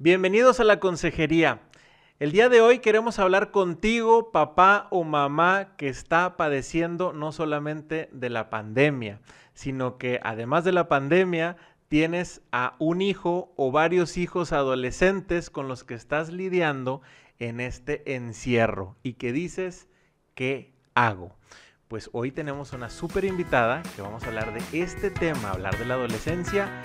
Bienvenidos 0.00 0.60
a 0.60 0.64
la 0.64 0.78
consejería. 0.78 1.60
El 2.20 2.30
día 2.30 2.48
de 2.48 2.60
hoy 2.60 2.78
queremos 2.78 3.18
hablar 3.18 3.50
contigo, 3.50 4.30
papá 4.30 4.86
o 4.92 5.02
mamá, 5.02 5.74
que 5.76 5.88
está 5.88 6.36
padeciendo 6.36 7.12
no 7.12 7.32
solamente 7.32 8.08
de 8.12 8.30
la 8.30 8.48
pandemia, 8.48 9.20
sino 9.54 9.98
que 9.98 10.20
además 10.22 10.62
de 10.62 10.70
la 10.70 10.86
pandemia 10.86 11.56
tienes 11.88 12.42
a 12.52 12.76
un 12.78 13.02
hijo 13.02 13.52
o 13.56 13.72
varios 13.72 14.18
hijos 14.18 14.52
adolescentes 14.52 15.50
con 15.50 15.66
los 15.66 15.82
que 15.82 15.94
estás 15.94 16.30
lidiando 16.30 17.02
en 17.40 17.58
este 17.58 18.14
encierro 18.14 18.94
y 19.02 19.14
que 19.14 19.32
dices, 19.32 19.88
¿qué 20.36 20.72
hago? 20.94 21.34
Pues 21.88 22.08
hoy 22.12 22.30
tenemos 22.30 22.72
una 22.72 22.88
súper 22.88 23.24
invitada 23.24 23.82
que 23.96 24.02
vamos 24.02 24.22
a 24.22 24.28
hablar 24.28 24.54
de 24.54 24.80
este 24.80 25.10
tema, 25.10 25.50
hablar 25.50 25.76
de 25.76 25.86
la 25.86 25.94
adolescencia 25.94 26.82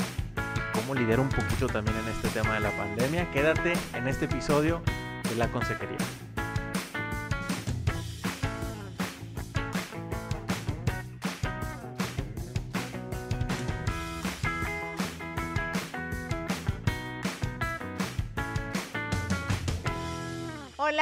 cómo 0.83 0.95
un 1.21 1.29
poquito 1.29 1.67
también 1.67 1.95
en 1.97 2.09
este 2.09 2.27
tema 2.29 2.55
de 2.55 2.59
la 2.59 2.71
pandemia. 2.71 3.31
Quédate 3.31 3.73
en 3.93 4.07
este 4.07 4.25
episodio 4.25 4.81
de 5.29 5.35
la 5.35 5.47
consejería. 5.47 5.97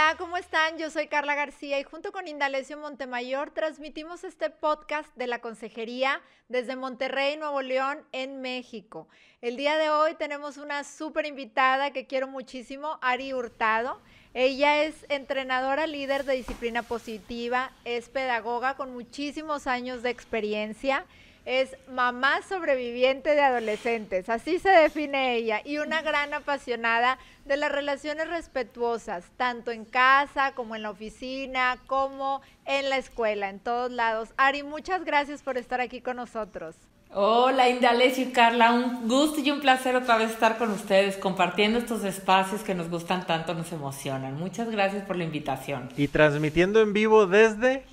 Hola, 0.03 0.17
¿cómo 0.17 0.35
están? 0.35 0.79
Yo 0.79 0.89
soy 0.89 1.05
Carla 1.05 1.35
García 1.35 1.79
y 1.79 1.83
junto 1.83 2.11
con 2.11 2.27
Indalecio 2.27 2.75
Montemayor 2.75 3.51
transmitimos 3.51 4.23
este 4.23 4.49
podcast 4.49 5.15
de 5.15 5.27
la 5.27 5.41
Consejería 5.41 6.21
desde 6.49 6.75
Monterrey, 6.75 7.37
Nuevo 7.37 7.61
León, 7.61 7.99
en 8.11 8.41
México. 8.41 9.07
El 9.41 9.57
día 9.57 9.77
de 9.77 9.91
hoy 9.91 10.15
tenemos 10.15 10.57
una 10.57 10.83
súper 10.85 11.27
invitada 11.27 11.93
que 11.93 12.07
quiero 12.07 12.27
muchísimo, 12.27 12.97
Ari 13.03 13.33
Hurtado. 13.33 14.01
Ella 14.33 14.83
es 14.83 15.05
entrenadora 15.09 15.85
líder 15.85 16.25
de 16.25 16.33
disciplina 16.33 16.81
positiva, 16.81 17.71
es 17.85 18.09
pedagoga 18.09 18.77
con 18.77 18.91
muchísimos 18.93 19.67
años 19.67 20.01
de 20.01 20.09
experiencia 20.09 21.05
es 21.45 21.75
mamá 21.89 22.41
sobreviviente 22.47 23.33
de 23.35 23.41
adolescentes, 23.41 24.29
así 24.29 24.59
se 24.59 24.69
define 24.69 25.35
ella, 25.35 25.61
y 25.65 25.79
una 25.79 26.01
gran 26.01 26.33
apasionada 26.33 27.17
de 27.45 27.57
las 27.57 27.71
relaciones 27.71 28.27
respetuosas, 28.29 29.25
tanto 29.37 29.71
en 29.71 29.85
casa 29.85 30.53
como 30.53 30.75
en 30.75 30.83
la 30.83 30.91
oficina, 30.91 31.77
como 31.87 32.41
en 32.65 32.89
la 32.89 32.97
escuela, 32.97 33.49
en 33.49 33.59
todos 33.59 33.91
lados. 33.91 34.29
Ari, 34.37 34.63
muchas 34.63 35.03
gracias 35.03 35.41
por 35.41 35.57
estar 35.57 35.81
aquí 35.81 36.01
con 36.01 36.17
nosotros. 36.17 36.75
Hola 37.13 37.67
Indalecio 37.67 38.23
y 38.23 38.31
Carla, 38.31 38.71
un 38.71 39.09
gusto 39.09 39.41
y 39.41 39.51
un 39.51 39.59
placer 39.59 39.97
otra 39.97 40.15
vez 40.15 40.31
estar 40.31 40.57
con 40.57 40.71
ustedes 40.71 41.17
compartiendo 41.17 41.77
estos 41.77 42.05
espacios 42.05 42.61
que 42.61 42.73
nos 42.73 42.89
gustan 42.89 43.27
tanto, 43.27 43.53
nos 43.53 43.69
emocionan. 43.73 44.35
Muchas 44.35 44.69
gracias 44.69 45.03
por 45.03 45.17
la 45.17 45.25
invitación. 45.25 45.89
Y 45.97 46.07
transmitiendo 46.07 46.79
en 46.79 46.93
vivo 46.93 47.25
desde... 47.25 47.83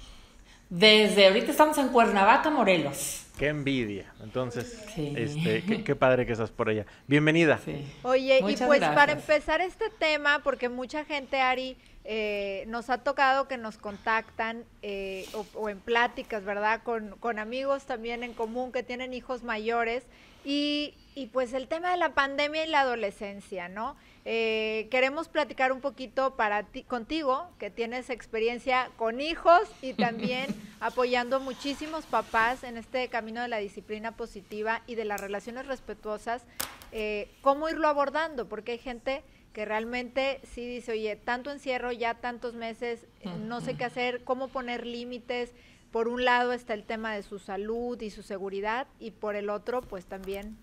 Desde 0.71 1.27
ahorita 1.27 1.51
estamos 1.51 1.79
en 1.79 1.89
Cuernavaca, 1.89 2.51
Morelos. 2.51 3.25
Qué 3.39 3.47
envidia. 3.47 4.13
Entonces, 4.21 4.85
este, 4.97 5.63
qué, 5.85 5.95
padre 5.95 6.27
que 6.27 6.33
estás 6.33 6.51
por 6.51 6.69
allá. 6.69 6.87
Bienvenida. 7.07 7.61
Oye, 8.03 8.39
y 8.39 8.57
pues 8.57 8.81
para 8.81 9.13
empezar 9.13 9.61
este 9.61 9.91
tema, 9.91 10.41
porque 10.43 10.69
mucha 10.69 11.05
gente, 11.05 11.41
Ari, 11.41 11.77
eh, 12.05 12.65
nos 12.67 12.91
ha 12.91 12.99
tocado 12.99 13.47
que 13.47 13.57
nos 13.57 13.79
contactan 13.79 14.65
eh, 14.83 15.25
o, 15.55 15.69
en 15.69 15.79
pláticas, 15.79 16.45
¿verdad? 16.45 16.83
Con, 16.83 17.11
con, 17.21 17.39
amigos 17.39 17.85
también 17.85 18.25
en 18.25 18.35
común 18.35 18.73
que 18.73 18.83
tienen 18.83 19.15
hijos 19.15 19.45
mayores. 19.45 20.05
Y, 20.45 20.95
y 21.15 21.27
pues 21.27 21.53
el 21.53 21.69
tema 21.69 21.93
de 21.93 21.97
la 21.97 22.15
pandemia 22.15 22.65
y 22.65 22.69
la 22.69 22.81
adolescencia, 22.81 23.69
¿no? 23.69 23.97
Eh, 24.25 24.89
queremos 24.91 25.29
platicar 25.29 25.73
un 25.73 25.81
poquito 25.81 26.37
para 26.37 26.65
ti, 26.65 26.83
contigo, 26.83 27.49
que 27.59 27.71
tienes 27.71 28.11
experiencia 28.11 28.91
con 28.97 29.21
hijos 29.21 29.63
y 29.81 29.95
también 29.95 30.47
apoyando 30.81 31.41
muchísimos 31.41 32.05
papás 32.05 32.65
en 32.65 32.77
este 32.77 33.09
camino 33.09 33.41
de 33.41 33.49
la 33.49 33.59
disciplina 33.59 34.13
positiva 34.13 34.83
y 34.87 34.97
de 34.97 35.05
las 35.05 35.21
relaciones 35.21 35.67
respetuosas, 35.67 36.45
eh, 36.93 37.31
cómo 37.41 37.69
irlo 37.69 37.89
abordando, 37.89 38.49
porque 38.49 38.73
hay 38.73 38.79
gente 38.79 39.23
que 39.53 39.65
realmente 39.65 40.41
sí 40.45 40.67
dice, 40.67 40.93
oye, 40.93 41.17
tanto 41.17 41.51
encierro, 41.51 41.91
ya 41.91 42.15
tantos 42.15 42.55
meses, 42.55 43.07
eh, 43.21 43.31
no 43.39 43.61
sé 43.61 43.77
qué 43.77 43.85
hacer, 43.85 44.25
cómo 44.25 44.49
poner 44.49 44.87
límites. 44.87 45.53
Por 45.91 46.07
un 46.07 46.25
lado 46.25 46.53
está 46.53 46.75
el 46.75 46.85
tema 46.85 47.15
de 47.15 47.23
su 47.23 47.39
salud 47.39 47.99
y 48.03 48.11
su 48.11 48.23
seguridad 48.23 48.89
y 49.01 49.11
por 49.13 49.37
el 49.37 49.49
otro, 49.49 49.81
pues 49.81 50.05
también 50.05 50.59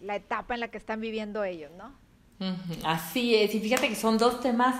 la 0.00 0.16
etapa 0.16 0.54
en 0.54 0.60
la 0.60 0.72
que 0.72 0.78
están 0.78 1.00
viviendo 1.00 1.44
ellos, 1.44 1.70
¿no? 1.78 2.01
Así 2.84 3.34
es, 3.34 3.54
y 3.54 3.60
fíjate 3.60 3.88
que 3.88 3.94
son 3.94 4.18
dos 4.18 4.40
temas 4.40 4.76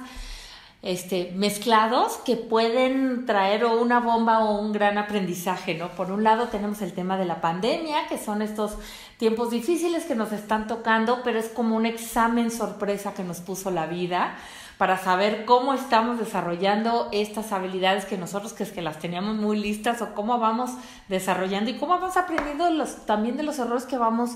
este, 0.83 1.33
mezclados 1.37 2.17
que 2.25 2.37
pueden 2.37 3.25
traer 3.25 3.65
o 3.65 3.81
una 3.81 4.01
bomba 4.01 4.41
o 4.41 4.61
un 4.61 4.73
gran 4.73 4.99
aprendizaje, 4.99 5.75
¿no? 5.75 5.91
Por 5.91 6.11
un 6.11 6.25
lado 6.25 6.49
tenemos 6.49 6.83
el 6.83 6.93
tema 6.93 7.17
de 7.17 7.25
la 7.25 7.41
pandemia, 7.41 8.09
que 8.09 8.19
son 8.19 8.43
estos 8.43 8.77
tiempos 9.17 9.51
difíciles 9.51 10.05
que 10.05 10.17
nos 10.17 10.33
están 10.33 10.67
tocando, 10.67 11.21
pero 11.23 11.39
es 11.39 11.49
como 11.49 11.77
un 11.77 11.87
examen 11.87 12.51
sorpresa 12.51 13.15
que 13.15 13.23
nos 13.23 13.41
puso 13.41 13.71
la 13.71 13.87
vida 13.87 14.37
para 14.83 14.99
saber 14.99 15.45
cómo 15.45 15.75
estamos 15.75 16.19
desarrollando 16.19 17.09
estas 17.13 17.53
habilidades 17.53 18.05
que 18.05 18.19
nosotros 18.19 18.53
que 18.53 18.65
es 18.65 18.73
que 18.73 18.83
las 18.83 18.99
teníamos 18.99 19.37
muy 19.37 19.57
listas 19.57 20.03
o 20.03 20.13
cómo 20.13 20.41
vamos 20.41 20.73
desarrollando 21.07 21.71
y 21.71 21.75
cómo 21.75 22.01
vamos 22.01 22.17
aprendiendo 22.17 22.85
también 23.07 23.37
de 23.37 23.45
los 23.45 23.61
errores 23.61 23.85
que 23.85 23.97
vamos 23.97 24.33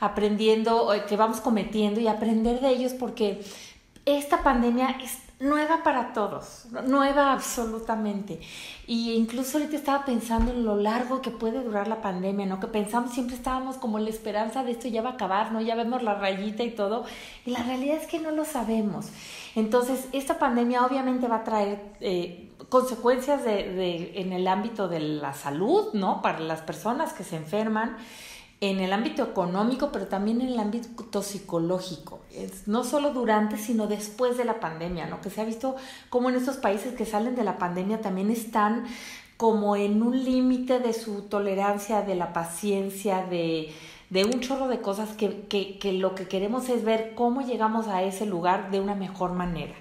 aprendiendo, 0.00 0.90
que 1.06 1.18
vamos 1.18 1.42
cometiendo 1.42 2.00
y 2.00 2.08
aprender 2.08 2.60
de 2.60 2.70
ellos 2.70 2.94
porque 2.94 3.44
esta 4.06 4.42
pandemia 4.42 4.96
es 5.02 5.18
nueva 5.40 5.82
para 5.82 6.12
todos, 6.12 6.66
nueva 6.86 7.32
absolutamente. 7.32 8.40
Y 8.86 9.12
incluso 9.12 9.56
ahorita 9.56 9.76
estaba 9.76 10.04
pensando 10.04 10.52
en 10.52 10.64
lo 10.64 10.76
largo 10.76 11.22
que 11.22 11.30
puede 11.30 11.64
durar 11.64 11.88
la 11.88 12.02
pandemia, 12.02 12.44
¿no? 12.44 12.60
Que 12.60 12.66
pensamos, 12.66 13.12
siempre 13.12 13.36
estábamos 13.36 13.76
como 13.78 13.98
la 13.98 14.10
esperanza 14.10 14.62
de 14.62 14.72
esto 14.72 14.86
ya 14.88 15.00
va 15.00 15.10
a 15.10 15.12
acabar, 15.14 15.50
¿no? 15.50 15.62
Ya 15.62 15.74
vemos 15.74 16.02
la 16.02 16.14
rayita 16.14 16.62
y 16.62 16.72
todo. 16.72 17.04
Y 17.46 17.52
la 17.52 17.62
realidad 17.62 17.96
es 17.96 18.06
que 18.06 18.18
no 18.18 18.30
lo 18.30 18.44
sabemos. 18.44 19.08
Entonces, 19.56 20.08
esta 20.12 20.38
pandemia 20.38 20.84
obviamente 20.84 21.26
va 21.26 21.36
a 21.36 21.44
traer 21.44 21.80
eh, 22.00 22.52
consecuencias 22.68 23.42
de, 23.42 23.72
de, 23.72 24.20
en 24.20 24.34
el 24.34 24.46
ámbito 24.46 24.88
de 24.88 25.00
la 25.00 25.32
salud, 25.32 25.94
¿no? 25.94 26.20
Para 26.20 26.40
las 26.40 26.60
personas 26.60 27.14
que 27.14 27.24
se 27.24 27.36
enferman 27.36 27.96
en 28.60 28.80
el 28.80 28.92
ámbito 28.92 29.22
económico, 29.22 29.90
pero 29.90 30.06
también 30.06 30.42
en 30.42 30.48
el 30.48 30.60
ámbito 30.60 31.22
psicológico. 31.22 32.20
Es 32.30 32.68
no 32.68 32.84
solo 32.84 33.12
durante, 33.12 33.56
sino 33.56 33.86
después 33.86 34.36
de 34.36 34.44
la 34.44 34.60
pandemia, 34.60 35.06
¿no? 35.06 35.20
Que 35.22 35.30
se 35.30 35.40
ha 35.40 35.44
visto 35.44 35.76
como 36.10 36.28
en 36.28 36.36
estos 36.36 36.58
países 36.58 36.94
que 36.94 37.06
salen 37.06 37.36
de 37.36 37.44
la 37.44 37.56
pandemia 37.56 38.02
también 38.02 38.30
están 38.30 38.84
como 39.38 39.76
en 39.76 40.02
un 40.02 40.22
límite 40.22 40.80
de 40.80 40.92
su 40.92 41.22
tolerancia, 41.22 42.02
de 42.02 42.14
la 42.14 42.34
paciencia, 42.34 43.24
de, 43.24 43.72
de 44.10 44.26
un 44.26 44.40
chorro 44.40 44.68
de 44.68 44.82
cosas 44.82 45.10
que, 45.16 45.46
que, 45.48 45.78
que 45.78 45.94
lo 45.94 46.14
que 46.14 46.28
queremos 46.28 46.68
es 46.68 46.84
ver 46.84 47.14
cómo 47.14 47.40
llegamos 47.40 47.88
a 47.88 48.02
ese 48.02 48.26
lugar 48.26 48.70
de 48.70 48.80
una 48.80 48.94
mejor 48.94 49.32
manera. 49.32 49.74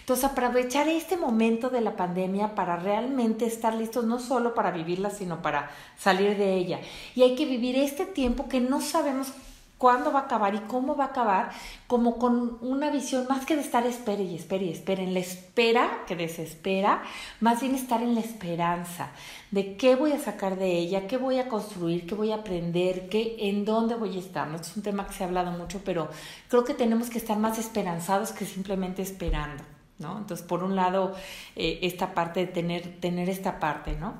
Entonces, 0.00 0.24
aprovechar 0.24 0.88
este 0.88 1.16
momento 1.16 1.70
de 1.70 1.80
la 1.80 1.96
pandemia 1.96 2.54
para 2.54 2.76
realmente 2.76 3.46
estar 3.46 3.74
listos 3.74 4.04
no 4.04 4.18
solo 4.18 4.54
para 4.54 4.70
vivirla, 4.70 5.10
sino 5.10 5.42
para 5.42 5.70
salir 5.98 6.36
de 6.36 6.54
ella. 6.54 6.80
Y 7.14 7.22
hay 7.22 7.34
que 7.34 7.46
vivir 7.46 7.76
este 7.76 8.06
tiempo 8.06 8.48
que 8.48 8.60
no 8.60 8.80
sabemos 8.80 9.32
cuándo 9.80 10.12
va 10.12 10.20
a 10.20 10.22
acabar 10.24 10.54
y 10.54 10.58
cómo 10.58 10.94
va 10.94 11.04
a 11.04 11.06
acabar, 11.06 11.52
como 11.86 12.18
con 12.18 12.58
una 12.60 12.90
visión 12.90 13.24
más 13.30 13.46
que 13.46 13.56
de 13.56 13.62
estar 13.62 13.86
espere 13.86 14.24
y 14.24 14.34
espere 14.34 14.66
y 14.66 14.72
espere, 14.72 15.04
en 15.04 15.14
la 15.14 15.20
espera 15.20 16.04
que 16.06 16.16
desespera, 16.16 17.02
más 17.40 17.62
bien 17.62 17.74
estar 17.74 18.02
en 18.02 18.14
la 18.14 18.20
esperanza 18.20 19.08
de 19.50 19.78
qué 19.78 19.96
voy 19.96 20.12
a 20.12 20.18
sacar 20.18 20.58
de 20.58 20.76
ella, 20.76 21.06
qué 21.06 21.16
voy 21.16 21.38
a 21.38 21.48
construir, 21.48 22.06
qué 22.06 22.14
voy 22.14 22.30
a 22.30 22.36
aprender, 22.36 23.08
qué, 23.08 23.36
en 23.48 23.64
dónde 23.64 23.94
voy 23.94 24.16
a 24.16 24.20
estar. 24.20 24.48
¿no? 24.48 24.56
es 24.56 24.76
un 24.76 24.82
tema 24.82 25.06
que 25.06 25.14
se 25.14 25.24
ha 25.24 25.28
hablado 25.28 25.50
mucho, 25.52 25.80
pero 25.82 26.10
creo 26.48 26.62
que 26.62 26.74
tenemos 26.74 27.08
que 27.08 27.16
estar 27.16 27.38
más 27.38 27.58
esperanzados 27.58 28.32
que 28.32 28.44
simplemente 28.44 29.00
esperando. 29.00 29.64
¿no? 29.98 30.18
Entonces, 30.18 30.46
por 30.46 30.62
un 30.62 30.76
lado, 30.76 31.14
eh, 31.56 31.78
esta 31.80 32.12
parte 32.12 32.40
de 32.40 32.52
tener, 32.52 33.00
tener 33.00 33.30
esta 33.30 33.58
parte, 33.58 33.96
¿no? 33.96 34.18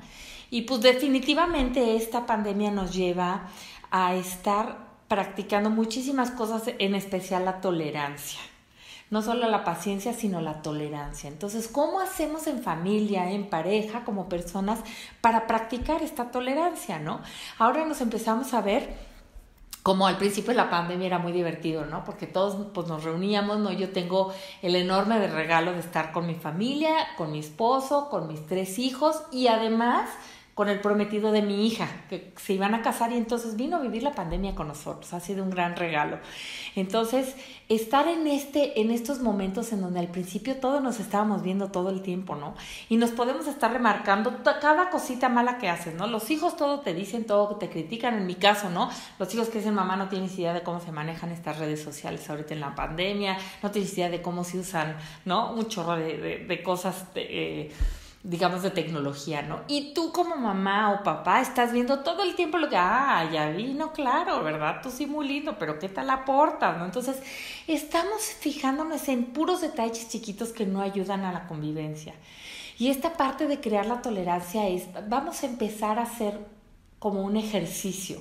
Y 0.48 0.62
pues 0.62 0.80
definitivamente 0.80 1.96
esta 1.96 2.24
pandemia 2.24 2.70
nos 2.70 2.94
lleva 2.94 3.48
a 3.90 4.14
estar 4.14 4.89
practicando 5.10 5.70
muchísimas 5.70 6.30
cosas, 6.30 6.62
en 6.78 6.94
especial 6.94 7.44
la 7.44 7.60
tolerancia. 7.60 8.38
No 9.10 9.22
solo 9.22 9.48
la 9.48 9.64
paciencia, 9.64 10.12
sino 10.12 10.40
la 10.40 10.62
tolerancia. 10.62 11.28
Entonces, 11.28 11.66
¿cómo 11.66 11.98
hacemos 11.98 12.46
en 12.46 12.62
familia, 12.62 13.32
en 13.32 13.50
pareja, 13.50 14.04
como 14.04 14.28
personas, 14.28 14.78
para 15.20 15.48
practicar 15.48 16.00
esta 16.04 16.30
tolerancia, 16.30 17.00
no? 17.00 17.20
Ahora 17.58 17.84
nos 17.86 18.00
empezamos 18.00 18.54
a 18.54 18.60
ver 18.60 19.10
como 19.82 20.06
al 20.06 20.16
principio 20.16 20.50
de 20.50 20.58
la 20.58 20.70
pandemia 20.70 21.08
era 21.08 21.18
muy 21.18 21.32
divertido, 21.32 21.86
¿no? 21.86 22.04
Porque 22.04 22.28
todos 22.28 22.68
pues, 22.72 22.86
nos 22.86 23.02
reuníamos, 23.02 23.58
¿no? 23.58 23.72
Yo 23.72 23.90
tengo 23.90 24.32
el 24.62 24.76
enorme 24.76 25.26
regalo 25.26 25.72
de 25.72 25.80
estar 25.80 26.12
con 26.12 26.28
mi 26.28 26.36
familia, 26.36 26.94
con 27.16 27.32
mi 27.32 27.40
esposo, 27.40 28.10
con 28.10 28.28
mis 28.28 28.46
tres 28.46 28.78
hijos 28.78 29.24
y 29.32 29.48
además 29.48 30.08
con 30.60 30.68
el 30.68 30.80
prometido 30.80 31.32
de 31.32 31.40
mi 31.40 31.66
hija, 31.66 31.88
que 32.10 32.34
se 32.36 32.52
iban 32.52 32.74
a 32.74 32.82
casar 32.82 33.12
y 33.12 33.16
entonces 33.16 33.56
vino 33.56 33.78
a 33.78 33.80
vivir 33.80 34.02
la 34.02 34.12
pandemia 34.12 34.54
con 34.54 34.68
nosotros. 34.68 35.10
Ha 35.14 35.18
sido 35.18 35.42
un 35.42 35.48
gran 35.48 35.74
regalo. 35.74 36.18
Entonces, 36.76 37.34
estar 37.70 38.06
en, 38.08 38.26
este, 38.26 38.78
en 38.78 38.90
estos 38.90 39.20
momentos 39.20 39.72
en 39.72 39.80
donde 39.80 40.00
al 40.00 40.08
principio 40.08 40.56
todos 40.56 40.82
nos 40.82 41.00
estábamos 41.00 41.42
viendo 41.42 41.70
todo 41.70 41.88
el 41.88 42.02
tiempo, 42.02 42.36
¿no? 42.36 42.52
Y 42.90 42.98
nos 42.98 43.08
podemos 43.08 43.46
estar 43.46 43.72
remarcando 43.72 44.42
cada 44.60 44.90
cosita 44.90 45.30
mala 45.30 45.56
que 45.56 45.70
haces, 45.70 45.94
¿no? 45.94 46.06
Los 46.06 46.30
hijos 46.30 46.58
todo 46.58 46.80
te 46.80 46.92
dicen, 46.92 47.24
todo 47.24 47.56
te 47.56 47.70
critican, 47.70 48.18
en 48.18 48.26
mi 48.26 48.34
caso, 48.34 48.68
¿no? 48.68 48.90
Los 49.18 49.34
hijos 49.34 49.48
que 49.48 49.60
dicen 49.60 49.72
mamá 49.72 49.96
no 49.96 50.10
tienes 50.10 50.38
idea 50.38 50.52
de 50.52 50.62
cómo 50.62 50.80
se 50.80 50.92
manejan 50.92 51.32
estas 51.32 51.58
redes 51.58 51.82
sociales 51.82 52.28
ahorita 52.28 52.52
en 52.52 52.60
la 52.60 52.74
pandemia, 52.74 53.38
no 53.62 53.70
tienes 53.70 53.94
idea 53.94 54.10
de 54.10 54.20
cómo 54.20 54.44
se 54.44 54.58
usan, 54.58 54.98
¿no? 55.24 55.54
Un 55.54 55.68
chorro 55.68 55.96
de, 55.96 56.62
cosas. 56.62 57.06
Eh, 57.14 57.72
digamos, 58.22 58.62
de 58.62 58.70
tecnología, 58.70 59.40
¿no? 59.40 59.62
Y 59.66 59.94
tú 59.94 60.12
como 60.12 60.36
mamá 60.36 60.92
o 60.92 61.02
papá 61.02 61.40
estás 61.40 61.72
viendo 61.72 62.00
todo 62.00 62.22
el 62.22 62.34
tiempo 62.34 62.58
lo 62.58 62.68
que, 62.68 62.76
ah, 62.76 63.28
ya 63.32 63.48
vino, 63.48 63.92
claro, 63.92 64.42
¿verdad? 64.44 64.80
Tú 64.82 64.90
sí 64.90 65.06
muy 65.06 65.26
lindo, 65.26 65.56
pero 65.58 65.78
¿qué 65.78 65.88
tal 65.88 66.10
aportas, 66.10 66.76
no? 66.76 66.84
Entonces, 66.84 67.16
estamos 67.66 68.20
fijándonos 68.22 69.08
en 69.08 69.26
puros 69.26 69.62
detalles 69.62 70.08
chiquitos 70.08 70.50
que 70.50 70.66
no 70.66 70.82
ayudan 70.82 71.24
a 71.24 71.32
la 71.32 71.46
convivencia. 71.46 72.14
Y 72.78 72.90
esta 72.90 73.14
parte 73.14 73.46
de 73.46 73.60
crear 73.60 73.86
la 73.86 74.02
tolerancia 74.02 74.68
es, 74.68 74.88
vamos 75.08 75.42
a 75.42 75.46
empezar 75.46 75.98
a 75.98 76.02
hacer 76.02 76.38
como 76.98 77.22
un 77.22 77.36
ejercicio, 77.38 78.20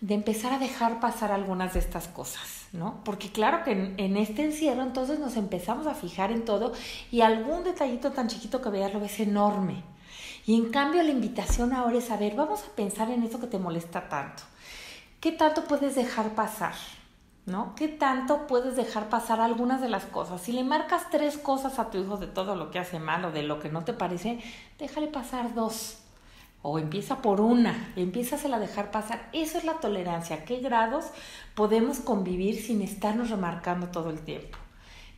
de 0.00 0.14
empezar 0.14 0.52
a 0.52 0.58
dejar 0.58 0.98
pasar 0.98 1.30
algunas 1.30 1.74
de 1.74 1.80
estas 1.80 2.08
cosas. 2.08 2.63
¿No? 2.74 3.00
Porque 3.04 3.30
claro 3.30 3.62
que 3.62 3.94
en, 3.96 4.16
este 4.16 4.44
encierro 4.44 4.82
entonces 4.82 5.20
nos 5.20 5.36
empezamos 5.36 5.86
a 5.86 5.94
fijar 5.94 6.32
en 6.32 6.44
todo 6.44 6.72
y 7.12 7.20
algún 7.20 7.62
detallito 7.62 8.10
tan 8.10 8.26
chiquito 8.26 8.60
que 8.60 8.68
veas 8.68 8.92
lo 8.92 8.98
ves 8.98 9.20
enorme. 9.20 9.84
Y 10.44 10.56
en 10.56 10.70
cambio 10.70 11.02
la 11.04 11.10
invitación 11.10 11.72
ahora 11.72 11.98
es 11.98 12.10
a 12.10 12.16
ver, 12.16 12.34
vamos 12.34 12.64
a 12.64 12.74
pensar 12.74 13.10
en 13.10 13.22
eso 13.22 13.38
que 13.38 13.46
te 13.46 13.60
molesta 13.60 14.08
tanto. 14.08 14.42
¿Qué 15.20 15.30
tanto 15.30 15.64
puedes 15.64 15.94
dejar 15.94 16.34
pasar? 16.34 16.74
¿No? 17.46 17.74
¿Qué 17.76 17.88
tanto 17.88 18.46
puedes 18.48 18.74
dejar 18.74 19.08
pasar 19.08 19.40
algunas 19.40 19.80
de 19.80 19.88
las 19.88 20.04
cosas? 20.06 20.40
Si 20.42 20.50
le 20.50 20.64
marcas 20.64 21.10
tres 21.10 21.38
cosas 21.38 21.78
a 21.78 21.90
tu 21.90 21.98
hijo 21.98 22.16
de 22.16 22.26
todo 22.26 22.56
lo 22.56 22.72
que 22.72 22.80
hace 22.80 22.98
mal 22.98 23.24
o 23.24 23.30
de 23.30 23.44
lo 23.44 23.60
que 23.60 23.68
no 23.68 23.84
te 23.84 23.92
parece, 23.92 24.40
déjale 24.78 25.06
pasar 25.06 25.54
dos 25.54 26.03
o 26.66 26.78
empieza 26.78 27.20
por 27.20 27.42
una, 27.42 27.92
empiezas 27.94 28.46
a 28.46 28.58
dejar 28.58 28.90
pasar. 28.90 29.28
Eso 29.34 29.58
es 29.58 29.64
la 29.64 29.74
tolerancia. 29.80 30.36
¿A 30.36 30.44
qué 30.46 30.60
grados 30.60 31.04
podemos 31.54 32.00
convivir 32.00 32.58
sin 32.58 32.80
estarnos 32.80 33.28
remarcando 33.28 33.88
todo 33.88 34.08
el 34.08 34.20
tiempo? 34.20 34.56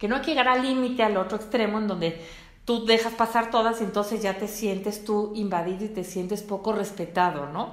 Que 0.01 0.09
no 0.09 0.17
hay 0.17 0.23
que 0.23 0.33
llegar 0.33 0.49
al 0.49 0.63
límite, 0.63 1.05
al 1.05 1.17
otro 1.17 1.37
extremo, 1.37 1.79
en 1.79 1.87
donde 1.87 2.21
tú 2.65 2.85
dejas 2.85 3.13
pasar 3.13 3.53
todas 3.53 3.81
y 3.81 3.85
entonces 3.85 4.21
ya 4.23 4.37
te 4.37 4.49
sientes 4.49 5.05
tú 5.05 5.31
invadido 5.37 5.85
y 5.85 5.89
te 5.91 6.03
sientes 6.03 6.43
poco 6.43 6.73
respetado, 6.73 7.47
¿no? 7.47 7.73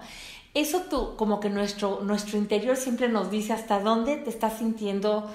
Eso 0.53 0.83
tú, 0.87 1.15
como 1.15 1.39
que 1.39 1.49
nuestro, 1.49 2.01
nuestro 2.03 2.37
interior 2.37 2.77
siempre 2.77 3.09
nos 3.09 3.31
dice 3.31 3.53
hasta 3.53 3.79
dónde 3.79 4.17
te 4.17 4.29
estás 4.29 4.59
sintiendo 4.59 5.31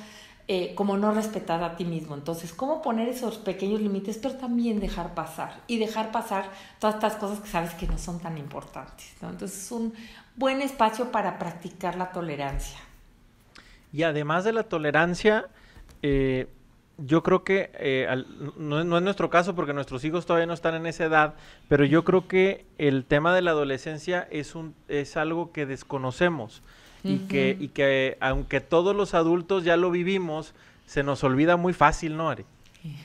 eh, 0.50 0.74
como 0.74 0.96
no 0.96 1.12
respetar 1.12 1.62
a 1.62 1.76
ti 1.76 1.84
mismo. 1.84 2.14
Entonces, 2.14 2.54
¿cómo 2.54 2.80
poner 2.80 3.08
esos 3.08 3.36
pequeños 3.36 3.82
límites, 3.82 4.16
pero 4.16 4.36
también 4.36 4.80
dejar 4.80 5.12
pasar 5.14 5.60
y 5.66 5.78
dejar 5.78 6.10
pasar 6.10 6.50
todas 6.78 6.94
estas 6.94 7.16
cosas 7.16 7.40
que 7.40 7.48
sabes 7.48 7.74
que 7.74 7.86
no 7.86 7.98
son 7.98 8.18
tan 8.18 8.38
importantes? 8.38 9.12
Entonces, 9.20 9.64
es 9.64 9.70
un 9.70 9.92
buen 10.36 10.62
espacio 10.62 11.12
para 11.12 11.38
practicar 11.38 11.96
la 11.96 12.12
tolerancia. 12.12 12.78
Y 13.92 14.04
además 14.04 14.44
de 14.44 14.54
la 14.54 14.62
tolerancia, 14.62 15.48
eh, 16.00 16.48
yo 16.96 17.22
creo 17.22 17.44
que, 17.44 17.70
eh, 17.74 18.08
no, 18.56 18.84
no, 18.84 18.96
es 18.96 19.02
nuestro 19.02 19.28
caso 19.28 19.54
porque 19.54 19.74
nuestros 19.74 20.02
hijos 20.04 20.24
todavía 20.24 20.46
no 20.46 20.54
están 20.54 20.74
en 20.74 20.86
esa 20.86 21.04
edad, 21.04 21.34
pero 21.68 21.84
yo 21.84 22.04
creo 22.04 22.26
que 22.26 22.64
el 22.78 23.04
tema 23.04 23.34
de 23.34 23.42
la 23.42 23.50
adolescencia 23.50 24.26
es, 24.30 24.54
un, 24.54 24.74
es 24.88 25.18
algo 25.18 25.52
que 25.52 25.66
desconocemos 25.66 26.62
y, 27.02 27.18
que, 27.18 27.56
y 27.58 27.68
que 27.68 28.16
aunque 28.20 28.60
todos 28.60 28.94
los 28.94 29.14
adultos 29.14 29.64
ya 29.64 29.76
lo 29.76 29.90
vivimos, 29.90 30.54
se 30.86 31.02
nos 31.02 31.22
olvida 31.24 31.56
muy 31.56 31.72
fácil, 31.72 32.16
¿no, 32.16 32.30
Ari? 32.30 32.44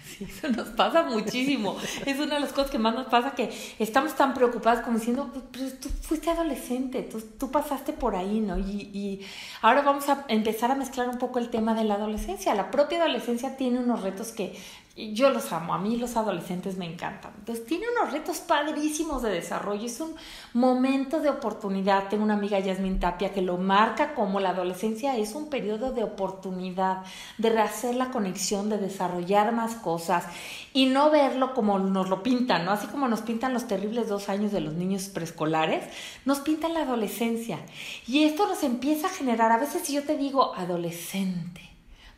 Sí, 0.06 0.26
eso 0.26 0.48
nos 0.50 0.70
pasa 0.70 1.04
muchísimo. 1.04 1.76
es 2.06 2.20
una 2.20 2.36
de 2.36 2.42
las 2.42 2.54
cosas 2.54 2.70
que 2.70 2.78
más 2.78 2.94
nos 2.94 3.08
pasa, 3.08 3.32
que 3.32 3.50
estamos 3.80 4.16
tan 4.16 4.34
preocupados 4.34 4.82
como 4.82 5.00
diciendo, 5.00 5.32
pues 5.52 5.80
tú 5.80 5.90
fuiste 5.90 6.30
adolescente, 6.30 7.02
tú, 7.02 7.20
tú 7.40 7.50
pasaste 7.50 7.92
por 7.94 8.16
ahí, 8.16 8.40
¿no? 8.40 8.58
Y, 8.60 8.90
y, 8.94 9.26
ahora 9.62 9.82
vamos 9.82 10.08
a 10.10 10.26
empezar 10.28 10.70
a 10.72 10.76
mezclar 10.76 11.10
un 11.10 11.18
poco 11.18 11.40
el 11.40 11.50
tema 11.50 11.74
de 11.74 11.84
la 11.84 11.96
adolescencia. 11.96 12.54
La 12.54 12.70
propia 12.70 13.00
adolescencia 13.00 13.58
tiene 13.58 13.80
unos 13.80 14.04
retos 14.04 14.32
que 14.32 14.56
yo 14.96 15.32
los 15.32 15.52
amo, 15.52 15.74
a 15.74 15.80
mí 15.80 15.98
los 15.98 16.18
adolescentes 16.18 16.78
me 16.78 16.86
encantan. 16.86 17.34
Entonces 17.40 17.66
tiene 17.66 17.86
unos 17.98 18.14
retos 18.14 18.38
padrísimos 18.38 19.24
de 19.24 19.32
desarrollo, 19.32 19.88
es 19.88 20.00
un 20.00 20.16
momento 20.54 21.20
de 21.20 21.32
oportunidad. 21.32 22.10
Tengo 22.10 22.24
una 22.24 22.36
amiga 22.36 22.60
Yasmin 22.60 23.00
Tapia 23.00 23.34
que 23.34 23.42
lo 23.42 23.58
marca 23.58 24.14
como 24.14 24.40
la 24.40 24.50
adolescencia 24.50 25.18
es 25.18 25.34
un 25.34 25.50
periodo 25.50 25.94
de 25.94 26.04
oportunidad, 26.04 27.02
de 27.40 27.50
rehacer 27.50 27.96
la 27.96 28.12
conexión, 28.12 28.70
de 28.70 28.78
desarrollar 28.78 29.52
más 29.52 29.74
cosas 29.74 30.26
y 30.74 30.86
no 30.86 31.10
verlo 31.10 31.56
como 31.56 31.80
nos 31.80 32.08
lo 32.08 32.22
pintan, 32.22 32.64
¿no? 32.64 32.72
Así 32.72 32.86
como 32.86 33.08
nos 33.08 33.22
pintan 33.22 33.54
los 33.54 33.68
terribles 33.68 34.08
dos 34.10 34.30
años 34.30 34.52
de 34.52 34.62
los 34.62 34.76
niños 34.76 35.10
preescolares, 35.10 35.86
nos 36.24 36.42
pintan 36.42 36.76
la 36.76 36.84
adolescencia. 36.84 37.60
Y 38.06 38.26
esto 38.26 38.48
nos 38.48 38.62
empieza 38.62 39.08
a 39.08 39.10
generar, 39.10 39.52
a 39.52 39.58
veces 39.58 39.82
si 39.84 39.94
yo 39.94 40.04
te 40.04 40.18
digo 40.18 40.54
adolescente, 40.54 41.73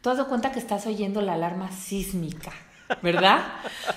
tú 0.05 0.11
has 0.11 0.17
dado 0.17 0.29
cuenta 0.29 0.51
que 0.51 0.59
estás 0.59 0.85
oyendo 0.85 1.19
la 1.19 1.33
alarma 1.33 1.71
sísmica 1.71 2.53
¿verdad? 3.01 3.43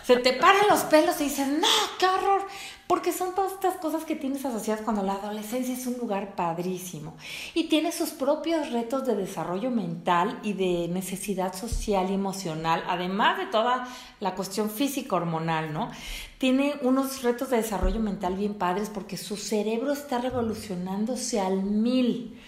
Se 0.05 0.17
te 0.17 0.33
paran 0.33 0.67
los 0.71 0.81
pelos 0.85 1.21
y 1.21 1.25
dices, 1.25 1.47
no, 1.47 1.67
qué 1.99 2.07
horror, 2.07 2.47
porque 2.87 3.13
son 3.13 3.35
todas 3.35 3.53
estas 3.53 3.75
cosas 3.75 4.07
que 4.07 4.17
tienes 4.17 4.47
asociadas 4.47 4.83
cuando 4.83 5.03
la 5.03 5.15
adolescencia 5.15 5.75
es 5.75 5.87
un 5.87 5.99
lugar 5.99 6.35
padrísimo 6.35 7.15
y 7.53 7.65
tiene 7.65 7.93
sus 7.93 8.11
propios 8.11 8.73
retos 8.73 9.07
de 9.07 9.15
desarrollo 9.15 9.71
mental 9.71 10.39
y 10.43 10.55
de 10.55 10.89
necesidad 10.89 11.55
social 11.55 12.11
y 12.11 12.15
emocional, 12.15 12.83
además 12.89 13.37
de 13.37 13.47
toda 13.47 13.87
la 14.21 14.35
cuestión 14.35 14.71
física 14.71 15.17
hormonal, 15.17 15.73
¿no? 15.75 15.91
Tiene 16.39 16.77
unos 16.81 17.23
retos 17.23 17.51
de 17.51 17.59
desarrollo 17.59 18.01
mental 18.01 18.37
bien 18.37 18.55
padres 18.55 18.89
porque 18.89 19.19
su 19.19 19.37
cerebro 19.37 19.93
está 19.93 20.19
revolucionándose 20.19 21.41
al 21.41 21.63
mil. 21.63 22.41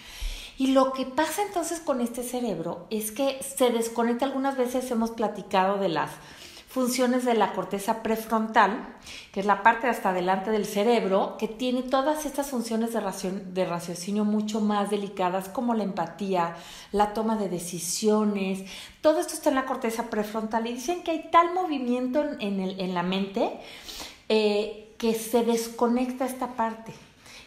Y 0.61 0.73
lo 0.73 0.93
que 0.93 1.07
pasa 1.07 1.41
entonces 1.41 1.81
con 1.81 2.03
este 2.03 2.23
cerebro 2.23 2.87
es 2.91 3.13
que 3.13 3.41
se 3.43 3.71
desconecta, 3.71 4.27
algunas 4.27 4.59
veces 4.59 4.91
hemos 4.91 5.11
platicado 5.11 5.79
de 5.79 5.89
las 5.89 6.11
funciones 6.69 7.25
de 7.25 7.33
la 7.33 7.55
corteza 7.55 8.03
prefrontal, 8.03 8.95
que 9.33 9.41
es 9.41 9.47
la 9.47 9.63
parte 9.63 9.87
hasta 9.87 10.11
adelante 10.11 10.51
del 10.51 10.67
cerebro, 10.67 11.37
que 11.39 11.49
tiene 11.49 11.83
todas 11.83 12.27
estas 12.27 12.51
funciones 12.51 12.93
de, 12.93 13.01
de 13.01 13.65
raciocinio 13.65 14.27
mucho 14.27 14.61
más 14.61 14.91
delicadas, 14.91 15.49
como 15.49 15.73
la 15.73 15.85
empatía, 15.85 16.55
la 16.93 17.15
toma 17.15 17.37
de 17.37 17.49
decisiones, 17.49 18.71
todo 19.01 19.21
esto 19.21 19.33
está 19.33 19.49
en 19.49 19.55
la 19.55 19.65
corteza 19.65 20.11
prefrontal. 20.11 20.67
Y 20.67 20.75
dicen 20.75 21.03
que 21.03 21.13
hay 21.13 21.31
tal 21.33 21.55
movimiento 21.55 22.23
en 22.39 22.93
la 22.93 23.03
mente 23.03 23.51
eh, 24.29 24.93
que 24.99 25.15
se 25.15 25.43
desconecta 25.43 26.27
esta 26.27 26.49
parte. 26.49 26.93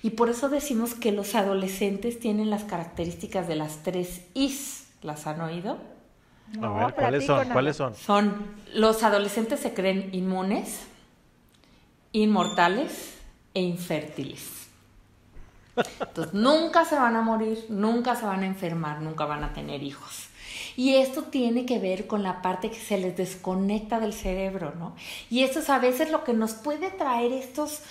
Y 0.03 0.11
por 0.11 0.29
eso 0.29 0.49
decimos 0.49 0.93
que 0.93 1.13
los 1.13 1.33
adolescentes 1.33 2.19
tienen 2.19 2.49
las 2.49 2.65
características 2.65 3.47
de 3.47 3.55
las 3.55 3.83
tres 3.83 4.21
Is. 4.33 4.87
¿Las 5.01 5.25
han 5.27 5.41
oído? 5.41 5.77
a 6.61 6.69
ver, 6.85 6.93
¿cuáles 6.93 7.25
son? 7.25 7.49
¿cuáles 7.49 7.77
son? 7.77 7.95
Son, 7.95 8.45
los 8.73 9.01
adolescentes 9.01 9.61
se 9.61 9.73
creen 9.73 10.09
inmunes, 10.11 10.81
inmortales 12.11 13.15
e 13.53 13.61
infértiles. 13.61 14.67
Entonces, 15.99 16.33
nunca 16.33 16.85
se 16.85 16.95
van 16.95 17.15
a 17.15 17.21
morir, 17.21 17.65
nunca 17.69 18.15
se 18.15 18.25
van 18.25 18.41
a 18.41 18.45
enfermar, 18.45 19.01
nunca 19.01 19.25
van 19.25 19.43
a 19.43 19.53
tener 19.53 19.81
hijos. 19.81 20.27
Y 20.75 20.95
esto 20.95 21.23
tiene 21.23 21.65
que 21.65 21.79
ver 21.79 22.07
con 22.07 22.23
la 22.23 22.41
parte 22.41 22.69
que 22.69 22.79
se 22.79 22.97
les 22.97 23.15
desconecta 23.15 23.99
del 23.99 24.13
cerebro, 24.13 24.73
¿no? 24.77 24.95
Y 25.29 25.43
eso 25.43 25.59
es 25.59 25.69
a 25.69 25.79
veces 25.79 26.11
lo 26.11 26.23
que 26.23 26.33
nos 26.33 26.53
puede 26.53 26.89
traer 26.91 27.31
estos 27.31 27.81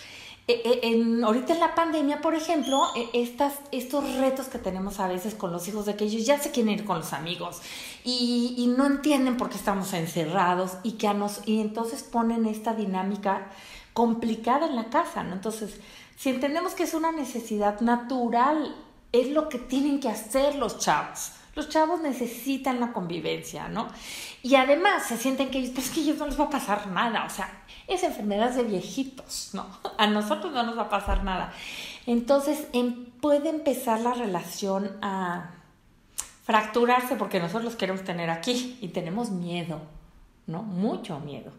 en, 0.49 1.23
ahorita 1.23 1.53
en 1.53 1.61
la 1.61 1.75
pandemia, 1.75 2.21
por 2.21 2.35
ejemplo, 2.35 2.89
eh, 2.97 3.09
estas, 3.13 3.55
estos 3.71 4.17
retos 4.17 4.47
que 4.49 4.59
tenemos 4.59 4.99
a 4.99 5.07
veces 5.07 5.35
con 5.35 5.53
los 5.53 5.69
hijos 5.69 5.87
de 5.87 5.95
que 5.95 6.05
ellos 6.05 6.27
ya 6.27 6.39
se 6.39 6.51
quieren 6.51 6.73
ir 6.73 6.85
con 6.85 6.99
los 6.99 7.13
amigos 7.13 7.61
y, 8.05 8.73
no 8.77 8.87
entienden 8.87 9.37
por 9.37 9.51
qué 9.51 9.57
estamos 9.57 9.93
encerrados 9.93 10.73
y, 10.83 10.93
que 10.93 11.07
a 11.07 11.15
nos, 11.15 11.47
y 11.47 11.61
entonces 11.61 12.03
ponen 12.03 12.47
esta 12.47 12.75
dinámica 12.75 13.51
complicada 13.93 14.67
en 14.67 14.77
la 14.77 14.87
casa. 14.87 15.21
Entonces, 15.21 15.79
si 16.17 16.31
entendemos 16.31 16.75
que 16.75 16.85
es 16.85 16.95
una 16.95 17.13
necesidad 17.13 17.81
natural, 17.81 18.75
es 19.13 19.29
lo 19.31 19.49
que 19.49 19.59
tienen 19.59 20.01
que 20.01 20.09
hacer 20.09 20.57
los 20.57 20.79
chavos. 20.79 21.33
Los 21.55 21.69
chavos 21.69 22.01
necesitan 22.01 22.81
la 22.81 22.93
convivencia, 22.93 23.69
¿no? 23.69 23.89
Y 24.43 24.55
además 24.55 25.07
se 25.07 25.19
sienten 25.19 25.51
que, 25.51 25.71
pues 25.75 25.91
que 25.91 26.01
ellos 26.01 26.19
no 26.19 26.27
les 26.27 26.41
va 26.41 26.45
a 26.45 26.51
pasar 26.51 26.87
nada, 26.87 27.25
o 27.25 27.31
sea, 27.31 27.63
es 27.87 28.03
enfermedad 28.03 28.53
de 28.53 28.63
viejitos, 28.63 29.51
¿no? 29.53 29.67
A 29.99 30.07
nosotros 30.07 30.53
no 30.53 30.63
nos 30.63 30.79
va 30.79 30.83
a 30.83 30.91
pasar 30.91 31.25
nada. 31.25 31.53
Entonces 32.07 32.67
em, 32.73 33.07
puede 33.21 33.51
empezar 33.51 34.01
la 34.01 34.15
relación 34.15 34.97
a 35.03 35.51
fracturarse 36.45 37.17
porque 37.17 37.39
nosotros 37.39 37.65
los 37.65 37.77
queremos 37.77 38.03
tener 38.03 38.31
aquí 38.31 38.79
y 38.81 38.89
tenemos 38.89 39.31
miedo, 39.31 39.81
¿no? 40.47 40.63
Mucho 40.63 41.21
miedo. 41.21 41.53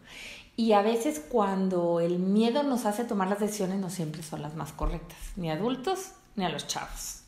Y 0.55 0.73
a 0.73 0.81
veces 0.81 1.19
cuando 1.19 1.99
el 1.99 2.19
miedo 2.19 2.63
nos 2.63 2.85
hace 2.85 3.05
tomar 3.05 3.27
las 3.27 3.39
decisiones 3.39 3.79
no 3.79 3.89
siempre 3.89 4.21
son 4.21 4.41
las 4.41 4.55
más 4.55 4.71
correctas, 4.71 5.17
ni 5.35 5.49
adultos 5.49 6.11
ni 6.35 6.45
a 6.45 6.49
los 6.49 6.67
chavos. 6.67 7.21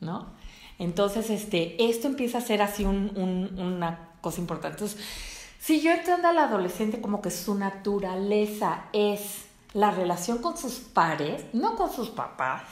¿No? 0.00 0.37
Entonces, 0.78 1.30
este, 1.30 1.88
esto 1.88 2.06
empieza 2.06 2.38
a 2.38 2.42
ser 2.42 2.62
así 2.62 2.84
una 2.84 4.10
cosa 4.20 4.40
importante. 4.40 4.76
Entonces, 4.76 5.04
si 5.58 5.80
yo 5.80 5.90
entiendo 5.90 6.28
al 6.28 6.38
adolescente 6.38 7.00
como 7.00 7.20
que 7.20 7.30
su 7.30 7.54
naturaleza 7.54 8.84
es 8.92 9.46
la 9.74 9.90
relación 9.90 10.38
con 10.38 10.56
sus 10.56 10.74
pares, 10.74 11.44
no 11.52 11.76
con 11.76 11.92
sus 11.92 12.10
papás, 12.10 12.62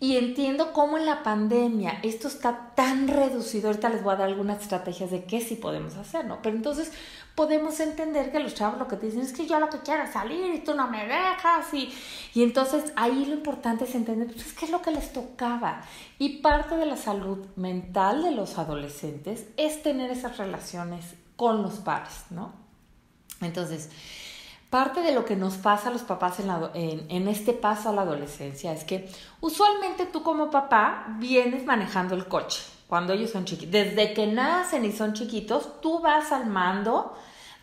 y 0.00 0.18
entiendo 0.18 0.72
cómo 0.72 0.98
en 0.98 1.06
la 1.06 1.22
pandemia 1.22 2.00
esto 2.02 2.28
está 2.28 2.72
tan 2.74 3.08
reducido. 3.08 3.68
Ahorita 3.68 3.88
les 3.88 4.02
voy 4.02 4.12
a 4.12 4.16
dar 4.16 4.28
algunas 4.28 4.60
estrategias 4.60 5.10
de 5.10 5.24
qué 5.24 5.40
sí 5.40 5.54
podemos 5.54 5.96
hacer, 5.96 6.26
¿no? 6.26 6.42
Pero 6.42 6.56
entonces 6.56 6.92
podemos 7.34 7.80
entender 7.80 8.30
que 8.30 8.38
los 8.38 8.54
chavos 8.54 8.78
lo 8.78 8.86
que 8.86 8.96
te 8.96 9.06
dicen 9.06 9.22
es 9.22 9.32
que 9.32 9.46
yo 9.46 9.58
lo 9.58 9.68
que 9.68 9.80
quiero 9.80 10.04
es 10.04 10.12
salir 10.12 10.54
y 10.54 10.60
tú 10.60 10.74
no 10.74 10.88
me 10.88 11.06
dejas. 11.06 11.72
Y, 11.72 11.92
y 12.34 12.42
entonces 12.42 12.92
ahí 12.96 13.24
lo 13.24 13.34
importante 13.34 13.84
es 13.84 13.94
entender 13.94 14.28
pues, 14.28 14.52
qué 14.52 14.66
es 14.66 14.70
lo 14.70 14.82
que 14.82 14.92
les 14.92 15.12
tocaba. 15.12 15.82
Y 16.18 16.38
parte 16.38 16.76
de 16.76 16.86
la 16.86 16.96
salud 16.96 17.46
mental 17.56 18.22
de 18.22 18.30
los 18.30 18.58
adolescentes 18.58 19.46
es 19.56 19.82
tener 19.82 20.10
esas 20.10 20.36
relaciones 20.38 21.14
con 21.36 21.62
los 21.62 21.74
pares, 21.74 22.24
¿no? 22.30 22.52
Entonces, 23.40 23.90
parte 24.70 25.02
de 25.02 25.12
lo 25.12 25.24
que 25.24 25.36
nos 25.36 25.56
pasa 25.56 25.88
a 25.88 25.92
los 25.92 26.02
papás 26.02 26.38
en, 26.40 27.06
en, 27.08 27.28
este 27.28 27.52
paso 27.52 27.88
a 27.88 27.92
la 27.92 28.02
adolescencia 28.02 28.72
es 28.72 28.84
que 28.84 29.08
usualmente 29.40 30.06
tú 30.06 30.22
como 30.22 30.50
papá 30.50 31.06
vienes 31.18 31.64
manejando 31.64 32.14
el 32.14 32.26
coche 32.26 32.62
cuando 32.94 33.12
ellos 33.12 33.30
son 33.30 33.44
chiquitos. 33.44 33.72
Desde 33.72 34.14
que 34.14 34.28
nacen 34.28 34.84
y 34.84 34.92
son 34.92 35.14
chiquitos, 35.14 35.80
tú 35.80 35.98
vas 35.98 36.30
al 36.30 36.46
mando 36.46 37.12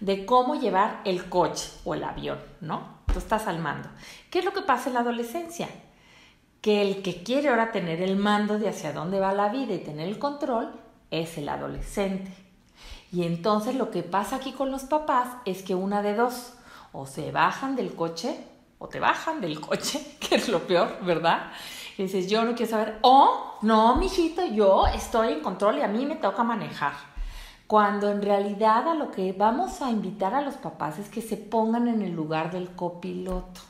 de 0.01 0.25
cómo 0.25 0.55
llevar 0.55 0.99
el 1.05 1.29
coche 1.29 1.69
o 1.85 1.93
el 1.93 2.03
avión, 2.03 2.37
¿no? 2.59 2.97
Tú 3.13 3.19
estás 3.19 3.47
al 3.47 3.59
mando. 3.59 3.87
¿Qué 4.29 4.39
es 4.39 4.45
lo 4.45 4.51
que 4.51 4.63
pasa 4.63 4.89
en 4.89 4.95
la 4.95 4.99
adolescencia? 4.99 5.69
Que 6.59 6.81
el 6.81 7.01
que 7.01 7.23
quiere 7.23 7.47
ahora 7.47 7.71
tener 7.71 8.01
el 8.01 8.17
mando 8.17 8.59
de 8.59 8.67
hacia 8.67 8.91
dónde 8.91 9.21
va 9.21 9.31
la 9.31 9.47
vida 9.47 9.73
y 9.73 9.77
tener 9.77 10.09
el 10.09 10.19
control 10.19 10.69
es 11.11 11.37
el 11.37 11.47
adolescente. 11.47 12.33
Y 13.13 13.23
entonces 13.23 13.75
lo 13.75 13.89
que 13.89 14.03
pasa 14.03 14.35
aquí 14.35 14.51
con 14.51 14.69
los 14.69 14.83
papás 14.83 15.29
es 15.45 15.63
que 15.63 15.75
una 15.75 16.01
de 16.01 16.13
dos, 16.13 16.55
o 16.91 17.05
se 17.05 17.31
bajan 17.31 17.77
del 17.77 17.95
coche, 17.95 18.37
o 18.79 18.89
te 18.89 18.99
bajan 18.99 19.39
del 19.39 19.61
coche, 19.61 20.17
que 20.19 20.35
es 20.35 20.49
lo 20.49 20.67
peor, 20.67 20.97
¿verdad? 21.05 21.53
Dices, 21.97 22.29
yo 22.29 22.43
no 22.43 22.55
quiero 22.55 22.71
saber, 22.71 22.99
o 23.01 23.57
no, 23.61 23.95
mijito, 23.95 24.45
yo 24.45 24.87
estoy 24.87 25.33
en 25.33 25.41
control 25.41 25.77
y 25.77 25.81
a 25.81 25.87
mí 25.87 26.05
me 26.05 26.15
toca 26.15 26.43
manejar. 26.43 26.93
Cuando 27.67 28.09
en 28.09 28.21
realidad 28.21 28.87
a 28.87 28.95
lo 28.95 29.11
que 29.11 29.33
vamos 29.33 29.81
a 29.81 29.89
invitar 29.89 30.33
a 30.33 30.41
los 30.41 30.55
papás 30.55 30.99
es 30.99 31.09
que 31.09 31.21
se 31.21 31.37
pongan 31.37 31.87
en 31.87 32.01
el 32.01 32.11
lugar 32.11 32.51
del 32.51 32.71
copiloto. 32.75 33.61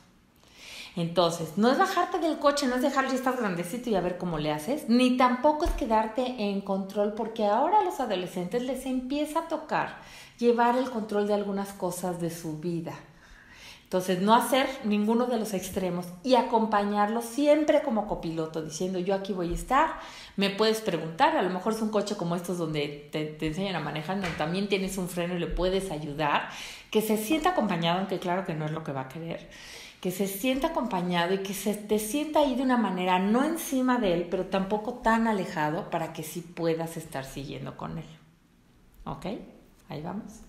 Entonces, 0.95 1.57
no 1.57 1.69
es 1.69 1.77
bajarte 1.77 2.19
del 2.19 2.37
coche, 2.37 2.67
no 2.67 2.75
es 2.75 2.81
dejar 2.81 3.07
ya 3.07 3.15
estás 3.15 3.37
grandecito 3.37 3.89
y 3.89 3.95
a 3.95 4.01
ver 4.01 4.17
cómo 4.17 4.39
le 4.39 4.51
haces, 4.51 4.89
ni 4.89 5.15
tampoco 5.15 5.63
es 5.63 5.71
quedarte 5.71 6.49
en 6.49 6.59
control, 6.61 7.13
porque 7.13 7.45
ahora 7.45 7.79
a 7.79 7.83
los 7.83 7.99
adolescentes 8.01 8.63
les 8.63 8.85
empieza 8.85 9.39
a 9.39 9.47
tocar 9.47 9.99
llevar 10.37 10.75
el 10.75 10.89
control 10.89 11.27
de 11.27 11.35
algunas 11.35 11.69
cosas 11.69 12.19
de 12.19 12.29
su 12.29 12.57
vida. 12.59 12.93
Entonces, 13.91 14.21
no 14.21 14.33
hacer 14.33 14.69
ninguno 14.85 15.25
de 15.25 15.37
los 15.37 15.53
extremos 15.53 16.05
y 16.23 16.35
acompañarlos 16.35 17.25
siempre 17.25 17.81
como 17.81 18.07
copiloto, 18.07 18.61
diciendo 18.61 18.99
yo 18.99 19.13
aquí 19.13 19.33
voy 19.33 19.51
a 19.51 19.53
estar, 19.53 19.99
me 20.37 20.49
puedes 20.49 20.79
preguntar, 20.79 21.35
a 21.35 21.41
lo 21.41 21.49
mejor 21.49 21.73
es 21.73 21.81
un 21.81 21.89
coche 21.89 22.15
como 22.15 22.37
estos 22.37 22.57
donde 22.57 23.09
te, 23.11 23.35
enseñan 23.45 23.75
a 23.75 23.81
manejar, 23.81 24.21
donde 24.21 24.37
también 24.37 24.69
tienes 24.69 24.97
un 24.97 25.09
freno 25.09 25.35
y 25.35 25.39
le 25.39 25.47
puedes 25.47 25.91
ayudar, 25.91 26.47
que 26.89 27.01
se 27.01 27.17
sienta 27.17 27.49
acompañado, 27.49 27.99
aunque 27.99 28.17
claro 28.17 28.45
que 28.45 28.53
no 28.53 28.63
es 28.63 28.71
lo 28.71 28.85
que 28.85 28.93
va 28.93 29.01
a 29.01 29.09
querer 29.09 29.49
que 29.99 30.09
se 30.09 30.25
sienta 30.25 30.69
acompañado 30.69 31.35
y 31.35 31.43
que 31.43 31.53
se 31.53 31.75
te 31.75 31.99
sienta 31.99 32.39
ahí 32.39 32.55
de 32.55 32.63
una 32.63 32.77
manera 32.77 33.19
no 33.19 33.43
encima 33.43 33.99
de 33.99 34.15
él, 34.15 34.27
pero 34.31 34.47
tampoco 34.47 34.95
tan 34.95 35.27
alejado 35.27 35.91
para 35.91 36.11
que 36.11 36.23
sí 36.23 36.41
puedas 36.41 36.97
estar 36.97 37.23
siguiendo 37.23 37.77
con 37.77 37.99
él. 37.99 38.09
¿Ok? 39.03 39.27
Ahí 39.89 40.01
vamos. 40.01 40.41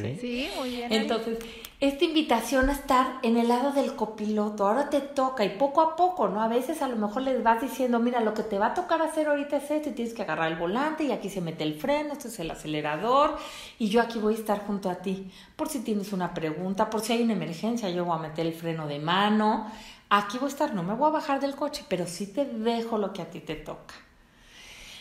Sí. 0.00 0.48
muy 0.56 0.70
bien. 0.70 0.92
Entonces, 0.92 1.38
esta 1.80 2.04
invitación 2.04 2.68
a 2.68 2.72
estar 2.72 3.18
en 3.22 3.36
el 3.36 3.48
lado 3.48 3.72
del 3.72 3.94
copiloto, 3.94 4.66
ahora 4.66 4.88
te 4.88 5.00
toca 5.00 5.44
y 5.44 5.50
poco 5.50 5.80
a 5.80 5.96
poco, 5.96 6.28
¿no? 6.28 6.40
A 6.40 6.48
veces 6.48 6.80
a 6.80 6.88
lo 6.88 6.96
mejor 6.96 7.22
les 7.22 7.42
vas 7.42 7.60
diciendo, 7.60 7.98
mira, 7.98 8.20
lo 8.20 8.34
que 8.34 8.42
te 8.42 8.58
va 8.58 8.66
a 8.66 8.74
tocar 8.74 9.02
hacer 9.02 9.28
ahorita 9.28 9.56
es 9.56 9.70
esto 9.70 9.88
y 9.88 9.92
tienes 9.92 10.14
que 10.14 10.22
agarrar 10.22 10.52
el 10.52 10.58
volante 10.58 11.04
y 11.04 11.12
aquí 11.12 11.28
se 11.28 11.40
mete 11.40 11.64
el 11.64 11.74
freno, 11.74 12.12
esto 12.12 12.28
es 12.28 12.38
el 12.38 12.50
acelerador 12.50 13.36
y 13.78 13.88
yo 13.88 14.00
aquí 14.00 14.18
voy 14.18 14.34
a 14.34 14.38
estar 14.38 14.64
junto 14.64 14.88
a 14.88 14.96
ti. 14.96 15.30
Por 15.56 15.68
si 15.68 15.80
tienes 15.80 16.12
una 16.12 16.32
pregunta, 16.34 16.88
por 16.88 17.00
si 17.00 17.14
hay 17.14 17.22
una 17.22 17.32
emergencia, 17.32 17.90
yo 17.90 18.04
voy 18.04 18.16
a 18.16 18.20
meter 18.20 18.46
el 18.46 18.54
freno 18.54 18.86
de 18.86 18.98
mano. 19.00 19.70
Aquí 20.08 20.38
voy 20.38 20.46
a 20.46 20.52
estar, 20.52 20.74
no 20.74 20.82
me 20.82 20.94
voy 20.94 21.08
a 21.08 21.12
bajar 21.12 21.40
del 21.40 21.56
coche, 21.56 21.84
pero 21.88 22.06
sí 22.06 22.26
te 22.26 22.44
dejo 22.44 22.98
lo 22.98 23.12
que 23.12 23.22
a 23.22 23.30
ti 23.30 23.40
te 23.40 23.56
toca. 23.56 23.94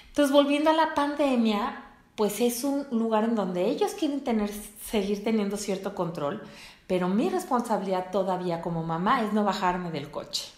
Entonces, 0.07 0.33
volviendo 0.33 0.69
a 0.69 0.73
la 0.73 0.93
pandemia, 0.93 1.90
pues 2.15 2.41
es 2.41 2.63
un 2.63 2.85
lugar 2.91 3.23
en 3.23 3.35
donde 3.35 3.65
ellos 3.65 3.93
quieren 3.93 4.21
tener, 4.21 4.51
seguir 4.83 5.23
teniendo 5.23 5.57
cierto 5.57 5.95
control, 5.95 6.41
pero 6.87 7.07
mi 7.07 7.29
responsabilidad 7.29 8.11
todavía 8.11 8.61
como 8.61 8.83
mamá 8.83 9.23
es 9.23 9.33
no 9.33 9.43
bajarme 9.43 9.91
del 9.91 10.11
coche 10.11 10.49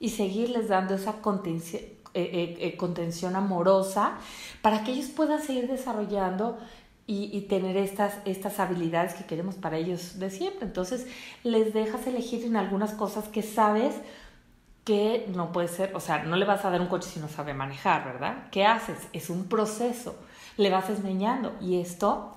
y 0.00 0.10
seguirles 0.10 0.68
dando 0.68 0.94
esa 0.94 1.20
contención, 1.22 1.82
eh, 1.82 2.22
eh, 2.32 2.56
eh, 2.60 2.76
contención 2.76 3.36
amorosa 3.36 4.18
para 4.62 4.82
que 4.82 4.92
ellos 4.92 5.08
puedan 5.08 5.42
seguir 5.42 5.68
desarrollando 5.68 6.58
y, 7.06 7.30
y, 7.36 7.42
tener 7.42 7.76
estas, 7.76 8.14
estas 8.24 8.58
habilidades 8.58 9.14
que 9.14 9.24
queremos 9.24 9.54
para 9.54 9.76
ellos 9.76 10.18
de 10.18 10.28
siempre. 10.30 10.66
Entonces 10.66 11.06
les 11.44 11.72
dejas 11.72 12.04
elegir 12.08 12.44
en 12.44 12.56
algunas 12.56 12.92
cosas 12.92 13.28
que 13.28 13.42
sabes 13.42 13.94
que 14.84 15.26
no 15.34 15.52
puede 15.52 15.68
ser, 15.68 15.94
o 15.94 16.00
sea, 16.00 16.24
no 16.24 16.36
le 16.36 16.44
vas 16.44 16.64
a 16.64 16.70
dar 16.70 16.80
un 16.80 16.88
coche 16.88 17.08
si 17.08 17.20
no 17.20 17.28
sabe 17.28 17.54
manejar, 17.54 18.04
¿verdad? 18.04 18.48
¿Qué 18.50 18.64
haces? 18.64 18.98
Es 19.12 19.30
un 19.30 19.48
proceso 19.48 20.16
le 20.56 20.70
vas 20.70 20.88
enseñando. 20.90 21.54
Y 21.60 21.80
esto 21.80 22.32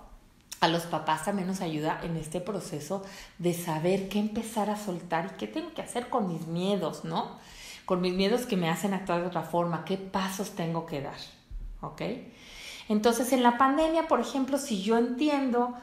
a 0.61 0.67
los 0.67 0.83
papás 0.83 1.25
también 1.25 1.47
nos 1.47 1.61
ayuda 1.61 1.99
en 2.03 2.17
este 2.17 2.41
proceso 2.41 3.03
de 3.37 3.53
saber 3.53 4.09
qué 4.09 4.19
empezar 4.19 4.69
a 4.69 4.77
soltar 4.77 5.31
y 5.33 5.37
qué 5.37 5.47
tengo 5.47 5.73
que 5.73 5.81
hacer 5.81 6.09
con 6.09 6.27
mis 6.27 6.47
miedos, 6.47 7.05
¿no? 7.05 7.37
Con 7.85 8.01
mis 8.01 8.13
miedos 8.13 8.45
que 8.45 8.57
me 8.57 8.69
hacen 8.69 8.93
actuar 8.93 9.21
de 9.21 9.27
otra 9.27 9.43
forma, 9.43 9.85
qué 9.85 9.97
pasos 9.97 10.51
tengo 10.51 10.85
que 10.85 11.01
dar, 11.01 11.17
¿ok? 11.81 12.01
Entonces, 12.89 13.31
en 13.33 13.43
la 13.43 13.57
pandemia, 13.57 14.07
por 14.07 14.19
ejemplo, 14.19 14.57
si 14.57 14.81
yo 14.81 14.97
entiendo 14.97 15.75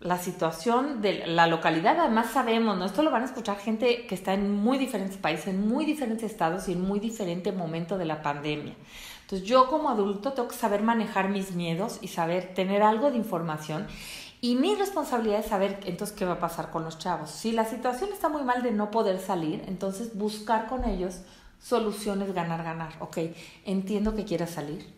la 0.00 0.18
situación 0.18 1.00
de 1.02 1.26
la 1.26 1.46
localidad, 1.46 1.98
además 1.98 2.30
sabemos, 2.32 2.76
¿no? 2.76 2.84
Esto 2.84 3.02
lo 3.02 3.10
van 3.10 3.22
a 3.22 3.26
escuchar 3.26 3.58
gente 3.58 4.06
que 4.06 4.14
está 4.14 4.34
en 4.34 4.52
muy 4.52 4.78
diferentes 4.78 5.16
países, 5.16 5.48
en 5.48 5.66
muy 5.66 5.84
diferentes 5.84 6.30
estados 6.30 6.68
y 6.68 6.72
en 6.72 6.82
muy 6.82 7.00
diferente 7.00 7.50
momento 7.50 7.98
de 7.98 8.04
la 8.04 8.22
pandemia. 8.22 8.74
Entonces 9.28 9.46
yo 9.46 9.68
como 9.68 9.90
adulto 9.90 10.32
tengo 10.32 10.48
que 10.48 10.56
saber 10.56 10.82
manejar 10.82 11.28
mis 11.28 11.52
miedos 11.52 11.98
y 12.00 12.08
saber 12.08 12.54
tener 12.54 12.82
algo 12.82 13.10
de 13.10 13.18
información. 13.18 13.86
Y 14.40 14.54
mi 14.54 14.74
responsabilidad 14.74 15.40
es 15.40 15.46
saber 15.46 15.80
entonces 15.84 16.16
qué 16.16 16.24
va 16.24 16.34
a 16.34 16.38
pasar 16.38 16.70
con 16.70 16.82
los 16.82 16.98
chavos. 16.98 17.28
Si 17.28 17.52
la 17.52 17.66
situación 17.66 18.08
está 18.10 18.30
muy 18.30 18.42
mal 18.42 18.62
de 18.62 18.70
no 18.70 18.90
poder 18.90 19.20
salir, 19.20 19.62
entonces 19.66 20.16
buscar 20.16 20.66
con 20.66 20.86
ellos 20.86 21.20
soluciones 21.60 22.32
ganar, 22.32 22.64
ganar. 22.64 22.94
Ok, 23.00 23.18
entiendo 23.66 24.16
que 24.16 24.24
quieras 24.24 24.48
salir. 24.48 24.96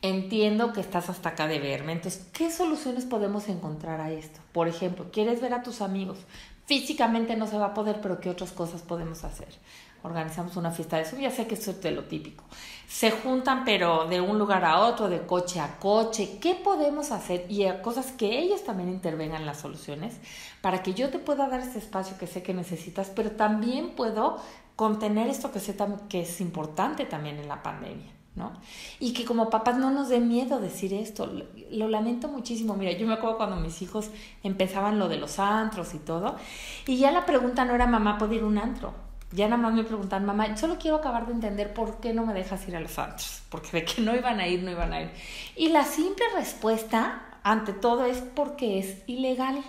Entiendo 0.00 0.72
que 0.72 0.80
estás 0.80 1.10
hasta 1.10 1.30
acá 1.30 1.46
de 1.46 1.58
verme. 1.58 1.92
Entonces, 1.92 2.26
¿qué 2.32 2.50
soluciones 2.50 3.04
podemos 3.04 3.46
encontrar 3.50 4.00
a 4.00 4.10
esto? 4.10 4.40
Por 4.52 4.68
ejemplo, 4.68 5.10
¿quieres 5.12 5.42
ver 5.42 5.52
a 5.52 5.62
tus 5.62 5.82
amigos? 5.82 6.16
Físicamente 6.64 7.36
no 7.36 7.46
se 7.46 7.58
va 7.58 7.66
a 7.66 7.74
poder, 7.74 8.00
pero 8.00 8.20
¿qué 8.20 8.30
otras 8.30 8.52
cosas 8.52 8.80
podemos 8.80 9.22
hacer? 9.22 9.48
Organizamos 10.02 10.56
una 10.56 10.70
fiesta 10.70 10.96
de 10.96 11.02
eso, 11.02 11.16
ya 11.16 11.30
sé 11.30 11.46
que 11.46 11.54
eso 11.54 11.72
es 11.72 11.80
de 11.80 11.90
lo 11.90 12.04
típico. 12.04 12.44
Se 12.88 13.10
juntan, 13.10 13.64
pero 13.64 14.06
de 14.06 14.20
un 14.20 14.38
lugar 14.38 14.64
a 14.64 14.80
otro, 14.80 15.08
de 15.08 15.26
coche 15.26 15.60
a 15.60 15.78
coche. 15.78 16.38
¿Qué 16.40 16.54
podemos 16.54 17.10
hacer? 17.10 17.50
Y 17.50 17.64
a 17.64 17.82
cosas 17.82 18.12
que 18.12 18.38
ellos 18.38 18.64
también 18.64 18.88
intervengan 18.88 19.40
en 19.40 19.46
las 19.46 19.60
soluciones 19.60 20.16
para 20.60 20.82
que 20.82 20.94
yo 20.94 21.10
te 21.10 21.18
pueda 21.18 21.48
dar 21.48 21.60
ese 21.60 21.78
espacio 21.78 22.16
que 22.18 22.26
sé 22.26 22.42
que 22.42 22.54
necesitas, 22.54 23.10
pero 23.14 23.32
también 23.32 23.90
puedo 23.90 24.36
contener 24.76 25.28
esto 25.28 25.50
que 25.50 25.60
sé 25.60 25.76
que 26.08 26.20
es 26.20 26.40
importante 26.40 27.04
también 27.04 27.38
en 27.38 27.48
la 27.48 27.62
pandemia. 27.62 28.16
¿no? 28.36 28.52
Y 29.00 29.14
que 29.14 29.24
como 29.24 29.48
papás 29.48 29.78
no 29.78 29.90
nos 29.90 30.10
dé 30.10 30.20
miedo 30.20 30.60
decir 30.60 30.92
esto. 30.92 31.26
Lo, 31.70 31.88
lamento 31.88 32.28
muchísimo. 32.28 32.74
Mira, 32.74 32.92
yo 32.92 33.06
me 33.06 33.14
acuerdo 33.14 33.38
cuando 33.38 33.56
mis 33.56 33.80
hijos 33.82 34.10
empezaban 34.42 34.98
lo 34.98 35.08
de 35.08 35.16
los 35.16 35.38
antros 35.38 35.94
y 35.94 35.98
todo, 35.98 36.36
y 36.86 36.98
ya 36.98 37.10
la 37.10 37.24
pregunta 37.24 37.64
no 37.64 37.74
era 37.74 37.86
mamá, 37.86 38.18
¿puedo 38.18 38.34
ir 38.34 38.44
un 38.44 38.58
antro? 38.58 39.05
Ya 39.36 39.48
nada 39.48 39.60
más 39.60 39.74
me 39.74 39.84
preguntan, 39.84 40.24
mamá, 40.24 40.56
solo 40.56 40.78
quiero 40.78 40.96
acabar 40.96 41.26
de 41.26 41.34
entender 41.34 41.74
por 41.74 42.00
qué 42.00 42.14
no 42.14 42.24
me 42.24 42.32
dejas 42.32 42.66
ir 42.66 42.74
a 42.74 42.80
los 42.80 42.98
antros, 42.98 43.42
porque 43.50 43.68
de 43.70 43.84
que 43.84 44.00
no 44.00 44.16
iban 44.16 44.40
a 44.40 44.48
ir, 44.48 44.62
no 44.62 44.70
iban 44.70 44.92
a 44.94 45.02
ir. 45.02 45.10
Y 45.54 45.68
la 45.68 45.84
simple 45.84 46.24
respuesta, 46.34 47.22
ante 47.42 47.74
todo, 47.74 48.06
es 48.06 48.18
porque 48.34 48.78
es 48.78 49.02
ilegal. 49.06 49.62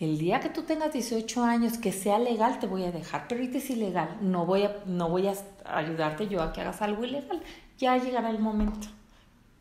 El 0.00 0.18
día 0.18 0.40
que 0.40 0.48
tú 0.48 0.62
tengas 0.62 0.94
18 0.94 1.44
años, 1.44 1.76
que 1.76 1.92
sea 1.92 2.18
legal, 2.18 2.58
te 2.58 2.66
voy 2.66 2.84
a 2.84 2.90
dejar, 2.90 3.26
pero 3.28 3.42
ahorita 3.42 3.58
es 3.58 3.68
ilegal, 3.68 4.16
no 4.22 4.46
voy 4.46 4.64
a, 4.64 4.76
no 4.86 5.10
voy 5.10 5.28
a 5.28 5.34
ayudarte 5.66 6.28
yo 6.28 6.42
a 6.42 6.52
que 6.54 6.62
hagas 6.62 6.80
algo 6.80 7.04
ilegal, 7.04 7.42
ya 7.76 7.98
llegará 7.98 8.30
el 8.30 8.38
momento. 8.38 8.88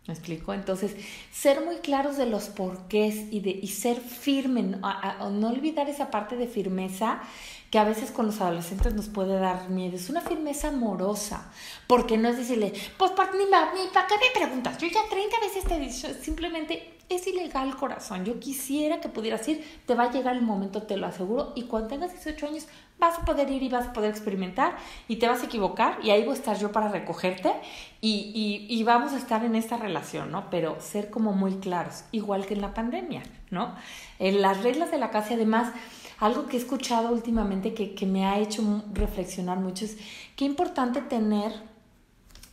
¿Me 0.08 0.14
explico? 0.14 0.54
Entonces, 0.54 0.96
ser 1.32 1.64
muy 1.64 1.76
claros 1.78 2.18
de 2.18 2.26
los 2.26 2.50
porqués 2.50 3.32
y, 3.32 3.42
de, 3.42 3.52
y 3.52 3.68
ser 3.68 3.98
firme, 3.98 4.64
no, 4.64 5.30
no 5.30 5.50
olvidar 5.50 5.90
esa 5.90 6.10
parte 6.10 6.38
de 6.38 6.48
firmeza 6.48 7.22
que 7.72 7.80
a 7.80 7.86
veces 7.86 8.12
con 8.12 8.26
los 8.26 8.42
adolescentes 8.42 8.94
nos 8.94 9.08
puede 9.08 9.40
dar 9.40 9.70
miedo. 9.70 9.96
Es 9.96 10.10
una 10.10 10.20
firmeza 10.20 10.68
amorosa, 10.68 11.50
porque 11.88 12.18
no 12.18 12.28
es 12.28 12.38
decirle, 12.38 12.74
pues 12.98 13.12
para, 13.12 13.32
ni, 13.32 13.46
para 13.46 14.08
qué 14.08 14.16
me 14.16 14.40
preguntas, 14.40 14.78
yo 14.78 14.88
ya 14.88 15.00
30 15.10 15.40
veces 15.40 15.64
te 15.64 15.76
he 15.76 15.80
dicho, 15.80 16.08
simplemente 16.22 16.98
es 17.08 17.26
ilegal 17.28 17.76
corazón. 17.78 18.26
Yo 18.26 18.40
quisiera 18.40 19.00
que 19.00 19.08
pudieras 19.10 19.48
ir, 19.48 19.66
te 19.86 19.96
va 19.96 20.04
a 20.04 20.12
llegar 20.12 20.36
el 20.36 20.42
momento, 20.42 20.84
te 20.84 20.98
lo 20.98 21.08
aseguro, 21.08 21.54
y 21.56 21.64
cuando 21.64 21.88
tengas 21.88 22.12
18 22.12 22.48
años 22.48 22.68
vas 23.00 23.18
a 23.20 23.26
poder 23.26 23.50
ir 23.50 23.64
y 23.64 23.70
vas 23.70 23.88
a 23.88 23.94
poder 23.94 24.12
experimentar 24.12 24.76
y 25.08 25.16
te 25.16 25.28
vas 25.28 25.42
a 25.42 25.46
equivocar 25.46 25.98
y 26.04 26.12
ahí 26.12 26.22
voy 26.22 26.32
a 26.32 26.38
estar 26.38 26.58
yo 26.60 26.72
para 26.72 26.90
recogerte 26.90 27.52
y, 28.00 28.68
y, 28.70 28.74
y 28.74 28.84
vamos 28.84 29.14
a 29.14 29.18
estar 29.18 29.44
en 29.44 29.56
esta 29.56 29.78
relación, 29.78 30.32
¿no? 30.32 30.50
Pero 30.52 30.80
ser 30.80 31.10
como 31.10 31.32
muy 31.32 31.56
claros, 31.56 32.04
igual 32.12 32.46
que 32.46 32.54
en 32.54 32.62
la 32.62 32.74
pandemia, 32.76 33.24
¿no? 33.50 33.76
En 34.20 34.42
las 34.42 34.62
reglas 34.62 34.92
de 34.92 35.00
la 35.00 35.10
casa, 35.10 35.34
además, 35.34 35.74
algo 36.22 36.48
que 36.48 36.56
he 36.56 36.60
escuchado 36.60 37.12
últimamente 37.12 37.74
que, 37.74 37.94
que 37.94 38.06
me 38.06 38.26
ha 38.26 38.40
hecho 38.40 38.84
reflexionar 38.94 39.60
mucho 39.60 39.86
es 39.86 39.98
qué 40.36 40.46
importante 40.46 41.02
tener 41.02 41.52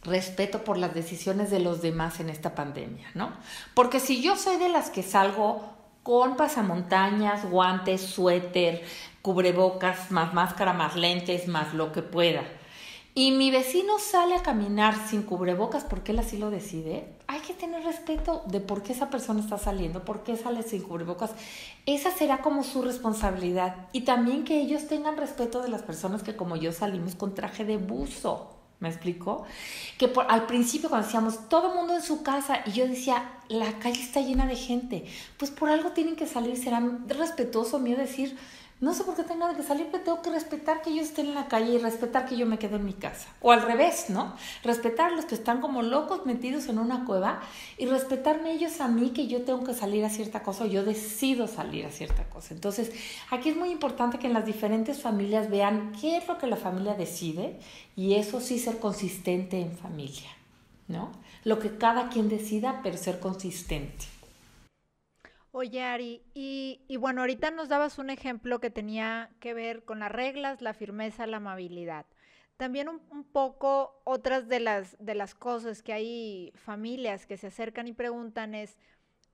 respeto 0.03 0.65
por 0.65 0.79
las 0.79 0.95
decisiones 0.95 1.51
de 1.51 1.61
los 1.61 1.83
demás 1.83 2.19
en 2.19 2.31
esta 2.31 2.55
pandemia, 2.55 3.07
¿no? 3.15 3.31
Porque 3.75 4.01
si 4.01 4.23
yo 4.23 4.37
soy 4.37 4.57
de 4.57 4.71
las 4.71 4.91
que 4.91 5.03
salgo 5.03 5.71
con 6.03 6.37
pasamontañas, 6.37 7.49
guantes, 7.51 8.01
suéter, 8.01 8.83
cubrebocas, 9.21 10.11
más 10.11 10.33
máscara, 10.33 10.73
más 10.73 10.97
lentes, 10.97 11.47
más 11.47 11.75
lo 11.75 11.93
que 11.93 12.01
pueda, 12.01 12.45
y 13.19 13.33
mi 13.33 13.51
vecino 13.51 13.99
sale 13.99 14.37
a 14.37 14.45
caminar 14.45 14.95
sin 15.09 15.25
cubrebocas 15.25 15.83
porque 15.83 16.13
él 16.13 16.21
así 16.21 16.37
lo 16.37 16.51
decide, 16.51 17.17
hay 17.27 17.41
que 17.41 17.53
tener 17.53 17.83
respeto 17.83 18.45
de 18.47 18.61
por 18.61 18.85
qué 18.85 18.93
esa 18.93 19.11
persona 19.11 19.41
está 19.41 19.59
saliendo, 19.59 20.05
por 20.05 20.23
qué 20.23 20.37
sale 20.37 20.63
sin 20.63 20.83
cubrebocas. 20.83 21.33
Esa 21.85 22.13
será 22.13 22.43
como 22.43 22.63
su 22.63 22.81
responsabilidad. 22.81 23.89
Y 23.91 24.03
también 24.03 24.45
que 24.45 24.61
ellos 24.61 24.87
tengan 24.87 25.17
respeto 25.17 25.61
de 25.63 25.69
las 25.69 25.83
personas 25.83 26.23
que 26.23 26.37
como 26.37 26.55
yo 26.55 26.71
salimos 26.71 27.17
con 27.17 27.35
traje 27.35 27.65
de 27.65 27.77
buzo. 27.77 28.55
¿Me 28.79 28.89
explico? 28.89 29.43
Que 29.99 30.07
por, 30.07 30.31
al 30.31 30.47
principio 30.47 30.89
cuando 30.89 31.09
decíamos 31.09 31.49
todo 31.49 31.71
el 31.71 31.75
mundo 31.75 31.97
en 31.97 32.03
su 32.03 32.23
casa 32.23 32.61
y 32.67 32.71
yo 32.71 32.87
decía, 32.87 33.41
la 33.49 33.81
calle 33.81 34.01
está 34.01 34.21
llena 34.21 34.47
de 34.47 34.55
gente, 34.55 35.05
pues 35.39 35.51
por 35.51 35.71
algo 35.71 35.91
tienen 35.91 36.15
que 36.15 36.29
salir, 36.29 36.57
será 36.57 36.81
respetuoso 37.09 37.81
mío 37.81 37.97
decir, 37.97 38.39
no 38.81 38.95
sé 38.95 39.03
por 39.03 39.17
qué 39.17 39.25
tengo 39.25 39.53
que 39.57 39.65
salir, 39.65 39.89
pero 39.91 40.05
tengo 40.05 40.23
que 40.23 40.31
respetar 40.31 40.83
que 40.83 40.91
ellos 40.91 41.07
estén 41.07 41.27
en 41.27 41.35
la 41.35 41.49
calle 41.49 41.73
y 41.73 41.79
respetar 41.79 42.27
que 42.27 42.37
yo 42.37 42.47
me 42.47 42.59
quede 42.59 42.77
en 42.77 42.85
mi 42.85 42.93
casa. 42.93 43.29
O 43.41 43.51
al 43.51 43.63
revés, 43.63 44.09
¿no? 44.09 44.37
Respetar 44.63 45.13
a 45.13 45.17
los 45.17 45.25
que 45.25 45.35
están 45.35 45.61
como 45.61 45.83
locos 45.83 46.27
metidos 46.27 46.69
en 46.69 46.79
una 46.79 47.05
cueva 47.05 47.41
y 47.77 47.87
respetarme 47.87 48.53
ellos 48.53 48.81
a 48.81 48.87
mí 48.87 49.11
que 49.11 49.27
yo 49.27 49.43
tengo 49.43 49.65
que 49.65 49.75
salir 49.75 50.05
a 50.05 50.11
cierta 50.11 50.45
cosa 50.45 50.65
o 50.65 50.67
yo 50.69 50.85
decido 50.85 51.49
salir 51.49 51.87
a 51.87 51.91
cierta 51.91 52.29
cosa. 52.29 52.55
Entonces, 52.55 52.93
aquí 53.31 53.49
es 53.49 53.57
muy 53.57 53.71
importante 53.71 54.21
que 54.21 54.29
en 54.29 54.33
las 54.33 54.47
diferentes 54.47 55.03
familias 55.03 55.51
vean 55.51 55.93
qué 56.01 56.17
es 56.17 56.29
lo 56.29 56.39
que 56.39 56.47
la 56.47 56.57
familia 56.57 56.95
decide 56.95 57.59
y 57.97 58.15
eso 58.15 58.41
sí 58.41 58.61
ser 58.61 58.79
consistente 58.79 59.61
en 59.61 59.77
familia, 59.77 60.31
¿no? 60.87 61.11
Lo 61.43 61.59
que 61.59 61.77
cada 61.79 62.11
quien 62.11 62.29
decida, 62.29 62.81
pero 62.85 62.97
ser 62.97 63.19
consistente. 63.19 64.18
Oye, 65.51 65.83
Ari, 65.83 66.23
y, 66.35 66.97
bueno, 66.99 67.23
ahorita 67.23 67.51
nos 67.51 67.69
dabas 67.69 67.99
un 67.99 68.11
ejemplo 68.11 68.61
que 68.61 68.71
tenía 68.71 69.31
que 69.41 69.55
ver 69.55 69.85
con 69.85 70.01
las 70.01 70.13
reglas, 70.13 70.61
la 70.61 70.75
firmeza, 70.75 71.27
la 71.27 71.39
amabilidad. 71.39 72.07
También 72.59 72.89
un, 72.89 73.25
poco 73.25 74.03
otras 74.05 74.49
de 74.49 74.61
las, 74.61 74.97
de 74.99 75.15
las 75.15 75.35
cosas 75.35 75.83
que 75.83 75.93
hay 75.93 76.53
familias 76.55 77.27
que 77.27 77.37
se 77.37 77.47
acercan 77.47 77.89
y 77.89 77.93
preguntan 77.93 78.55
es, 78.55 78.77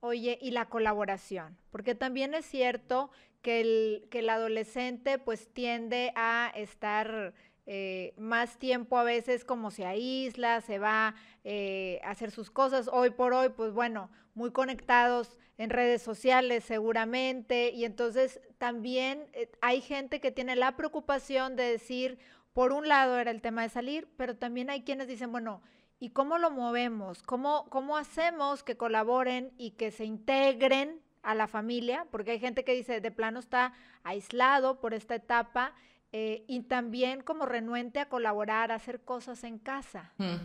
oye, 0.00 0.38
y 0.40 0.50
la 0.52 0.66
colaboración, 0.66 1.56
porque 1.70 1.94
también 1.94 2.34
es 2.34 2.44
cierto 2.44 3.10
que 3.42 3.60
el, 3.60 4.08
que 4.10 4.20
el 4.20 4.30
adolescente 4.30 5.18
pues 5.18 5.48
tiende 5.52 6.12
a 6.14 6.52
estar 6.54 7.34
eh, 7.66 8.14
más 8.18 8.58
tiempo 8.58 8.98
a 8.98 9.04
veces 9.04 9.44
como 9.44 9.70
se 9.70 9.86
aísla, 9.86 10.60
se 10.60 10.78
va 10.78 11.14
eh, 11.44 12.00
a 12.04 12.10
hacer 12.10 12.30
sus 12.30 12.50
cosas. 12.50 12.88
Hoy 12.92 13.10
por 13.10 13.32
hoy, 13.32 13.48
pues 13.48 13.72
bueno, 13.72 14.10
muy 14.34 14.50
conectados 14.50 15.38
en 15.56 15.70
redes 15.70 16.02
sociales 16.02 16.64
seguramente 16.64 17.70
y 17.70 17.84
entonces 17.84 18.40
también 18.58 19.26
eh, 19.32 19.50
hay 19.62 19.80
gente 19.80 20.20
que 20.20 20.32
tiene 20.32 20.56
la 20.56 20.76
preocupación 20.76 21.56
de 21.56 21.64
decir, 21.64 22.18
por 22.52 22.72
un 22.72 22.88
lado 22.88 23.18
era 23.18 23.30
el 23.30 23.40
tema 23.40 23.62
de 23.62 23.68
salir, 23.68 24.08
pero 24.16 24.36
también 24.36 24.70
hay 24.70 24.82
quienes 24.82 25.08
dicen, 25.08 25.32
bueno, 25.32 25.62
¿y 25.98 26.10
cómo 26.10 26.38
lo 26.38 26.50
movemos? 26.50 27.22
¿Cómo, 27.22 27.66
cómo 27.70 27.96
hacemos 27.96 28.62
que 28.62 28.76
colaboren 28.76 29.52
y 29.56 29.72
que 29.72 29.90
se 29.90 30.04
integren 30.04 31.00
a 31.22 31.34
la 31.34 31.46
familia? 31.46 32.06
Porque 32.10 32.32
hay 32.32 32.40
gente 32.40 32.64
que 32.64 32.74
dice, 32.74 33.00
de 33.00 33.10
plano 33.10 33.38
está 33.40 33.72
aislado 34.02 34.80
por 34.80 34.94
esta 34.94 35.14
etapa. 35.14 35.74
Eh, 36.16 36.44
y 36.46 36.60
también 36.60 37.22
como 37.24 37.44
renuente 37.44 37.98
a 37.98 38.08
colaborar, 38.08 38.70
a 38.70 38.76
hacer 38.76 39.00
cosas 39.00 39.42
en 39.42 39.58
casa. 39.58 40.12
Mm. 40.18 40.36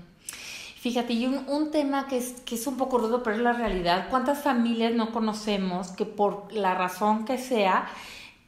Fíjate, 0.79 1.13
y 1.13 1.27
un, 1.27 1.69
tema 1.69 2.07
que 2.07 2.17
es, 2.17 2.41
que 2.41 2.55
es 2.55 2.65
un 2.65 2.75
poco 2.75 2.97
rudo, 2.97 3.21
pero 3.21 3.35
es 3.35 3.41
la 3.43 3.53
realidad. 3.53 4.07
¿Cuántas 4.09 4.41
familias 4.41 4.95
no 4.95 5.11
conocemos 5.11 5.91
que 5.91 6.05
por 6.05 6.51
la 6.51 6.73
razón 6.73 7.23
que 7.23 7.37
sea, 7.37 7.87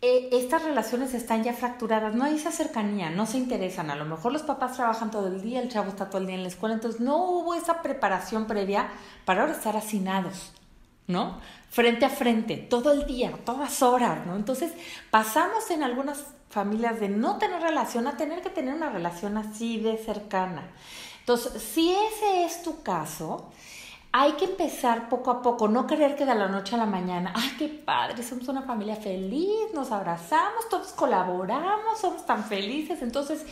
eh, 0.01 0.29
estas 0.31 0.63
relaciones 0.63 1.13
están 1.13 1.43
ya 1.43 1.53
fracturadas? 1.53 2.15
No 2.15 2.23
hay 2.23 2.37
esa 2.37 2.51
cercanía, 2.51 3.11
no 3.11 3.27
se 3.27 3.37
interesan. 3.37 3.91
A 3.91 3.95
lo 3.95 4.05
mejor 4.05 4.31
los 4.31 4.41
papás 4.41 4.75
trabajan 4.75 5.11
todo 5.11 5.27
el 5.27 5.43
día, 5.43 5.61
el 5.61 5.69
chavo 5.69 5.89
está 5.89 6.09
todo 6.09 6.21
el 6.21 6.25
día 6.25 6.37
en 6.37 6.41
la 6.41 6.49
escuela, 6.49 6.73
entonces 6.73 7.01
no 7.01 7.17
hubo 7.17 7.53
esa 7.53 7.83
preparación 7.83 8.47
previa 8.47 8.89
para 9.25 9.41
ahora 9.41 9.53
estar 9.53 9.77
hacinados, 9.77 10.53
¿no? 11.05 11.37
Frente 11.71 12.05
a 12.05 12.09
frente, 12.09 12.57
todo 12.57 12.91
el 12.91 13.05
día, 13.07 13.31
todas 13.45 13.81
horas, 13.81 14.25
¿no? 14.27 14.35
Entonces 14.35 14.73
pasamos 15.09 15.71
en 15.71 15.83
algunas 15.83 16.25
familias 16.49 16.99
de 16.99 17.07
no 17.07 17.37
tener 17.37 17.61
relación 17.61 18.07
a 18.07 18.17
tener 18.17 18.41
que 18.41 18.49
tener 18.49 18.75
una 18.75 18.89
relación 18.89 19.37
así 19.37 19.79
de 19.79 19.97
cercana. 19.97 20.69
Entonces, 21.21 21.63
si 21.63 21.93
ese 21.93 22.43
es 22.43 22.61
tu 22.61 22.83
caso, 22.83 23.49
hay 24.11 24.33
que 24.33 24.43
empezar 24.43 25.07
poco 25.07 25.31
a 25.31 25.41
poco, 25.41 25.69
no 25.69 25.87
querer 25.87 26.17
que 26.17 26.25
de 26.25 26.35
la 26.35 26.49
noche 26.49 26.75
a 26.75 26.77
la 26.77 26.85
mañana, 26.85 27.31
ay, 27.33 27.51
qué 27.57 27.69
padre, 27.69 28.21
somos 28.21 28.49
una 28.49 28.63
familia 28.63 28.97
feliz, 28.97 29.73
nos 29.73 29.93
abrazamos, 29.93 30.67
todos 30.69 30.91
colaboramos, 30.91 31.99
somos 32.01 32.25
tan 32.25 32.43
felices. 32.43 33.01
Entonces, 33.01 33.45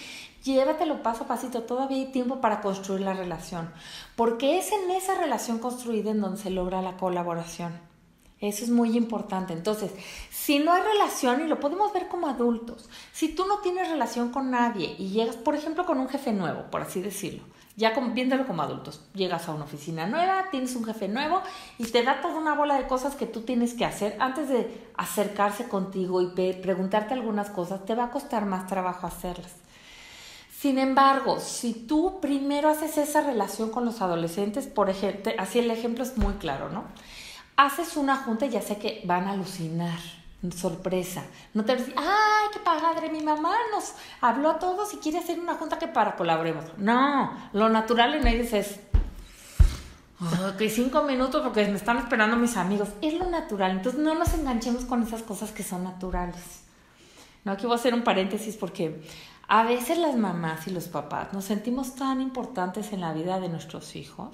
llévatelo 0.44 1.02
paso 1.02 1.24
a 1.24 1.28
pasito, 1.28 1.64
todavía 1.64 2.00
hay 2.00 2.12
tiempo 2.12 2.42
para 2.42 2.60
construir 2.60 3.02
la 3.02 3.14
relación, 3.14 3.72
porque 4.18 4.60
es 4.60 4.74
en 4.74 4.92
esa 4.92 5.16
relación 5.16 5.60
construida 5.60 6.12
en 6.12 6.20
donde 6.20 6.42
se 6.42 6.50
logra 6.50 6.82
la 6.82 6.98
colaboración. 6.98 7.89
Eso 8.42 8.64
es 8.64 8.70
muy 8.70 8.96
importante. 8.96 9.54
Entonces, 9.54 9.92
si 10.32 10.60
no 10.60 10.72
hay 10.72 10.82
relación, 10.82 11.42
y 11.42 11.48
lo 11.48 11.60
podemos 11.60 11.92
ver 11.92 12.08
como 12.08 12.28
adultos, 12.28 12.90
si 13.12 13.30
tú 13.30 13.46
no 13.46 13.60
tienes 13.60 13.90
relación 13.90 14.32
con 14.32 14.50
nadie 14.50 14.96
y 14.98 15.10
llegas, 15.10 15.36
por 15.36 15.56
ejemplo, 15.56 15.86
con 15.86 16.00
un 16.00 16.08
jefe 16.08 16.32
nuevo, 16.32 16.64
por 16.72 16.82
así 16.82 17.02
decirlo, 17.02 17.44
ya 17.76 17.92
viéndolo 17.92 18.46
como 18.46 18.62
adultos, 18.62 19.02
llegas 19.14 19.48
a 19.48 19.54
una 19.54 19.64
oficina 19.64 20.06
nueva, 20.06 20.48
tienes 20.52 20.76
un 20.76 20.84
jefe 20.84 21.08
nuevo 21.08 21.42
y 21.78 21.86
te 21.86 22.04
da 22.04 22.22
toda 22.22 22.36
una 22.36 22.54
bola 22.54 22.78
de 22.78 22.88
cosas 22.88 23.16
que 23.16 23.26
tú 23.26 23.42
tienes 23.42 23.74
que 23.74 23.86
hacer 23.86 24.18
antes 24.20 24.50
de 24.50 24.90
acercarse 24.96 25.68
contigo 25.70 26.22
y 26.22 26.28
preguntarte 26.28 27.14
algunas 27.14 27.50
cosas, 27.50 27.86
te 27.86 27.96
va 27.96 28.06
a 28.06 28.12
costar 28.12 28.46
más 28.46 28.68
trabajo 28.68 29.08
hacerlas. 29.08 29.54
Sin 30.60 30.78
embargo, 30.78 31.40
si 31.40 31.74
tú 31.74 32.20
primero 32.20 32.68
haces 32.68 32.98
esa 32.98 33.22
relación 33.22 33.70
con 33.70 33.86
los 33.86 34.02
adolescentes, 34.02 34.68
por 34.68 34.90
ejemplo, 34.90 35.32
así 35.38 35.60
el 35.60 35.72
ejemplo 35.72 36.04
es 36.04 36.18
muy 36.18 36.34
claro, 36.34 36.70
¿no? 36.70 36.84
Haces 37.62 37.98
una 37.98 38.16
junta 38.16 38.46
y 38.46 38.52
ya 38.52 38.62
sé 38.62 38.78
que 38.78 39.02
van 39.04 39.28
a 39.28 39.32
alucinar 39.32 40.00
sorpresa. 40.56 41.24
No 41.54 41.66
te 41.66 41.76
decir, 41.76 41.94
ay, 41.98 42.48
qué 42.54 42.60
padre, 42.60 43.10
mi 43.10 43.22
mamá 43.22 43.54
nos 43.74 43.94
habló 44.22 44.52
a 44.52 44.60
todos 44.60 44.94
y 44.94 44.98
quiere 44.98 45.18
hacer 45.18 45.38
una 45.38 45.56
junta 45.56 45.78
que 45.78 45.90
para 45.90 46.16
colaboremos. 46.16 46.64
No, 46.78 47.34
lo 47.52 47.68
natural 47.68 48.16
en 48.16 48.28
ellos 48.28 48.54
es, 48.54 48.80
ok, 50.22 50.62
cinco 50.70 51.04
minutos 51.04 51.42
porque 51.42 51.68
me 51.68 51.76
están 51.76 51.98
esperando 51.98 52.38
mis 52.38 52.56
amigos. 52.56 52.88
Es 53.02 53.14
lo 53.16 53.30
natural, 53.30 53.72
entonces 53.72 54.00
no 54.00 54.16
nos 54.16 54.34
enganchemos 54.34 54.86
con 54.86 55.04
esas 55.04 55.24
cosas 55.24 55.52
que 55.52 55.64
son 55.64 55.84
naturales. 55.84 56.62
No, 57.44 57.52
aquí 57.52 57.66
voy 57.66 57.74
a 57.74 57.76
hacer 57.76 57.94
un 57.94 58.06
paréntesis 58.06 58.56
porque 58.56 59.04
a 59.50 59.64
veces 59.64 59.98
las 59.98 60.16
mamás 60.16 60.66
y 60.68 60.72
los 60.72 60.88
papás 60.88 61.34
nos 61.34 61.44
sentimos 61.44 61.96
tan 61.96 62.22
importantes 62.22 62.94
en 62.94 63.02
la 63.02 63.12
vida 63.12 63.42
de 63.42 63.50
nuestros 63.50 63.98
hijos 63.98 64.30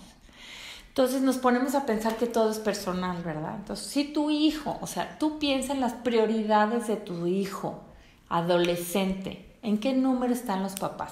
entonces 0.95 1.23
nos 1.23 1.36
ponemos 1.36 1.75
a 1.75 1.86
pensar 1.86 2.15
que 2.15 2.25
todo 2.25 2.49
es 2.49 2.58
personal, 2.58 3.21
¿verdad? 3.21 3.55
Entonces, 3.58 3.86
si 3.86 4.05
tu 4.05 4.29
hijo, 4.29 4.77
o 4.79 4.88
sea, 4.88 5.19
tú 5.19 5.39
piensas 5.39 5.71
en 5.71 5.81
las 5.81 5.91
prioridades 5.91 6.88
de 6.88 6.95
tu 6.95 7.27
hijo 7.27 7.84
adolescente, 8.29 9.58
¿en 9.62 9.77
qué 9.77 9.91
número 9.91 10.34
están 10.34 10.63
los 10.63 10.75
papás? 10.75 11.12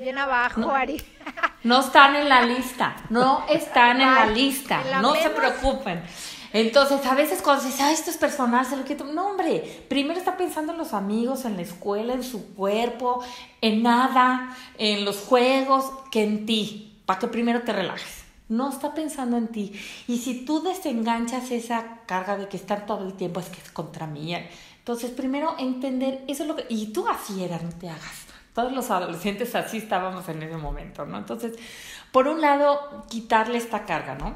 Bien 0.00 0.16
abajo, 0.16 0.70
Ari. 0.70 1.02
No 1.64 1.80
están 1.80 2.16
en 2.16 2.30
la 2.30 2.46
lista, 2.46 2.96
no 3.10 3.44
están 3.50 4.00
en 4.00 4.14
la 4.14 4.24
lista, 4.24 4.80
no 5.02 5.14
se 5.14 5.28
preocupen. 5.28 6.02
Entonces, 6.54 7.04
a 7.04 7.14
veces 7.14 7.42
cuando 7.42 7.62
dices, 7.62 7.82
ah, 7.82 7.92
esto 7.92 8.10
es 8.10 8.16
personal, 8.16 8.64
se 8.64 8.78
lo 8.78 8.84
quito. 8.84 9.04
No, 9.04 9.26
hombre, 9.26 9.84
primero 9.90 10.18
está 10.18 10.38
pensando 10.38 10.72
en 10.72 10.78
los 10.78 10.94
amigos, 10.94 11.44
en 11.44 11.56
la 11.56 11.62
escuela, 11.62 12.14
en 12.14 12.24
su 12.24 12.54
cuerpo, 12.54 13.22
en 13.60 13.82
nada, 13.82 14.56
en 14.78 15.04
los 15.04 15.18
juegos, 15.18 15.92
que 16.10 16.24
en 16.24 16.46
ti 16.46 16.91
para 17.12 17.20
que 17.20 17.28
primero 17.28 17.60
te 17.60 17.74
relajes. 17.74 18.24
no 18.48 18.70
está 18.70 18.94
pensando 18.94 19.36
en 19.36 19.48
ti. 19.48 19.72
Y 20.08 20.16
si 20.16 20.46
tú 20.46 20.62
desenganchas 20.62 21.50
esa 21.50 21.98
carga 22.06 22.38
de 22.38 22.48
que 22.48 22.56
estar 22.56 22.86
todo 22.86 23.06
el 23.06 23.12
tiempo 23.14 23.38
es 23.40 23.48
que 23.50 23.60
es 23.60 23.70
contra 23.70 24.06
mí, 24.06 24.34
entonces 24.78 25.10
primero 25.10 25.54
entender, 25.58 26.24
eso 26.26 26.44
es 26.44 26.48
lo 26.48 26.56
que, 26.56 26.64
y 26.70 26.92
tú 26.92 27.06
así 27.06 27.44
eras, 27.44 27.62
no 27.62 27.70
te 27.70 27.90
hagas. 27.90 28.26
Todos 28.54 28.72
los 28.72 28.90
adolescentes 28.90 29.54
así 29.54 29.76
estábamos 29.76 30.26
en 30.30 30.42
ese 30.42 30.56
momento, 30.56 31.04
¿no? 31.04 31.18
Entonces, 31.18 31.58
por 32.12 32.28
un 32.28 32.40
lado, 32.40 33.04
quitarle 33.10 33.58
esta 33.58 33.84
carga, 33.84 34.14
¿no? 34.14 34.34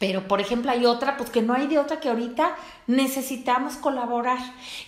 Pero, 0.00 0.26
por 0.26 0.40
ejemplo, 0.40 0.70
hay 0.70 0.86
otra, 0.86 1.18
pues 1.18 1.28
que 1.28 1.42
no 1.42 1.52
hay 1.52 1.66
de 1.66 1.78
otra 1.78 2.00
que 2.00 2.08
ahorita 2.08 2.56
necesitamos 2.86 3.74
colaborar. 3.74 4.38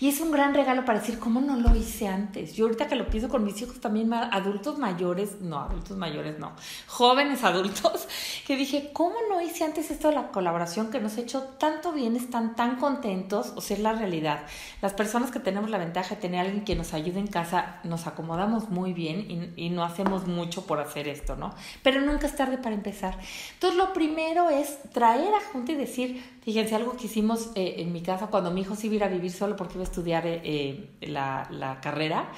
Y 0.01 0.09
es 0.09 0.21
un 0.21 0.31
gran 0.31 0.55
regalo 0.55 0.87
para 0.87 1.01
decir, 1.01 1.19
¿cómo 1.19 1.43
no 1.43 1.57
lo 1.57 1.77
hice 1.77 2.09
antes? 2.09 2.55
Yo 2.55 2.65
ahorita 2.65 2.89
que 2.89 2.97
lo 2.97 3.07
pienso 3.09 3.29
con 3.29 3.45
mis 3.45 3.61
hijos 3.61 3.79
también, 3.79 4.11
adultos 4.15 4.79
mayores, 4.79 5.43
no, 5.43 5.61
adultos 5.61 5.99
mayores 5.99 6.39
no, 6.39 6.53
jóvenes 6.87 7.45
adultos, 7.45 8.09
que 8.47 8.57
dije, 8.57 8.89
¿cómo 8.95 9.17
no 9.29 9.43
hice 9.43 9.65
antes 9.65 9.91
esto 9.91 10.09
de 10.09 10.15
la 10.15 10.29
colaboración 10.29 10.91
que 10.91 10.99
nos 10.99 11.19
ha 11.19 11.21
hecho 11.21 11.43
tanto 11.59 11.93
bien, 11.93 12.17
están 12.17 12.57
tan 12.57 12.77
contentos? 12.77 13.53
O 13.55 13.61
sea, 13.61 13.77
es 13.77 13.83
la 13.83 13.93
realidad. 13.93 14.47
Las 14.81 14.95
personas 14.95 15.31
que 15.31 15.41
tenemos 15.41 15.69
la 15.69 15.77
ventaja 15.77 16.15
de 16.15 16.23
tener 16.23 16.41
a 16.41 16.45
alguien 16.45 16.65
que 16.65 16.75
nos 16.75 16.95
ayude 16.95 17.21
en 17.21 17.27
casa, 17.27 17.81
nos 17.85 18.07
acomodamos 18.07 18.71
muy 18.71 18.95
bien 18.95 19.53
y, 19.57 19.67
y 19.67 19.69
no 19.69 19.85
hacemos 19.85 20.27
mucho 20.27 20.65
por 20.65 20.81
hacer 20.81 21.07
esto, 21.07 21.37
¿no? 21.37 21.55
Pero 21.83 22.01
nunca 22.01 22.27
es 22.27 22.35
tarde 22.35 22.57
para 22.57 22.75
empezar. 22.75 23.19
Entonces, 23.53 23.77
lo 23.77 23.93
primero 23.93 24.49
es 24.49 24.79
traer 25.03 25.35
a 25.35 25.41
junta 25.41 25.73
y 25.73 25.75
decir, 25.75 26.23
fíjense, 26.45 26.77
algo 26.77 26.97
que 26.97 27.07
hicimos 27.07 27.51
eh, 27.57 27.75
en 27.79 27.93
mi 27.93 28.03
casa 28.03 28.29
cuando 28.29 28.53
mi 28.53 28.61
hijo 28.61 28.77
se 28.77 28.87
iba 28.87 29.07
a 29.07 29.09
vivir 29.09 29.33
solo 29.33 29.57
porque 29.57 29.75
iba 29.75 29.83
a 29.83 29.91
estudiar 29.91 30.25
eh, 30.29 30.41
eh, 30.45 31.09
la, 31.09 31.49
la 31.51 31.81
carrera, 31.81 32.29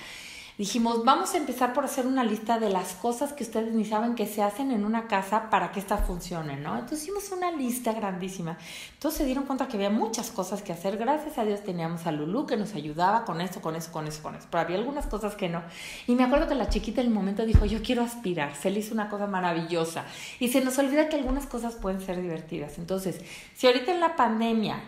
dijimos, 0.56 1.04
vamos 1.04 1.34
a 1.34 1.36
empezar 1.36 1.72
por 1.72 1.84
hacer 1.84 2.06
una 2.06 2.22
lista 2.22 2.58
de 2.58 2.70
las 2.70 2.94
cosas 2.94 3.32
que 3.32 3.42
ustedes 3.42 3.72
ni 3.74 3.84
saben 3.84 4.14
que 4.14 4.26
se 4.26 4.42
hacen 4.42 4.70
en 4.70 4.84
una 4.84 5.08
casa 5.08 5.50
para 5.50 5.72
que 5.72 5.80
esta 5.80 5.98
funcione, 5.98 6.56
¿no? 6.56 6.74
Entonces 6.74 7.02
hicimos 7.02 7.30
una 7.32 7.50
lista 7.50 7.92
grandísima. 7.92 8.56
Entonces 8.92 9.18
se 9.18 9.24
dieron 9.24 9.44
cuenta 9.44 9.66
que 9.66 9.76
había 9.76 9.90
muchas 9.90 10.30
cosas 10.30 10.62
que 10.62 10.72
hacer. 10.72 10.96
Gracias 10.96 11.38
a 11.38 11.44
Dios 11.44 11.62
teníamos 11.62 12.06
a 12.06 12.12
Lulu 12.12 12.46
que 12.46 12.56
nos 12.56 12.74
ayudaba 12.74 13.24
con 13.24 13.40
esto, 13.40 13.60
con 13.60 13.74
eso, 13.74 13.90
con 13.90 14.06
eso, 14.06 14.22
con 14.22 14.36
eso. 14.36 14.46
Pero 14.50 14.60
había 14.60 14.76
algunas 14.76 15.06
cosas 15.06 15.34
que 15.34 15.48
no. 15.48 15.62
Y 16.06 16.14
me 16.14 16.22
acuerdo 16.22 16.46
que 16.46 16.54
la 16.54 16.68
chiquita 16.68 17.00
en 17.00 17.08
el 17.08 17.12
momento 17.12 17.44
dijo, 17.44 17.64
yo 17.64 17.82
quiero 17.82 18.02
aspirar. 18.02 18.54
Se 18.54 18.70
le 18.70 18.80
hizo 18.80 18.94
una 18.94 19.08
cosa 19.08 19.26
maravillosa. 19.26 20.04
Y 20.38 20.48
se 20.48 20.60
nos 20.60 20.78
olvida 20.78 21.08
que 21.08 21.16
algunas 21.16 21.46
cosas 21.46 21.74
pueden 21.74 22.00
ser 22.00 22.22
divertidas. 22.22 22.78
Entonces, 22.78 23.20
si 23.54 23.66
ahorita 23.66 23.92
en 23.92 24.00
la 24.00 24.14
pandemia 24.14 24.82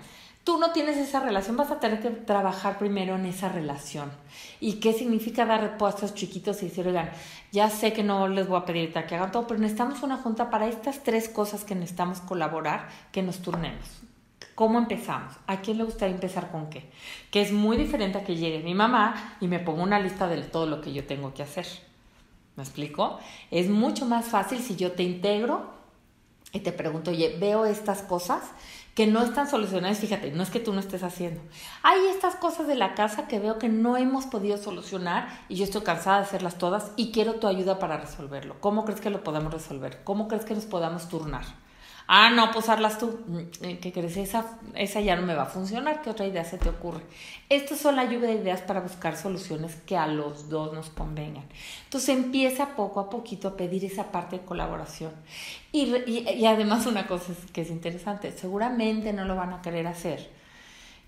tú 0.46 0.58
no 0.58 0.70
tienes 0.70 0.96
esa 0.96 1.18
relación, 1.18 1.56
vas 1.56 1.72
a 1.72 1.80
tener 1.80 2.00
que 2.00 2.08
trabajar 2.10 2.78
primero 2.78 3.16
en 3.16 3.26
esa 3.26 3.48
relación. 3.48 4.12
¿Y 4.60 4.74
qué 4.74 4.92
significa 4.92 5.44
dar 5.44 5.60
repuestos 5.60 6.14
chiquitos 6.14 6.62
y 6.62 6.68
decir, 6.68 6.86
oigan, 6.86 7.10
ya 7.50 7.68
sé 7.68 7.92
que 7.92 8.04
no 8.04 8.28
les 8.28 8.46
voy 8.46 8.56
a 8.56 8.64
pedir 8.64 8.92
que 8.92 9.16
hagan 9.16 9.32
todo, 9.32 9.48
pero 9.48 9.58
necesitamos 9.58 10.04
una 10.04 10.18
junta 10.18 10.48
para 10.48 10.68
estas 10.68 11.02
tres 11.02 11.28
cosas 11.28 11.64
que 11.64 11.74
necesitamos 11.74 12.20
colaborar, 12.20 12.86
que 13.10 13.24
nos 13.24 13.38
turnemos. 13.38 13.84
¿Cómo 14.54 14.78
empezamos? 14.78 15.34
¿A 15.48 15.62
quién 15.62 15.78
le 15.78 15.84
gustaría 15.84 16.14
empezar 16.14 16.52
con 16.52 16.70
qué? 16.70 16.88
Que 17.32 17.42
es 17.42 17.50
muy 17.50 17.76
diferente 17.76 18.18
a 18.18 18.24
que 18.24 18.36
llegue 18.36 18.60
mi 18.60 18.72
mamá 18.72 19.36
y 19.40 19.48
me 19.48 19.58
ponga 19.58 19.82
una 19.82 19.98
lista 19.98 20.28
de 20.28 20.40
todo 20.42 20.66
lo 20.66 20.80
que 20.80 20.92
yo 20.92 21.04
tengo 21.04 21.34
que 21.34 21.42
hacer. 21.42 21.66
¿Me 22.54 22.62
explico? 22.62 23.18
Es 23.50 23.68
mucho 23.68 24.06
más 24.06 24.26
fácil 24.26 24.60
si 24.60 24.76
yo 24.76 24.92
te 24.92 25.02
integro 25.02 25.74
y 26.52 26.60
te 26.60 26.72
pregunto, 26.72 27.10
oye, 27.10 27.36
veo 27.40 27.66
estas 27.66 28.02
cosas 28.02 28.42
que 28.96 29.06
no 29.06 29.22
están 29.22 29.46
solucionadas, 29.46 29.98
fíjate, 29.98 30.32
no 30.32 30.42
es 30.42 30.48
que 30.48 30.58
tú 30.58 30.72
no 30.72 30.80
estés 30.80 31.02
haciendo. 31.02 31.42
Hay 31.82 32.06
estas 32.06 32.34
cosas 32.36 32.66
de 32.66 32.76
la 32.76 32.94
casa 32.94 33.28
que 33.28 33.38
veo 33.38 33.58
que 33.58 33.68
no 33.68 33.98
hemos 33.98 34.24
podido 34.24 34.56
solucionar 34.56 35.28
y 35.50 35.56
yo 35.56 35.64
estoy 35.64 35.82
cansada 35.82 36.16
de 36.16 36.22
hacerlas 36.22 36.56
todas 36.56 36.92
y 36.96 37.12
quiero 37.12 37.34
tu 37.34 37.46
ayuda 37.46 37.78
para 37.78 37.98
resolverlo. 37.98 38.56
¿Cómo 38.58 38.86
crees 38.86 39.02
que 39.02 39.10
lo 39.10 39.22
podemos 39.22 39.52
resolver? 39.52 40.00
¿Cómo 40.02 40.28
crees 40.28 40.46
que 40.46 40.54
nos 40.54 40.64
podamos 40.64 41.10
turnar? 41.10 41.44
Ah, 42.08 42.30
no, 42.30 42.52
pues 42.52 42.68
hazlas 42.68 42.98
tú. 42.98 43.18
Mm, 43.26 43.38
eh, 43.62 43.78
¿Qué 43.80 43.92
crees? 43.92 44.16
Esa, 44.16 44.58
esa 44.74 45.00
ya 45.00 45.16
no 45.16 45.22
me 45.22 45.34
va 45.34 45.44
a 45.44 45.46
funcionar. 45.46 46.02
¿Qué 46.02 46.10
otra 46.10 46.26
idea 46.26 46.44
se 46.44 46.56
te 46.56 46.68
ocurre? 46.68 47.00
Estas 47.48 47.78
son 47.78 47.96
la 47.96 48.04
lluvia 48.04 48.28
de 48.28 48.34
ideas 48.34 48.60
para 48.62 48.80
buscar 48.80 49.16
soluciones 49.16 49.74
que 49.86 49.96
a 49.96 50.06
los 50.06 50.48
dos 50.48 50.72
nos 50.72 50.88
convengan. 50.90 51.44
Entonces 51.84 52.10
empieza 52.10 52.76
poco 52.76 53.00
a 53.00 53.10
poquito 53.10 53.48
a 53.48 53.56
pedir 53.56 53.84
esa 53.84 54.12
parte 54.12 54.38
de 54.38 54.44
colaboración. 54.44 55.12
Y, 55.72 55.96
y, 56.06 56.46
además 56.46 56.86
una 56.86 57.06
cosa 57.08 57.32
que 57.52 57.62
es 57.62 57.70
interesante, 57.70 58.32
seguramente 58.32 59.12
no 59.12 59.24
lo 59.24 59.34
van 59.34 59.52
a 59.52 59.62
querer 59.62 59.86
hacer. 59.88 60.30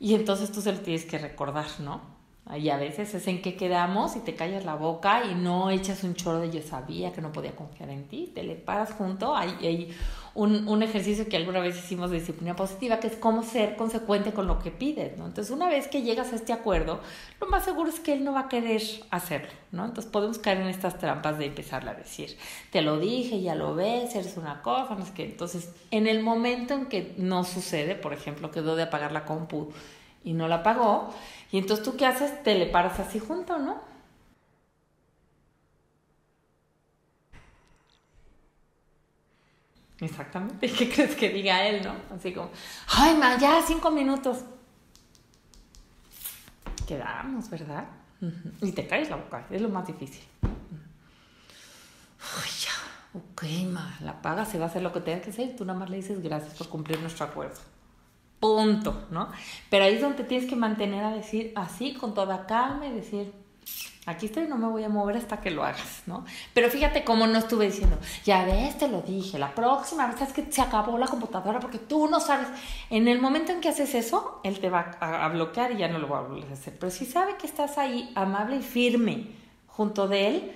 Y 0.00 0.14
entonces 0.14 0.50
tú 0.52 0.60
se 0.60 0.72
lo 0.72 0.78
tienes 0.80 1.04
que 1.04 1.18
recordar, 1.18 1.66
¿no? 1.80 2.17
Y 2.56 2.70
a 2.70 2.78
veces 2.78 3.12
es 3.12 3.26
en 3.28 3.42
que 3.42 3.56
quedamos 3.56 4.16
y 4.16 4.20
te 4.20 4.34
callas 4.34 4.64
la 4.64 4.74
boca 4.74 5.24
y 5.30 5.34
no 5.34 5.70
echas 5.70 6.02
un 6.02 6.14
choro 6.14 6.40
de 6.40 6.50
yo 6.50 6.62
sabía 6.62 7.12
que 7.12 7.20
no 7.20 7.30
podía 7.30 7.54
confiar 7.54 7.90
en 7.90 8.08
ti, 8.08 8.32
te 8.34 8.42
le 8.42 8.54
paras 8.54 8.92
junto. 8.92 9.36
Hay, 9.36 9.50
hay 9.60 9.94
un, 10.34 10.66
un, 10.66 10.82
ejercicio 10.82 11.28
que 11.28 11.36
alguna 11.36 11.60
vez 11.60 11.76
hicimos 11.76 12.10
de 12.10 12.20
disciplina 12.20 12.56
positiva, 12.56 13.00
que 13.00 13.08
es 13.08 13.16
cómo 13.16 13.42
ser 13.42 13.76
consecuente 13.76 14.32
con 14.32 14.46
lo 14.46 14.60
que 14.60 14.70
pides, 14.70 15.18
¿no? 15.18 15.26
Entonces, 15.26 15.52
una 15.52 15.68
vez 15.68 15.88
que 15.88 16.02
llegas 16.02 16.32
a 16.32 16.36
este 16.36 16.52
acuerdo, 16.52 17.00
lo 17.40 17.48
más 17.48 17.64
seguro 17.64 17.90
es 17.90 18.00
que 18.00 18.14
él 18.14 18.24
no 18.24 18.32
va 18.32 18.40
a 18.40 18.48
querer 18.48 18.82
hacerlo, 19.10 19.50
¿no? 19.72 19.84
Entonces, 19.84 20.10
podemos 20.10 20.38
caer 20.38 20.58
en 20.58 20.68
estas 20.68 20.96
trampas 20.96 21.38
de 21.38 21.46
empezarle 21.46 21.90
a 21.90 21.94
decir, 21.94 22.38
te 22.70 22.80
lo 22.80 22.98
dije, 22.98 23.42
ya 23.42 23.54
lo 23.54 23.74
ves, 23.74 24.14
eres 24.14 24.36
una 24.38 24.62
cosa, 24.62 24.94
no 24.94 25.04
es 25.04 25.10
que. 25.10 25.24
Entonces, 25.24 25.74
en 25.90 26.06
el 26.06 26.22
momento 26.22 26.72
en 26.72 26.86
que 26.86 27.14
no 27.18 27.44
sucede, 27.44 27.94
por 27.94 28.14
ejemplo, 28.14 28.50
quedó 28.50 28.76
de 28.76 28.84
apagar 28.84 29.12
la 29.12 29.24
compu 29.24 29.72
y 30.24 30.32
no 30.32 30.48
la 30.48 30.62
pagó, 30.62 31.10
y 31.50 31.58
entonces 31.58 31.84
tú 31.84 31.96
qué 31.96 32.06
haces, 32.06 32.42
te 32.42 32.54
le 32.54 32.66
paras 32.66 32.98
así 33.00 33.18
junto, 33.18 33.58
¿no? 33.58 33.80
Exactamente. 40.00 40.70
¿Qué 40.78 40.88
crees 40.90 41.16
que 41.16 41.30
diga 41.30 41.66
él, 41.66 41.82
no? 41.82 41.94
Así 42.14 42.32
como, 42.32 42.50
ay, 42.96 43.16
ma, 43.16 43.38
ya, 43.38 43.62
cinco 43.66 43.90
minutos. 43.90 44.38
Quedamos, 46.86 47.50
¿verdad? 47.50 47.84
Y 48.60 48.72
te 48.72 48.86
caes 48.86 49.10
la 49.10 49.16
boca, 49.16 49.46
es 49.50 49.60
lo 49.60 49.68
más 49.68 49.86
difícil. 49.86 50.24
Ay, 52.20 52.50
ya, 52.60 53.18
ok, 53.18 53.42
ma, 53.72 53.96
la 54.00 54.20
paga, 54.20 54.44
se 54.44 54.58
va 54.58 54.64
a 54.64 54.68
hacer 54.68 54.82
lo 54.82 54.92
que 54.92 55.00
tenga 55.00 55.20
que 55.20 55.30
hacer 55.30 55.50
y 55.50 55.56
tú 55.56 55.64
nada 55.64 55.78
más 55.78 55.88
le 55.88 55.96
dices 55.96 56.20
gracias 56.22 56.54
por 56.54 56.68
cumplir 56.68 57.00
nuestro 57.00 57.26
acuerdo 57.26 57.60
punto, 58.40 59.06
¿no? 59.10 59.28
Pero 59.70 59.84
ahí 59.84 59.94
es 59.94 60.00
donde 60.00 60.24
tienes 60.24 60.48
que 60.48 60.56
mantener 60.56 61.04
a 61.04 61.10
decir 61.10 61.52
así, 61.56 61.94
con 61.94 62.14
toda 62.14 62.46
calma 62.46 62.86
y 62.86 62.92
decir, 62.92 63.32
aquí 64.06 64.26
estoy, 64.26 64.46
no 64.46 64.56
me 64.56 64.66
voy 64.66 64.84
a 64.84 64.88
mover 64.88 65.16
hasta 65.16 65.40
que 65.40 65.50
lo 65.50 65.64
hagas, 65.64 66.02
¿no? 66.06 66.24
Pero 66.54 66.70
fíjate 66.70 67.04
cómo 67.04 67.26
no 67.26 67.38
estuve 67.38 67.66
diciendo, 67.66 67.98
ya 68.24 68.44
ves, 68.44 68.78
te 68.78 68.88
lo 68.88 69.02
dije, 69.02 69.38
la 69.38 69.54
próxima 69.54 70.06
vez 70.06 70.20
es 70.22 70.32
que 70.32 70.50
se 70.50 70.62
acabó 70.62 70.96
la 70.98 71.06
computadora 71.06 71.60
porque 71.60 71.78
tú 71.78 72.08
no 72.08 72.20
sabes. 72.20 72.48
En 72.90 73.06
el 73.06 73.20
momento 73.20 73.52
en 73.52 73.60
que 73.60 73.68
haces 73.68 73.94
eso, 73.94 74.40
él 74.44 74.60
te 74.60 74.70
va 74.70 74.96
a, 75.00 75.28
bloquear 75.28 75.72
y 75.72 75.78
ya 75.78 75.88
no 75.88 75.98
lo 75.98 76.08
va 76.08 76.20
a 76.20 76.22
a 76.22 76.52
hacer. 76.52 76.78
Pero 76.78 76.90
si 76.90 77.04
sabe 77.04 77.36
que 77.36 77.46
estás 77.46 77.76
ahí 77.76 78.10
amable 78.14 78.56
y 78.56 78.62
firme 78.62 79.26
junto 79.66 80.08
de 80.08 80.28
él, 80.28 80.52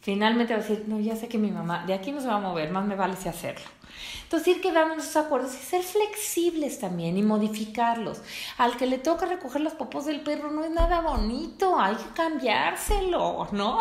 finalmente 0.00 0.54
va 0.54 0.60
a 0.60 0.62
decir, 0.62 0.84
no, 0.88 0.98
ya 0.98 1.14
sé 1.14 1.28
que 1.28 1.38
mi 1.38 1.50
mamá 1.50 1.84
de 1.86 1.94
aquí 1.94 2.10
no 2.10 2.20
se 2.20 2.26
va 2.26 2.36
a 2.36 2.40
mover, 2.40 2.70
más 2.70 2.84
me 2.84 2.96
vale 2.96 3.16
si 3.16 3.28
hacerlo. 3.28 3.77
Entonces, 4.22 4.56
ir 4.56 4.60
quedando 4.60 4.94
en 4.94 5.00
esos 5.00 5.16
acuerdos 5.16 5.54
y 5.54 5.58
ser 5.58 5.82
flexibles 5.82 6.78
también 6.78 7.16
y 7.16 7.22
modificarlos. 7.22 8.20
Al 8.56 8.76
que 8.76 8.86
le 8.86 8.98
toca 8.98 9.26
recoger 9.26 9.60
los 9.62 9.74
popos 9.74 10.06
del 10.06 10.20
perro 10.20 10.50
no 10.50 10.64
es 10.64 10.70
nada 10.70 11.00
bonito, 11.00 11.78
hay 11.78 11.96
que 11.96 12.10
cambiárselo, 12.14 13.48
¿no? 13.52 13.78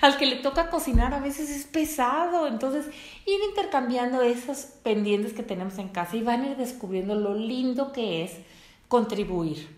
Al 0.00 0.16
que 0.16 0.26
le 0.26 0.36
toca 0.36 0.70
cocinar 0.70 1.14
a 1.14 1.20
veces 1.20 1.50
es 1.50 1.66
pesado. 1.66 2.46
Entonces, 2.46 2.86
ir 3.26 3.40
intercambiando 3.48 4.22
esos 4.22 4.58
pendientes 4.82 5.32
que 5.32 5.42
tenemos 5.42 5.78
en 5.78 5.88
casa 5.88 6.16
y 6.16 6.22
van 6.22 6.42
a 6.42 6.50
ir 6.50 6.56
descubriendo 6.56 7.14
lo 7.14 7.34
lindo 7.34 7.92
que 7.92 8.24
es 8.24 8.32
contribuir 8.88 9.73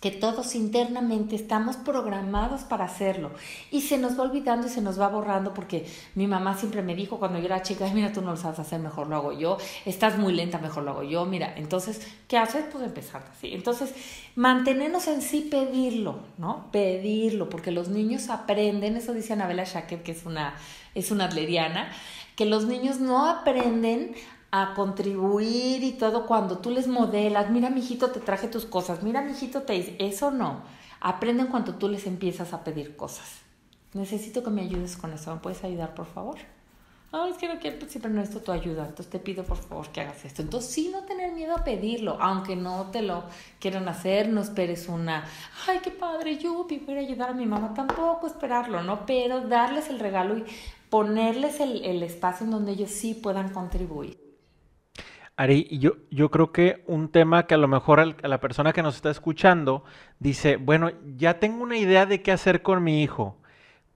que 0.00 0.12
todos 0.12 0.54
internamente 0.54 1.34
estamos 1.34 1.76
programados 1.76 2.62
para 2.62 2.84
hacerlo 2.84 3.32
y 3.70 3.80
se 3.80 3.98
nos 3.98 4.18
va 4.18 4.22
olvidando 4.22 4.68
y 4.68 4.70
se 4.70 4.80
nos 4.80 5.00
va 5.00 5.08
borrando 5.08 5.54
porque 5.54 5.86
mi 6.14 6.28
mamá 6.28 6.56
siempre 6.56 6.82
me 6.82 6.94
dijo 6.94 7.18
cuando 7.18 7.38
yo 7.38 7.46
era 7.46 7.62
chica, 7.62 7.88
mira, 7.94 8.12
tú 8.12 8.22
no 8.22 8.30
lo 8.30 8.36
sabes 8.36 8.60
hacer, 8.60 8.78
mejor 8.80 9.08
lo 9.08 9.16
hago 9.16 9.32
yo, 9.32 9.58
estás 9.84 10.18
muy 10.18 10.32
lenta, 10.32 10.58
mejor 10.58 10.84
lo 10.84 10.92
hago 10.92 11.02
yo, 11.02 11.24
mira, 11.24 11.52
entonces, 11.56 12.06
¿qué 12.28 12.38
haces? 12.38 12.64
Pues 12.70 12.84
empezar 12.84 13.24
así. 13.32 13.52
Entonces, 13.52 13.92
mantenernos 14.36 15.08
en 15.08 15.20
sí, 15.20 15.48
pedirlo, 15.50 16.20
¿no? 16.38 16.70
Pedirlo, 16.70 17.48
porque 17.48 17.72
los 17.72 17.88
niños 17.88 18.28
aprenden, 18.30 18.96
eso 18.96 19.12
dice 19.12 19.32
Anabela 19.32 19.64
Shaker, 19.64 20.02
que 20.02 20.12
es 20.12 20.24
una, 20.24 20.54
es 20.94 21.10
una 21.10 21.24
atleriana, 21.24 21.90
que 22.36 22.44
los 22.44 22.66
niños 22.66 23.00
no 23.00 23.28
aprenden 23.28 24.14
a 24.50 24.74
contribuir 24.74 25.84
y 25.84 25.92
todo 25.92 26.26
cuando 26.26 26.58
tú 26.58 26.70
les 26.70 26.86
modelas, 26.86 27.50
mira 27.50 27.70
mijito 27.70 28.10
te 28.10 28.20
traje 28.20 28.48
tus 28.48 28.64
cosas, 28.64 29.02
mira 29.02 29.20
mijito 29.22 29.62
te 29.62 29.74
dice, 29.74 29.96
eso 29.98 30.30
no, 30.30 30.62
aprenden 31.00 31.48
cuando 31.48 31.74
tú 31.74 31.88
les 31.88 32.06
empiezas 32.06 32.52
a 32.52 32.64
pedir 32.64 32.96
cosas. 32.96 33.40
Necesito 33.94 34.42
que 34.42 34.50
me 34.50 34.62
ayudes 34.62 34.96
con 34.96 35.12
eso, 35.12 35.34
¿me 35.34 35.40
puedes 35.40 35.64
ayudar 35.64 35.94
por 35.94 36.06
favor? 36.06 36.38
No, 37.10 37.24
es 37.24 37.38
que 37.38 37.48
no 37.48 37.58
quiero, 37.58 37.78
pues, 37.78 37.90
siempre 37.90 38.10
necesito 38.10 38.44
tu 38.44 38.52
ayuda, 38.52 38.82
entonces 38.82 39.08
te 39.08 39.18
pido 39.18 39.42
por 39.42 39.56
favor 39.56 39.88
que 39.88 40.02
hagas 40.02 40.26
esto. 40.26 40.42
Entonces, 40.42 40.70
sí, 40.70 40.90
no 40.92 41.04
tener 41.04 41.32
miedo 41.32 41.56
a 41.56 41.64
pedirlo, 41.64 42.18
aunque 42.20 42.54
no 42.54 42.90
te 42.90 43.00
lo 43.00 43.24
quieran 43.60 43.88
hacer, 43.88 44.28
no 44.28 44.42
esperes 44.42 44.88
una, 44.88 45.24
ay, 45.66 45.78
qué 45.82 45.90
padre, 45.90 46.36
yo 46.36 46.66
voy 46.66 46.96
a 46.96 47.00
ayudar 47.00 47.30
a 47.30 47.32
mi 47.32 47.46
mamá, 47.46 47.72
tampoco 47.72 48.26
esperarlo, 48.26 48.82
¿no? 48.82 49.06
Pero 49.06 49.40
darles 49.40 49.88
el 49.88 50.00
regalo 50.00 50.36
y 50.36 50.44
ponerles 50.90 51.60
el, 51.60 51.82
el 51.82 52.02
espacio 52.02 52.44
en 52.44 52.50
donde 52.50 52.72
ellos 52.72 52.90
sí 52.90 53.14
puedan 53.14 53.54
contribuir. 53.54 54.27
Ari, 55.38 55.68
yo, 55.78 55.92
yo 56.10 56.32
creo 56.32 56.50
que 56.50 56.82
un 56.88 57.08
tema 57.10 57.46
que 57.46 57.54
a 57.54 57.58
lo 57.58 57.68
mejor 57.68 58.00
a 58.00 58.26
la 58.26 58.40
persona 58.40 58.72
que 58.72 58.82
nos 58.82 58.96
está 58.96 59.08
escuchando 59.08 59.84
dice, 60.18 60.56
bueno, 60.56 60.90
ya 61.16 61.38
tengo 61.38 61.62
una 61.62 61.76
idea 61.76 62.06
de 62.06 62.22
qué 62.22 62.32
hacer 62.32 62.60
con 62.60 62.82
mi 62.82 63.04
hijo. 63.04 63.36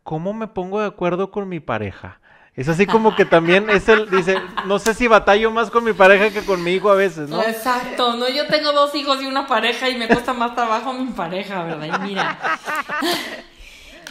¿Cómo 0.04 0.34
me 0.34 0.46
pongo 0.46 0.80
de 0.80 0.86
acuerdo 0.86 1.32
con 1.32 1.48
mi 1.48 1.58
pareja? 1.58 2.20
Es 2.54 2.68
así 2.68 2.86
como 2.86 3.16
que 3.16 3.24
también 3.24 3.70
es 3.70 3.88
el, 3.88 4.08
dice, 4.08 4.36
no 4.66 4.78
sé 4.78 4.94
si 4.94 5.08
batallo 5.08 5.50
más 5.50 5.68
con 5.68 5.82
mi 5.82 5.92
pareja 5.94 6.30
que 6.30 6.46
con 6.46 6.62
mi 6.62 6.74
hijo 6.74 6.90
a 6.90 6.94
veces, 6.94 7.28
¿no? 7.28 7.42
Exacto, 7.42 8.14
no, 8.14 8.28
yo 8.28 8.46
tengo 8.46 8.70
dos 8.70 8.94
hijos 8.94 9.20
y 9.20 9.26
una 9.26 9.48
pareja 9.48 9.88
y 9.88 9.96
me 9.96 10.06
cuesta 10.06 10.32
más 10.32 10.54
trabajo 10.54 10.92
mi 10.92 11.10
pareja, 11.10 11.64
¿verdad? 11.64 11.98
Y 11.98 12.06
mira, 12.06 12.38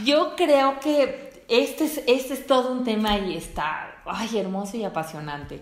yo 0.03 0.35
creo 0.35 0.81
que 0.81 1.31
este 1.47 1.85
es, 1.85 2.03
este 2.07 2.33
es 2.33 2.45
todo 2.45 2.73
un 2.73 2.83
tema 2.83 3.17
y 3.19 3.37
está, 3.37 4.01
ay, 4.05 4.37
hermoso 4.37 4.75
y 4.75 4.83
apasionante. 4.83 5.61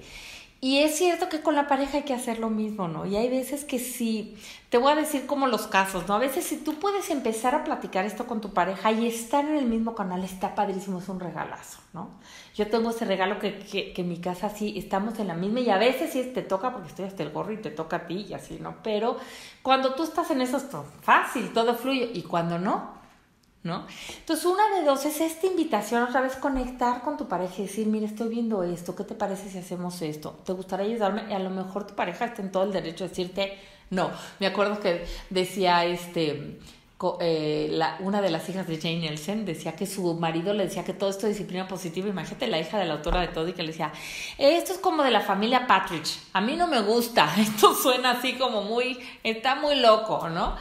Y 0.61 0.79
es 0.79 0.97
cierto 0.97 1.29
que 1.29 1.39
con 1.39 1.55
la 1.55 1.69
pareja 1.69 1.99
hay 1.99 2.03
que 2.03 2.13
hacer 2.13 2.37
lo 2.37 2.49
mismo, 2.49 2.89
¿no? 2.89 3.05
Y 3.05 3.15
hay 3.15 3.29
veces 3.29 3.63
que 3.63 3.79
sí, 3.79 4.35
te 4.69 4.77
voy 4.77 4.91
a 4.91 4.95
decir 4.95 5.25
como 5.25 5.47
los 5.47 5.67
casos, 5.67 6.05
¿no? 6.09 6.15
A 6.15 6.19
veces 6.19 6.43
si 6.43 6.57
tú 6.57 6.75
puedes 6.79 7.09
empezar 7.11 7.55
a 7.55 7.63
platicar 7.63 8.03
esto 8.03 8.27
con 8.27 8.41
tu 8.41 8.53
pareja 8.53 8.91
y 8.91 9.07
estar 9.07 9.45
en 9.45 9.55
el 9.55 9.65
mismo 9.67 9.95
canal, 9.95 10.21
está 10.25 10.55
padrísimo, 10.55 10.99
es 10.99 11.07
un 11.07 11.21
regalazo, 11.21 11.79
¿no? 11.93 12.09
Yo 12.55 12.67
tengo 12.67 12.89
ese 12.89 13.05
regalo 13.05 13.39
que, 13.39 13.59
que, 13.59 13.93
que 13.93 14.01
en 14.01 14.09
mi 14.09 14.19
casa 14.19 14.49
sí 14.49 14.73
estamos 14.77 15.17
en 15.19 15.27
la 15.27 15.33
misma 15.33 15.61
y 15.61 15.69
a 15.69 15.77
veces 15.77 16.11
sí 16.11 16.29
te 16.33 16.41
toca 16.41 16.73
porque 16.73 16.89
estoy 16.89 17.05
hasta 17.05 17.23
el 17.23 17.31
gorro 17.31 17.53
y 17.53 17.61
te 17.61 17.71
toca 17.71 17.95
a 17.95 18.07
ti 18.07 18.25
y 18.27 18.33
así, 18.33 18.57
¿no? 18.59 18.75
Pero 18.83 19.15
cuando 19.61 19.93
tú 19.93 20.03
estás 20.03 20.29
en 20.31 20.41
eso 20.41 20.57
es 20.57 20.65
fácil, 21.01 21.53
todo 21.53 21.73
fluye 21.73 22.11
y 22.13 22.23
cuando 22.23 22.59
no, 22.59 22.98
¿no? 23.63 23.85
Entonces, 24.17 24.45
una 24.45 24.69
de 24.77 24.85
dos 24.85 25.05
es 25.05 25.19
esta 25.19 25.47
invitación, 25.47 26.03
otra 26.03 26.21
vez 26.21 26.35
conectar 26.35 27.01
con 27.01 27.17
tu 27.17 27.27
pareja 27.27 27.55
y 27.59 27.63
decir, 27.63 27.87
mira, 27.87 28.05
estoy 28.05 28.29
viendo 28.29 28.63
esto, 28.63 28.95
¿qué 28.95 29.03
te 29.03 29.15
parece 29.15 29.49
si 29.49 29.57
hacemos 29.57 30.01
esto? 30.01 30.39
¿Te 30.45 30.53
gustaría 30.53 30.85
ayudarme? 30.85 31.25
Y 31.29 31.33
a 31.33 31.39
lo 31.39 31.49
mejor 31.49 31.85
tu 31.85 31.95
pareja 31.95 32.25
está 32.25 32.41
en 32.41 32.51
todo 32.51 32.63
el 32.63 32.71
derecho 32.71 33.03
de 33.03 33.09
decirte, 33.09 33.57
no. 33.89 34.11
Me 34.39 34.47
acuerdo 34.47 34.79
que 34.79 35.05
decía 35.29 35.85
este... 35.85 36.59
Eh, 37.21 37.69
la, 37.71 37.95
una 38.01 38.21
de 38.21 38.29
las 38.29 38.49
hijas 38.49 38.67
de 38.67 38.75
Jane 38.75 38.99
Nelson 38.99 39.45
decía 39.45 39.73
que 39.73 39.85
su 39.85 40.15
marido 40.15 40.53
le 40.53 40.65
decía 40.65 40.83
que 40.83 40.91
todo 40.91 41.09
esto 41.09 41.27
es 41.27 41.37
disciplina 41.37 41.65
positiva. 41.65 42.09
Imagínate 42.09 42.45
la 42.47 42.59
hija 42.59 42.77
de 42.77 42.83
la 42.83 42.95
autora 42.95 43.21
de 43.21 43.29
todo 43.29 43.47
y 43.47 43.53
que 43.53 43.61
le 43.61 43.69
decía, 43.69 43.93
esto 44.37 44.73
es 44.73 44.79
como 44.79 45.01
de 45.03 45.11
la 45.11 45.21
familia 45.21 45.65
Patrick. 45.65 46.05
A 46.33 46.41
mí 46.41 46.57
no 46.57 46.67
me 46.67 46.81
gusta. 46.81 47.33
Esto 47.39 47.73
suena 47.73 48.11
así 48.11 48.33
como 48.33 48.63
muy, 48.63 48.99
está 49.23 49.55
muy 49.55 49.75
loco, 49.75 50.27
¿no? 50.27 50.57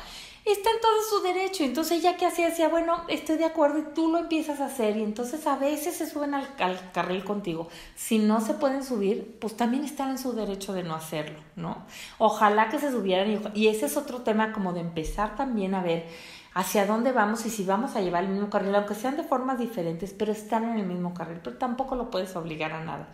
Está 0.51 0.71
en 0.71 0.81
todo 0.81 0.93
su 1.09 1.23
derecho. 1.23 1.65
Entonces 1.65 1.99
ella 1.99 2.17
que 2.17 2.27
hacía 2.27 2.49
decía, 2.49 2.69
bueno, 2.69 3.03
estoy 3.09 3.37
de 3.37 3.45
acuerdo 3.45 3.79
y 3.79 3.95
tú 3.95 4.09
lo 4.09 4.19
empiezas 4.19 4.61
a 4.61 4.67
hacer 4.67 4.97
y 4.97 5.03
entonces 5.03 5.47
a 5.47 5.57
veces 5.57 5.97
se 5.97 6.09
suben 6.09 6.35
al, 6.35 6.47
carril 6.93 7.25
contigo. 7.25 7.69
Si 7.95 8.19
no 8.19 8.41
se 8.41 8.55
pueden 8.55 8.85
subir, 8.85 9.37
pues 9.41 9.57
también 9.57 9.85
están 9.85 10.11
en 10.11 10.19
su 10.19 10.33
derecho 10.33 10.73
de 10.73 10.83
no 10.83 10.95
hacerlo, 10.95 11.39
¿no? 11.57 11.87
Ojalá 12.19 12.69
que 12.69 12.79
se 12.79 12.91
subieran 12.91 13.31
y, 13.55 13.61
y 13.61 13.69
ese 13.69 13.87
es 13.87 13.97
otro 13.97 14.23
tema 14.23 14.53
como 14.53 14.73
de 14.73 14.81
empezar 14.81 15.37
también 15.37 15.75
a 15.75 15.83
ver 15.83 16.07
hacia 16.55 16.87
dónde 16.87 17.13
vamos 17.13 17.47
y 17.47 17.51
si 17.51 17.65
vamos 17.65 17.95
a 17.95 18.01
llevar 18.01 18.25
el 18.25 18.31
mismo 18.31 18.51
carril, 18.51 18.75
aunque 18.75 18.95
sean 18.95 19.17
de 19.17 19.23
formas 19.23 19.59
diferentes, 19.59 20.13
pero 20.13 20.33
están 20.33 20.65
en 20.65 20.79
el 20.79 20.87
mismo 20.87 21.15
carril, 21.15 21.39
pero 21.43 21.57
tampoco 21.57 21.95
lo 21.95 22.11
puedes 22.11 22.35
obligar 22.35 22.73
a 22.73 22.83
nada. 22.83 23.09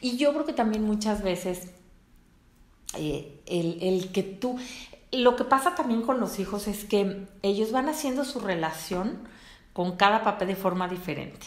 Y 0.00 0.16
yo 0.16 0.32
creo 0.32 0.46
que 0.46 0.54
también 0.54 0.82
muchas 0.82 1.22
veces 1.22 1.72
eh, 2.96 3.42
el, 3.46 3.82
el, 3.82 4.12
que 4.12 4.22
tú, 4.22 4.58
lo 5.22 5.36
que 5.36 5.44
pasa 5.44 5.74
también 5.74 6.02
con 6.02 6.20
los 6.20 6.38
hijos 6.38 6.68
es 6.68 6.84
que 6.84 7.26
ellos 7.42 7.72
van 7.72 7.88
haciendo 7.88 8.24
su 8.24 8.40
relación 8.40 9.20
con 9.72 9.96
cada 9.96 10.24
papá 10.24 10.44
de 10.44 10.56
forma 10.56 10.88
diferente. 10.88 11.46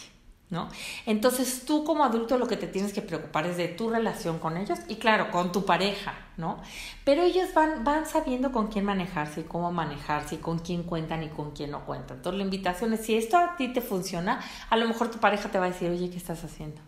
¿No? 0.50 0.68
Entonces 1.06 1.64
tú 1.64 1.84
como 1.84 2.02
adulto 2.02 2.36
lo 2.36 2.48
que 2.48 2.56
te 2.56 2.66
tienes 2.66 2.92
que 2.92 3.02
preocupar 3.02 3.46
es 3.46 3.56
de 3.56 3.68
tu 3.68 3.88
relación 3.88 4.40
con 4.40 4.56
ellos 4.56 4.80
y 4.88 4.96
claro, 4.96 5.30
con 5.30 5.52
tu 5.52 5.64
pareja, 5.64 6.12
¿no? 6.36 6.60
Pero 7.04 7.22
ellos 7.22 7.54
van, 7.54 7.84
van 7.84 8.04
sabiendo 8.04 8.50
con 8.50 8.66
quién 8.66 8.84
manejarse 8.84 9.42
y 9.42 9.44
cómo 9.44 9.70
manejarse 9.70 10.34
y 10.34 10.38
con 10.38 10.58
quién 10.58 10.82
cuentan 10.82 11.22
y 11.22 11.28
con 11.28 11.52
quién 11.52 11.70
no 11.70 11.86
cuentan. 11.86 12.16
Entonces 12.16 12.38
la 12.38 12.44
invitación 12.44 12.92
es, 12.92 13.06
si 13.06 13.14
esto 13.14 13.38
a 13.38 13.54
ti 13.56 13.68
te 13.68 13.80
funciona, 13.80 14.40
a 14.68 14.76
lo 14.76 14.88
mejor 14.88 15.08
tu 15.12 15.18
pareja 15.18 15.48
te 15.52 15.60
va 15.60 15.66
a 15.66 15.70
decir, 15.70 15.88
oye, 15.88 16.10
¿qué 16.10 16.16
estás 16.16 16.42
haciendo? 16.42 16.80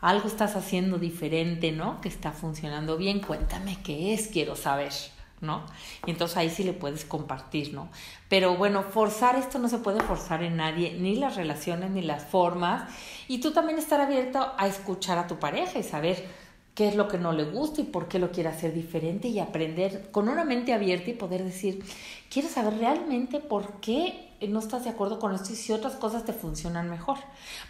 Algo 0.00 0.26
estás 0.26 0.56
haciendo 0.56 0.98
diferente, 0.98 1.70
¿no? 1.70 2.00
Que 2.00 2.08
está 2.08 2.32
funcionando 2.32 2.96
bien, 2.96 3.20
cuéntame 3.20 3.78
qué 3.84 4.14
es, 4.14 4.26
quiero 4.26 4.56
saber. 4.56 4.92
¿No? 5.40 5.66
Y 6.06 6.10
entonces 6.10 6.36
ahí 6.36 6.50
sí 6.50 6.64
le 6.64 6.72
puedes 6.72 7.04
compartir, 7.04 7.74
¿no? 7.74 7.88
Pero 8.28 8.56
bueno, 8.56 8.82
forzar 8.82 9.36
esto 9.36 9.58
no 9.58 9.68
se 9.68 9.78
puede 9.78 10.00
forzar 10.00 10.42
en 10.42 10.56
nadie, 10.56 10.96
ni 10.98 11.16
las 11.16 11.36
relaciones, 11.36 11.90
ni 11.90 12.02
las 12.02 12.24
formas. 12.24 12.90
Y 13.28 13.38
tú 13.40 13.52
también 13.52 13.78
estar 13.78 14.00
abierto 14.00 14.52
a 14.56 14.66
escuchar 14.66 15.18
a 15.18 15.26
tu 15.26 15.38
pareja 15.38 15.78
y 15.78 15.82
saber 15.82 16.45
qué 16.76 16.88
es 16.88 16.94
lo 16.94 17.08
que 17.08 17.16
no 17.16 17.32
le 17.32 17.44
gusta 17.44 17.80
y 17.80 17.84
por 17.84 18.06
qué 18.06 18.18
lo 18.18 18.30
quiere 18.30 18.50
hacer 18.50 18.74
diferente 18.74 19.28
y 19.28 19.40
aprender 19.40 20.10
con 20.10 20.28
una 20.28 20.44
mente 20.44 20.74
abierta 20.74 21.08
y 21.08 21.14
poder 21.14 21.42
decir, 21.42 21.82
quiero 22.30 22.50
saber 22.50 22.78
realmente 22.78 23.40
por 23.40 23.80
qué 23.80 24.28
no 24.46 24.58
estás 24.58 24.84
de 24.84 24.90
acuerdo 24.90 25.18
con 25.18 25.34
esto 25.34 25.54
y 25.54 25.56
si 25.56 25.72
otras 25.72 25.94
cosas 25.94 26.26
te 26.26 26.34
funcionan 26.34 26.90
mejor. 26.90 27.16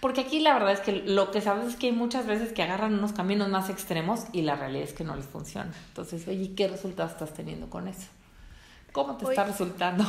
Porque 0.01 0.23
aquí 0.23 0.41
la 0.41 0.55
verdad 0.55 0.73
es 0.73 0.81
que 0.81 0.91
lo 0.91 1.31
que 1.31 1.41
sabes 1.41 1.69
es 1.69 1.77
que 1.77 1.87
hay 1.87 1.93
muchas 1.93 2.27
veces 2.27 2.53
que 2.53 2.65
agarran 2.65 2.95
unos 2.95 3.13
caminos 3.13 3.49
más 3.49 3.71
extremos 3.71 4.25
y 4.33 4.43
la 4.43 4.57
realidad 4.57 4.89
es 4.89 4.93
que 4.93 5.05
no 5.05 5.15
les 5.15 5.27
funciona. 5.27 5.73
Entonces, 5.89 6.27
oye, 6.27 6.57
¿qué 6.57 6.67
resultados 6.67 7.13
estás 7.13 7.33
teniendo 7.33 7.71
con 7.71 7.87
eso? 7.87 8.09
¿Cómo 8.91 9.17
te 9.17 9.27
está 9.27 9.45
resultando? 9.45 10.05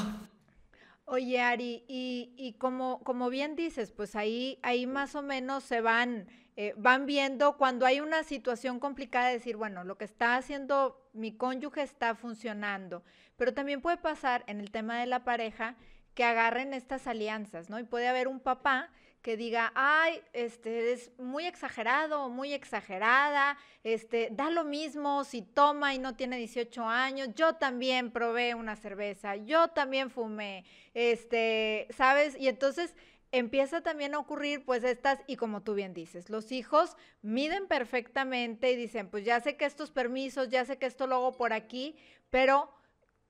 Oye, 1.09 1.39
Ari, 1.39 1.85
y, 1.87 2.33
y 2.35 2.53
como, 2.57 3.01
como 3.05 3.29
bien 3.29 3.55
dices, 3.55 3.91
pues 3.91 4.13
ahí, 4.17 4.59
ahí 4.61 4.85
más 4.85 5.15
o 5.15 5.21
menos 5.21 5.63
se 5.63 5.79
van, 5.79 6.27
eh, 6.57 6.73
van 6.75 7.05
viendo 7.05 7.55
cuando 7.55 7.85
hay 7.85 8.01
una 8.01 8.23
situación 8.23 8.81
complicada, 8.81 9.29
decir, 9.29 9.55
bueno, 9.55 9.85
lo 9.85 9.97
que 9.97 10.03
está 10.03 10.35
haciendo 10.35 11.09
mi 11.13 11.31
cónyuge 11.37 11.81
está 11.81 12.13
funcionando. 12.13 13.05
Pero 13.37 13.53
también 13.53 13.81
puede 13.81 13.95
pasar 13.95 14.43
en 14.47 14.59
el 14.59 14.69
tema 14.69 14.99
de 14.99 15.05
la 15.05 15.23
pareja 15.23 15.77
que 16.13 16.25
agarren 16.25 16.73
estas 16.73 17.07
alianzas, 17.07 17.69
¿no? 17.69 17.79
Y 17.79 17.83
puede 17.83 18.09
haber 18.09 18.27
un 18.27 18.41
papá 18.41 18.89
que 19.27 19.35
diga, 19.35 19.73
ay, 19.75 20.21
este 20.31 20.93
es 20.93 21.11
muy 21.17 21.47
exagerado, 21.47 22.29
muy 22.29 22.53
exagerada, 22.53 23.57
este, 23.83 24.29
da 24.31 24.49
lo 24.49 24.63
mismo 24.63 25.25
si 25.25 25.41
toma 25.41 25.93
y 25.93 25.99
no 25.99 26.15
tiene 26.15 26.37
18 26.37 26.81
años, 26.87 27.35
yo 27.35 27.55
también 27.55 28.11
probé 28.11 28.55
una 28.55 28.77
cerveza, 28.77 29.35
yo 29.35 29.67
también 29.67 30.11
fumé, 30.11 30.63
este, 30.93 31.87
¿sabes? 31.89 32.37
Y 32.39 32.47
entonces 32.47 32.95
empieza 33.33 33.81
también 33.81 34.15
a 34.15 34.19
ocurrir 34.19 34.63
pues 34.63 34.85
estas, 34.85 35.19
y 35.27 35.35
como 35.35 35.61
tú 35.61 35.73
bien 35.73 35.93
dices, 35.93 36.29
los 36.29 36.53
hijos 36.53 36.95
miden 37.21 37.67
perfectamente 37.67 38.71
y 38.71 38.77
dicen, 38.77 39.09
pues 39.09 39.25
ya 39.25 39.41
sé 39.41 39.57
que 39.57 39.65
estos 39.65 39.91
permisos, 39.91 40.47
ya 40.47 40.63
sé 40.63 40.77
que 40.77 40.85
esto 40.85 41.05
lo 41.05 41.15
hago 41.15 41.31
por 41.33 41.51
aquí, 41.51 41.97
pero 42.29 42.71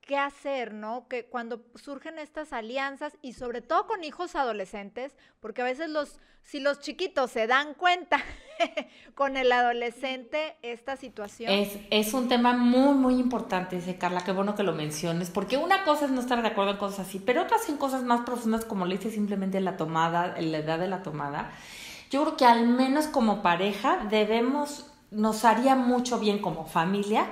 qué 0.08 0.16
hacer, 0.16 0.72
¿no? 0.72 1.06
Que 1.06 1.26
cuando 1.26 1.60
surgen 1.74 2.18
estas 2.18 2.54
alianzas 2.54 3.12
y 3.20 3.34
sobre 3.34 3.60
todo 3.60 3.86
con 3.86 4.02
hijos 4.02 4.36
adolescentes, 4.36 5.14
porque 5.38 5.60
a 5.60 5.66
veces 5.66 5.90
los, 5.90 6.18
si 6.42 6.60
los 6.60 6.80
chiquitos 6.80 7.30
se 7.30 7.46
dan 7.46 7.74
cuenta 7.74 8.18
con 9.14 9.36
el 9.36 9.52
adolescente 9.52 10.56
esta 10.62 10.96
situación. 10.96 11.52
Es, 11.52 11.78
es 11.90 12.14
un 12.14 12.26
tema 12.26 12.54
muy, 12.54 12.94
muy 12.94 13.20
importante, 13.20 13.76
dice 13.76 13.98
Carla, 13.98 14.24
qué 14.24 14.32
bueno 14.32 14.54
que 14.54 14.62
lo 14.62 14.72
menciones, 14.72 15.28
porque 15.28 15.58
una 15.58 15.84
cosa 15.84 16.06
es 16.06 16.10
no 16.10 16.22
estar 16.22 16.40
de 16.40 16.48
acuerdo 16.48 16.70
en 16.72 16.78
cosas 16.78 17.06
así, 17.06 17.18
pero 17.18 17.42
otras 17.42 17.68
en 17.68 17.76
cosas 17.76 18.02
más 18.02 18.22
profundas, 18.22 18.64
como 18.64 18.86
le 18.86 18.96
dice 18.96 19.10
simplemente 19.10 19.60
la 19.60 19.76
tomada, 19.76 20.40
la 20.40 20.58
edad 20.58 20.78
de 20.78 20.88
la 20.88 21.02
tomada. 21.02 21.52
Yo 22.10 22.22
creo 22.22 22.36
que 22.38 22.46
al 22.46 22.66
menos 22.66 23.08
como 23.08 23.42
pareja 23.42 24.06
debemos, 24.08 24.86
nos 25.10 25.44
haría 25.44 25.74
mucho 25.74 26.18
bien 26.18 26.38
como 26.38 26.64
familia 26.64 27.26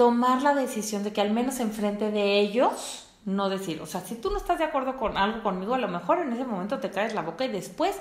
tomar 0.00 0.40
la 0.40 0.54
decisión 0.54 1.04
de 1.04 1.12
que 1.12 1.20
al 1.20 1.30
menos 1.30 1.60
enfrente 1.60 2.10
de 2.10 2.40
ellos, 2.40 3.06
no 3.26 3.50
decir, 3.50 3.82
o 3.82 3.86
sea, 3.86 4.00
si 4.00 4.14
tú 4.14 4.30
no 4.30 4.38
estás 4.38 4.56
de 4.56 4.64
acuerdo 4.64 4.96
con 4.96 5.18
algo 5.18 5.42
conmigo, 5.42 5.74
a 5.74 5.78
lo 5.78 5.88
mejor 5.88 6.20
en 6.20 6.32
ese 6.32 6.46
momento 6.46 6.78
te 6.78 6.90
caes 6.90 7.12
la 7.12 7.20
boca 7.20 7.44
y 7.44 7.48
después 7.48 7.94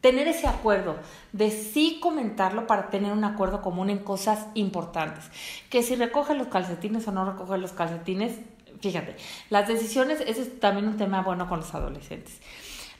tener 0.00 0.28
ese 0.28 0.46
acuerdo, 0.46 0.94
de 1.32 1.50
sí 1.50 1.98
comentarlo 2.00 2.68
para 2.68 2.88
tener 2.88 3.10
un 3.10 3.24
acuerdo 3.24 3.62
común 3.62 3.90
en 3.90 3.98
cosas 3.98 4.46
importantes. 4.54 5.24
Que 5.70 5.82
si 5.82 5.96
recoge 5.96 6.36
los 6.36 6.46
calcetines 6.46 7.08
o 7.08 7.10
no 7.10 7.28
recoge 7.28 7.58
los 7.58 7.72
calcetines, 7.72 8.38
fíjate, 8.80 9.16
las 9.48 9.66
decisiones, 9.66 10.20
ese 10.20 10.42
es 10.42 10.60
también 10.60 10.86
un 10.86 10.98
tema 10.98 11.22
bueno 11.22 11.48
con 11.48 11.58
los 11.58 11.74
adolescentes. 11.74 12.38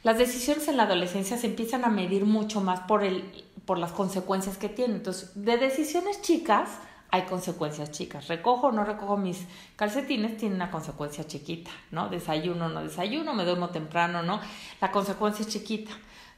Las 0.03 0.19
decisiones 0.19 0.67
en 0.67 0.77
la 0.77 0.83
adolescencia 0.83 1.37
se 1.37 1.47
empiezan 1.47 1.85
a 1.85 1.89
medir 1.89 2.25
mucho 2.25 2.61
más 2.61 2.81
por, 2.81 3.05
el, 3.05 3.45
por 3.65 3.79
las 3.79 3.93
consecuencias 3.93 4.59
que 4.59 4.69
tienen. 4.69 4.97
Entonces, 4.97 5.31
de 5.37 5.57
decisiones 5.57 6.21
chicas, 6.21 6.69
hay 7.11 7.23
consecuencias 7.23 7.91
chicas. 7.91 8.29
Recojo 8.29 8.69
o 8.69 8.73
no 8.73 8.85
recojo 8.85 9.17
mis 9.17 9.47
calcetines, 9.77 10.37
tiene 10.37 10.55
una 10.55 10.71
consecuencia 10.71 11.27
chiquita, 11.27 11.71
¿no? 11.91 12.09
Desayuno 12.09 12.67
o 12.67 12.69
no 12.69 12.83
desayuno, 12.83 13.35
me 13.35 13.45
duermo 13.45 13.71
temprano, 13.71 14.23
¿no? 14.23 14.41
La 14.81 14.91
consecuencia 14.91 15.45
es 15.45 15.49
chiquita. 15.49 15.93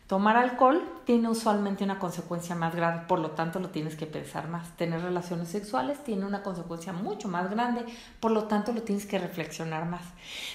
Tomar 0.06 0.36
alcohol 0.36 0.82
tiene 1.04 1.28
usualmente 1.28 1.84
una 1.84 1.98
consecuencia 1.98 2.54
más 2.54 2.74
grave, 2.74 3.02
por 3.08 3.18
lo 3.18 3.30
tanto 3.30 3.60
lo 3.60 3.70
tienes 3.70 3.96
que 3.96 4.06
pensar 4.06 4.48
más. 4.48 4.76
Tener 4.76 5.00
relaciones 5.00 5.48
sexuales 5.48 6.02
tiene 6.04 6.26
una 6.26 6.42
consecuencia 6.42 6.92
mucho 6.92 7.28
más 7.28 7.50
grande, 7.50 7.86
por 8.20 8.30
lo 8.30 8.44
tanto 8.44 8.72
lo 8.72 8.82
tienes 8.82 9.06
que 9.06 9.18
reflexionar 9.18 9.86
más. 9.86 10.02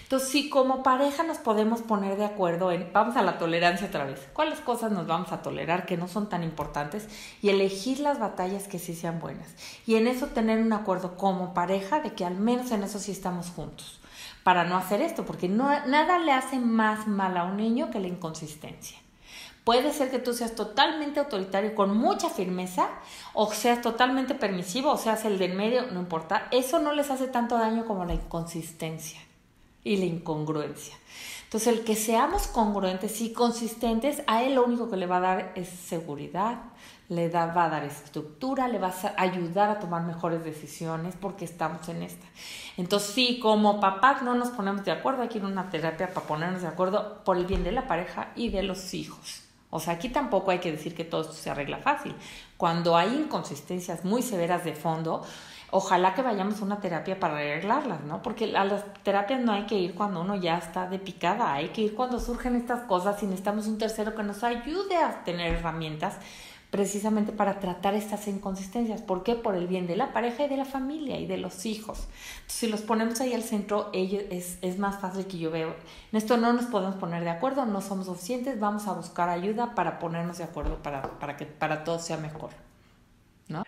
Entonces, 0.04 0.30
si 0.30 0.50
como 0.50 0.84
pareja 0.84 1.24
nos 1.24 1.38
podemos 1.38 1.82
poner 1.82 2.18
de 2.18 2.26
acuerdo 2.26 2.72
en, 2.72 2.92
vamos 2.94 3.16
a 3.16 3.24
la 3.24 3.38
tolerancia 3.40 3.88
otra 3.88 4.06
vez, 4.06 4.28
cuáles 4.34 4.60
cosas 4.60 4.92
nos 4.92 5.08
vamos 5.08 5.32
a 5.32 5.42
tolerar 5.42 5.86
que 5.86 5.98
no 5.98 6.08
son 6.08 6.30
tan 6.30 6.44
importantes 6.44 7.08
y 7.42 7.50
elegir 7.50 8.00
las 8.00 8.20
batallas 8.20 8.68
que 8.68 8.80
sí 8.80 8.94
sean 8.94 9.20
buenas. 9.20 9.56
Y 9.88 9.96
en 9.96 10.08
eso 10.08 10.28
tener 10.28 10.62
un 10.62 10.74
acuerdo 10.74 11.16
como 11.16 11.54
pareja 11.54 12.02
de 12.02 12.14
que 12.14 12.26
al 12.26 12.38
menos 12.38 12.72
en 12.72 12.84
eso 12.84 13.00
sí 13.00 13.12
estamos 13.12 13.50
juntos 13.50 14.00
para 14.44 14.64
no 14.64 14.78
hacer 14.78 15.02
esto, 15.02 15.26
porque 15.26 15.50
no, 15.50 15.68
nada 15.88 16.20
le 16.20 16.32
hace 16.32 16.58
más 16.58 17.06
mal 17.06 17.36
a 17.36 17.44
un 17.44 17.58
niño 17.58 17.92
que 17.92 18.00
la 18.00 18.08
inconsistencia. 18.08 18.98
Puede 19.68 19.92
ser 19.92 20.10
que 20.10 20.20
tú 20.20 20.34
seas 20.34 20.56
totalmente 20.56 21.20
autoritario 21.20 21.76
con 21.76 21.98
mucha 21.98 22.30
firmeza 22.30 22.88
o 23.34 23.52
seas 23.52 23.82
totalmente 23.82 24.34
permisivo 24.34 24.92
o 24.92 24.98
seas 24.98 25.26
el 25.26 25.38
del 25.38 25.56
medio, 25.56 25.88
no 25.92 26.00
importa. 26.00 26.48
Eso 26.52 26.80
no 26.80 26.94
les 26.94 27.12
hace 27.12 27.28
tanto 27.28 27.58
daño 27.58 27.86
como 27.86 28.06
la 28.06 28.14
inconsistencia 28.14 29.20
y 29.84 29.98
la 29.98 30.06
incongruencia. 30.06 30.96
Entonces, 31.44 31.68
el 31.68 31.84
que 31.84 31.98
seamos 31.98 32.48
congruentes 32.48 33.20
y 33.20 33.34
consistentes, 33.34 34.24
a 34.28 34.42
él 34.42 34.56
lo 34.56 34.64
único 34.64 34.90
que 34.90 34.96
le 34.96 35.06
va 35.06 35.18
a 35.18 35.20
dar 35.20 35.52
es 35.56 35.68
seguridad, 35.68 36.60
le 37.10 37.28
va 37.28 37.66
a 37.66 37.70
dar 37.70 37.84
estructura, 37.84 38.70
le 38.70 38.80
va 38.80 38.94
a 39.04 39.22
ayudar 39.22 39.70
a 39.70 39.80
tomar 39.80 40.04
mejores 40.04 40.46
decisiones 40.46 41.16
porque 41.20 41.44
estamos 41.44 41.90
en 41.90 42.04
esta. 42.04 42.26
Entonces, 42.78 43.14
sí, 43.14 43.38
como 43.42 43.82
papás 43.82 44.22
no 44.22 44.34
nos 44.34 44.48
ponemos 44.48 44.86
de 44.86 44.92
acuerdo, 44.92 45.24
hay 45.24 45.28
que 45.28 45.40
ir 45.40 45.44
a 45.44 45.48
una 45.48 45.70
terapia 45.70 46.14
para 46.14 46.26
ponernos 46.26 46.62
de 46.62 46.70
acuerdo 46.70 47.22
por 47.26 47.36
el 47.36 47.46
bien 47.46 47.66
de 47.66 47.74
la 47.74 47.86
pareja 47.86 48.32
y 48.34 48.48
de 48.48 48.64
los 48.64 48.94
hijos. 48.94 49.47
O 49.70 49.80
sea, 49.80 49.94
aquí 49.94 50.10
tampoco 50.10 50.52
hay 50.52 50.60
que 50.60 50.72
decir 50.72 50.96
que 50.96 51.04
todo 51.04 51.22
esto 51.22 51.34
se 51.34 51.50
arregla 51.50 51.78
fácil. 51.78 52.16
Cuando 52.56 52.96
hay 52.96 53.16
inconsistencias 53.16 54.06
muy 54.06 54.22
severas 54.22 54.64
de 54.64 54.74
fondo, 54.74 55.24
ojalá 55.72 56.14
que 56.14 56.22
vayamos 56.22 56.62
a 56.62 56.66
una 56.66 56.80
terapia 56.80 57.20
para 57.20 57.36
arreglarlas, 57.36 58.02
¿no? 58.02 58.22
Porque 58.22 58.56
a 58.56 58.64
las 58.64 58.86
terapias 59.04 59.42
no 59.42 59.52
hay 59.52 59.66
que 59.66 59.76
ir 59.76 59.94
cuando 59.94 60.22
uno 60.22 60.36
ya 60.36 60.58
está 60.58 60.88
de 60.88 61.00
picada, 61.00 61.54
hay 61.54 61.70
que 61.70 61.82
ir 61.82 61.96
cuando 61.96 62.20
surgen 62.20 62.56
estas 62.56 62.84
cosas 62.84 63.22
y 63.24 63.26
necesitamos 63.26 63.68
un 63.68 63.78
tercero 63.78 64.16
que 64.16 64.24
nos 64.24 64.44
ayude 64.44 64.96
a 64.96 65.24
tener 65.26 65.56
herramientas 65.56 66.18
precisamente 66.70 67.32
para 67.32 67.60
tratar 67.60 67.94
estas 67.94 68.28
inconsistencias. 68.28 69.02
¿Por 69.02 69.24
qué? 69.24 69.36
Por 69.36 69.56
el 69.56 69.68
bien 69.68 69.88
de 69.88 69.96
la 69.96 70.12
pareja 70.12 70.46
y 70.46 70.50
de 70.50 70.58
la 70.58 70.66
familia 70.66 71.20
y 71.20 71.26
de 71.26 71.38
los 71.38 71.66
hijos. 71.66 72.08
si 72.48 72.68
los 72.68 72.82
ponemos 72.82 73.22
ahí 73.22 73.34
al 73.34 73.44
centro, 73.44 73.90
ellos, 73.94 74.24
es, 74.30 74.58
es 74.62 74.78
más 74.78 75.00
fácil 75.00 75.26
que 75.28 75.38
yo 75.38 75.52
veo. 75.52 75.76
En 76.12 76.18
esto 76.18 76.38
no 76.38 76.54
nos 76.54 76.66
podemos 76.66 76.96
poner 76.96 77.24
de 77.24 77.30
acuerdo, 77.30 77.66
no 77.66 77.82
somos 77.82 78.08
suficientes, 78.08 78.60
vamos 78.60 78.88
a 78.88 78.94
buscar 78.94 79.30
ayuda 79.30 79.76
para 79.76 80.00
ponernos 80.00 80.38
de 80.38 80.44
acuerdo 80.44 80.82
para, 80.84 81.20
para 81.20 81.38
que 81.38 81.46
para 81.46 81.84
todo 81.84 82.00
sea 82.00 82.18
mejor. 82.18 82.52
¿No? 83.48 83.64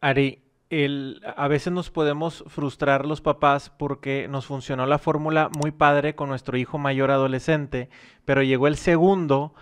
Ari, 0.00 0.42
el, 0.68 1.22
a 1.36 1.46
veces 1.46 1.72
nos 1.72 1.90
podemos 1.90 2.44
frustrar 2.48 3.06
los 3.06 3.20
papás 3.20 3.70
porque 3.70 4.26
nos 4.28 4.46
funcionó 4.46 4.86
la 4.86 4.98
fórmula 4.98 5.48
muy 5.56 5.70
padre 5.70 6.16
con 6.16 6.28
nuestro 6.28 6.56
hijo 6.56 6.76
mayor 6.76 7.12
adolescente, 7.12 7.88
pero 8.24 8.42
llegó 8.42 8.66
el 8.66 8.76
segundo 8.76 9.54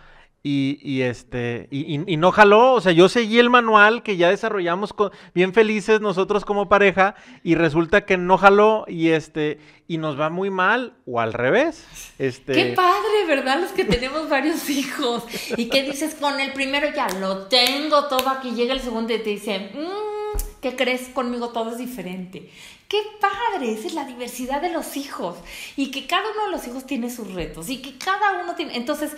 y, 0.47 1.01
este, 1.01 1.69
y, 1.71 2.13
y, 2.13 2.17
no 2.19 2.31
jaló, 2.31 2.75
o 2.75 2.81
sea, 2.83 2.93
yo 2.93 3.09
seguí 3.09 3.39
el 3.39 3.49
manual 3.49 4.03
que 4.03 4.19
ya 4.19 4.29
desarrollamos 4.29 4.93
con, 4.93 5.11
bien 5.35 5.55
felices 5.55 6.03
nosotros 6.03 6.45
como 6.45 6.69
pareja 6.69 7.15
y 7.43 7.55
resulta 7.55 8.05
que 8.05 8.19
no 8.19 8.37
jaló 8.37 8.85
y 8.87 9.09
este, 9.09 9.59
y 9.89 9.97
nos 9.97 10.21
va 10.21 10.29
muy 10.29 10.51
mal 10.51 10.93
o 11.07 11.19
al 11.19 11.33
revés. 11.33 11.87
Este... 12.19 12.53
Qué 12.53 12.73
padre, 12.77 13.25
¿verdad? 13.27 13.59
Los 13.59 13.71
que 13.71 13.87
tenemos 13.87 14.29
varios 14.29 14.69
hijos 14.69 15.25
y 15.57 15.71
que 15.71 15.83
dices 15.83 16.15
con 16.15 16.39
el 16.39 16.53
primero 16.53 16.89
ya 16.95 17.09
lo 17.19 17.47
tengo 17.47 18.05
todo 18.09 18.29
aquí, 18.29 18.51
llega 18.51 18.75
el 18.75 18.81
segundo 18.81 19.15
y 19.15 19.21
te 19.21 19.31
dice, 19.31 19.71
mmm, 19.73 20.39
¿qué 20.61 20.77
crees? 20.77 21.09
Conmigo 21.09 21.49
todo 21.53 21.71
es 21.71 21.79
diferente. 21.79 22.51
Qué 22.87 23.01
padre, 23.19 23.73
esa 23.73 23.87
es 23.87 23.95
la 23.95 24.05
diversidad 24.05 24.61
de 24.61 24.71
los 24.71 24.99
hijos 24.99 25.39
y 25.75 25.91
que 25.91 26.07
cada 26.07 26.31
uno 26.33 26.45
de 26.45 26.51
los 26.51 26.67
hijos 26.67 26.85
tiene 26.85 27.09
sus 27.09 27.33
retos 27.33 27.71
y 27.71 27.79
que 27.79 27.97
cada 27.97 28.43
uno 28.43 28.55
tiene, 28.55 28.77
entonces 28.77 29.17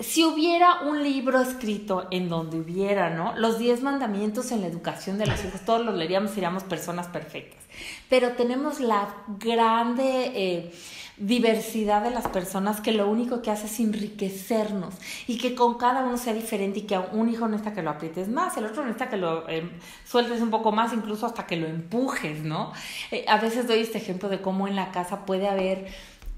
si 0.00 0.24
hubiera 0.24 0.80
un 0.82 1.02
libro 1.02 1.40
escrito 1.40 2.08
en 2.10 2.28
donde 2.28 2.58
hubiera, 2.58 3.10
¿no? 3.10 3.34
Los 3.36 3.58
diez 3.58 3.82
mandamientos 3.82 4.50
en 4.50 4.62
la 4.62 4.66
educación 4.66 5.18
de 5.18 5.26
los 5.26 5.44
hijos, 5.44 5.60
todos 5.64 5.84
los 5.84 5.94
leeríamos, 5.94 6.30
seríamos 6.30 6.64
personas 6.64 7.06
perfectas. 7.08 7.62
Pero 8.08 8.32
tenemos 8.32 8.80
la 8.80 9.14
grande 9.38 10.32
eh, 10.34 10.72
diversidad 11.20 12.02
de 12.02 12.10
las 12.10 12.26
personas 12.28 12.80
que 12.80 12.92
lo 12.92 13.08
único 13.08 13.42
que 13.42 13.50
hace 13.50 13.66
es 13.66 13.78
enriquecernos 13.78 14.94
y 15.26 15.36
que 15.36 15.54
con 15.54 15.76
cada 15.76 16.02
uno 16.02 16.16
sea 16.16 16.32
diferente 16.32 16.80
y 16.80 16.82
que 16.82 16.98
un 16.98 17.28
hijo 17.28 17.46
necesita 17.46 17.74
que 17.74 17.82
lo 17.82 17.90
aprietes 17.90 18.28
más, 18.28 18.56
el 18.56 18.64
otro 18.64 18.82
necesita 18.82 19.10
que 19.10 19.18
lo 19.18 19.46
em, 19.48 19.70
sueltes 20.06 20.40
un 20.40 20.50
poco 20.50 20.72
más, 20.72 20.94
incluso 20.94 21.26
hasta 21.26 21.46
que 21.46 21.56
lo 21.56 21.66
empujes, 21.66 22.42
¿no? 22.42 22.72
Eh, 23.10 23.26
a 23.28 23.36
veces 23.36 23.68
doy 23.68 23.80
este 23.80 23.98
ejemplo 23.98 24.30
de 24.30 24.40
cómo 24.40 24.66
en 24.66 24.76
la 24.76 24.92
casa 24.92 25.26
puede 25.26 25.46
haber 25.46 25.88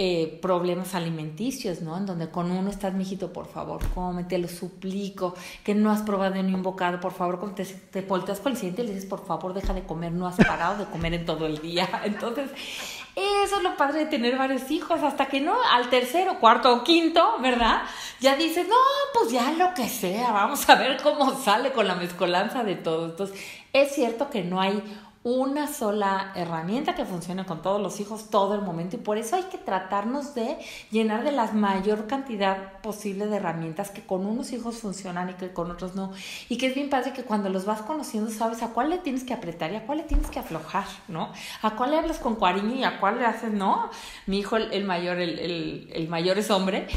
eh, 0.04 0.40
problemas 0.42 0.96
alimenticios, 0.96 1.80
¿no? 1.80 1.96
En 1.96 2.06
donde 2.06 2.28
con 2.28 2.50
uno 2.50 2.68
estás, 2.70 2.92
mijito, 2.92 3.32
por 3.32 3.46
favor, 3.46 3.80
come, 3.94 4.24
te 4.24 4.36
lo 4.36 4.48
suplico, 4.48 5.36
que 5.62 5.76
no 5.76 5.92
has 5.92 6.02
probado 6.02 6.42
ni 6.42 6.52
un 6.52 6.64
bocado, 6.64 6.98
por 6.98 7.12
favor, 7.12 7.38
cuando 7.38 7.54
te, 7.54 7.64
te 7.64 8.00
volteas 8.00 8.40
con 8.40 8.50
el 8.50 8.58
siguiente 8.58 8.82
y 8.82 8.86
le 8.86 8.94
dices, 8.94 9.08
por 9.08 9.24
favor, 9.24 9.54
deja 9.54 9.72
de 9.72 9.84
comer, 9.84 10.10
no 10.10 10.26
has 10.26 10.34
parado 10.34 10.84
de 10.84 10.90
comer 10.90 11.14
en 11.14 11.24
todo 11.24 11.46
el 11.46 11.58
día. 11.58 11.88
Entonces, 12.04 12.50
eso 13.14 13.56
es 13.58 13.62
lo 13.62 13.76
padre 13.76 14.00
de 14.00 14.06
tener 14.06 14.36
varios 14.36 14.68
hijos, 14.72 15.00
hasta 15.04 15.26
que 15.26 15.40
no, 15.40 15.54
al 15.70 15.88
tercero, 15.88 16.40
cuarto 16.40 16.74
o 16.74 16.82
quinto, 16.82 17.36
¿verdad? 17.40 17.82
Ya 18.18 18.34
dices, 18.34 18.66
no, 18.66 18.74
pues 19.14 19.30
ya 19.30 19.52
lo 19.52 19.72
que 19.72 19.88
sea, 19.88 20.32
vamos 20.32 20.68
a 20.68 20.74
ver 20.74 21.00
cómo 21.00 21.32
sale 21.36 21.70
con 21.70 21.86
la 21.86 21.94
mezcolanza 21.94 22.64
de 22.64 22.74
todo. 22.74 23.04
Entonces, 23.04 23.38
es 23.72 23.94
cierto 23.94 24.30
que 24.30 24.42
no 24.42 24.60
hay 24.60 24.82
una 25.24 25.72
sola 25.72 26.32
herramienta 26.34 26.96
que 26.96 27.04
funcione 27.04 27.46
con 27.46 27.62
todos 27.62 27.80
los 27.80 28.00
hijos 28.00 28.28
todo 28.28 28.56
el 28.56 28.62
momento 28.62 28.96
y 28.96 28.98
por 28.98 29.18
eso 29.18 29.36
hay 29.36 29.44
que 29.44 29.58
tratarnos 29.58 30.34
de 30.34 30.58
llenar 30.90 31.22
de 31.22 31.30
la 31.30 31.46
mayor 31.52 32.08
cantidad 32.08 32.80
posible 32.80 33.26
de 33.26 33.36
herramientas 33.36 33.90
que 33.90 34.02
con 34.02 34.26
unos 34.26 34.52
hijos 34.52 34.78
funcionan 34.78 35.30
y 35.30 35.34
que 35.34 35.52
con 35.52 35.70
otros 35.70 35.94
no 35.94 36.12
y 36.48 36.58
que 36.58 36.66
es 36.66 36.74
bien 36.74 36.90
padre 36.90 37.12
que 37.12 37.22
cuando 37.22 37.50
los 37.50 37.64
vas 37.64 37.82
conociendo 37.82 38.30
sabes 38.30 38.62
a 38.64 38.70
cuál 38.70 38.90
le 38.90 38.98
tienes 38.98 39.22
que 39.22 39.32
apretar 39.32 39.72
y 39.72 39.76
a 39.76 39.86
cuál 39.86 39.98
le 39.98 40.04
tienes 40.04 40.28
que 40.28 40.40
aflojar, 40.40 40.86
¿no? 41.06 41.32
A 41.62 41.76
cuál 41.76 41.92
le 41.92 41.98
hablas 41.98 42.18
con 42.18 42.34
cariño 42.34 42.74
y 42.74 42.82
a 42.82 42.98
cuál 42.98 43.18
le 43.18 43.24
haces, 43.24 43.52
no, 43.52 43.90
mi 44.26 44.40
hijo 44.40 44.56
el, 44.56 44.84
mayor, 44.84 45.18
el, 45.18 45.38
el, 45.38 45.90
el 45.92 46.08
mayor 46.08 46.38
es 46.38 46.50
hombre, 46.50 46.88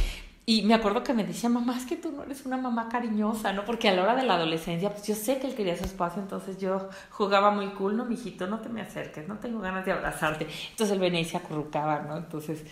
y 0.48 0.62
me 0.62 0.76
acuerdo 0.76 1.04
que 1.04 1.14
me 1.14 1.24
decía, 1.24 1.50
mamá, 1.50 1.76
es 1.76 1.88
que 1.88 1.96
tú 1.96 2.12
no 2.12 2.22
eres 2.22 2.46
una 2.46 2.58
mamá 2.58 2.88
cariñosa, 2.88 3.52
¿no? 3.52 3.66
Porque 3.66 3.90
a 3.90 3.96
la 3.96 4.04
hora 4.04 4.16
de 4.16 4.24
la 4.24 4.36
adolescencia, 4.36 4.92
pues 4.92 5.08
yo 5.08 5.16
sé 5.16 5.40
que 5.40 5.48
él 5.48 5.56
quería 5.56 5.76
su 5.76 5.86
espacio, 5.86 6.22
entonces 6.22 6.60
yo 6.60 6.88
jugaba 7.10 7.50
muy 7.50 7.70
cool, 7.70 7.98
no, 7.98 8.06
mijito, 8.06 8.46
no 8.46 8.60
te 8.60 8.70
me 8.70 8.82
acerques, 8.82 9.28
no 9.28 9.40
tengo 9.40 9.60
ganas 9.60 9.86
de 9.86 9.94
abrazarte. 9.94 10.46
Entonces 10.70 10.94
él 10.94 11.00
venía 11.00 11.22
y 11.22 11.26
se 11.26 11.38
acurrucaba, 11.38 12.02
¿no? 12.02 12.18
Entonces 12.18 12.64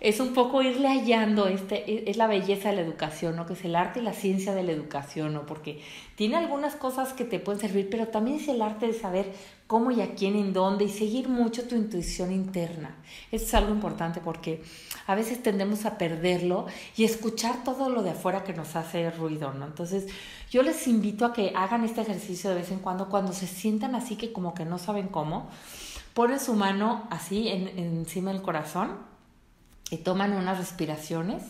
es 0.00 0.18
un 0.18 0.34
poco 0.34 0.62
irle 0.62 0.88
hallando, 0.88 1.46
este, 1.46 1.88
e, 1.88 2.10
es 2.10 2.16
la 2.16 2.26
belleza 2.26 2.70
de 2.70 2.76
la 2.76 2.82
educación, 2.82 3.36
¿no? 3.36 3.46
Que 3.46 3.52
es 3.52 3.64
el 3.64 3.76
arte 3.76 4.00
y 4.00 4.02
la 4.02 4.14
ciencia 4.14 4.52
de 4.52 4.64
la 4.64 4.72
educación, 4.72 5.32
¿no? 5.32 5.46
Porque 5.46 5.80
tiene 6.16 6.34
algunas 6.34 6.74
cosas 6.74 7.12
que 7.12 7.24
te 7.24 7.38
pueden 7.38 7.60
servir, 7.60 7.88
pero 7.88 8.08
también 8.08 8.38
es 8.38 8.48
el 8.48 8.60
arte 8.60 8.88
de 8.88 8.94
saber 8.94 9.32
cómo 9.72 9.90
y 9.90 10.02
a 10.02 10.14
quién, 10.14 10.36
en 10.36 10.52
dónde, 10.52 10.84
y 10.84 10.90
seguir 10.90 11.30
mucho 11.30 11.66
tu 11.66 11.74
intuición 11.76 12.30
interna. 12.30 12.94
Es 13.30 13.54
algo 13.54 13.72
importante 13.72 14.20
porque 14.20 14.62
a 15.06 15.14
veces 15.14 15.42
tendemos 15.42 15.86
a 15.86 15.96
perderlo 15.96 16.66
y 16.94 17.04
escuchar 17.04 17.64
todo 17.64 17.88
lo 17.88 18.02
de 18.02 18.10
afuera 18.10 18.44
que 18.44 18.52
nos 18.52 18.76
hace 18.76 19.10
ruido, 19.10 19.54
¿no? 19.54 19.64
Entonces, 19.64 20.08
yo 20.50 20.62
les 20.62 20.86
invito 20.86 21.24
a 21.24 21.32
que 21.32 21.54
hagan 21.56 21.84
este 21.84 22.02
ejercicio 22.02 22.50
de 22.50 22.56
vez 22.56 22.70
en 22.70 22.80
cuando, 22.80 23.08
cuando 23.08 23.32
se 23.32 23.46
sientan 23.46 23.94
así 23.94 24.16
que 24.16 24.30
como 24.30 24.52
que 24.52 24.66
no 24.66 24.76
saben 24.76 25.08
cómo, 25.08 25.48
ponen 26.12 26.38
su 26.38 26.52
mano 26.52 27.06
así 27.08 27.48
en, 27.48 27.68
encima 27.78 28.30
del 28.30 28.42
corazón 28.42 28.98
y 29.92 29.98
toman 29.98 30.32
unas 30.32 30.56
respiraciones 30.56 31.42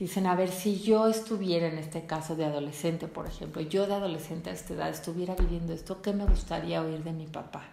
y 0.00 0.04
dicen, 0.04 0.26
a 0.26 0.34
ver, 0.34 0.50
si 0.50 0.80
yo 0.80 1.08
estuviera 1.08 1.66
en 1.66 1.76
este 1.76 2.06
caso 2.06 2.34
de 2.34 2.46
adolescente, 2.46 3.06
por 3.06 3.26
ejemplo, 3.26 3.60
yo 3.60 3.86
de 3.86 3.92
adolescente 3.92 4.48
a 4.48 4.54
esta 4.54 4.72
edad 4.72 4.88
estuviera 4.88 5.34
viviendo 5.34 5.74
esto, 5.74 6.00
¿qué 6.00 6.14
me 6.14 6.24
gustaría 6.24 6.80
oír 6.80 7.04
de 7.04 7.12
mi 7.12 7.26
papá? 7.26 7.64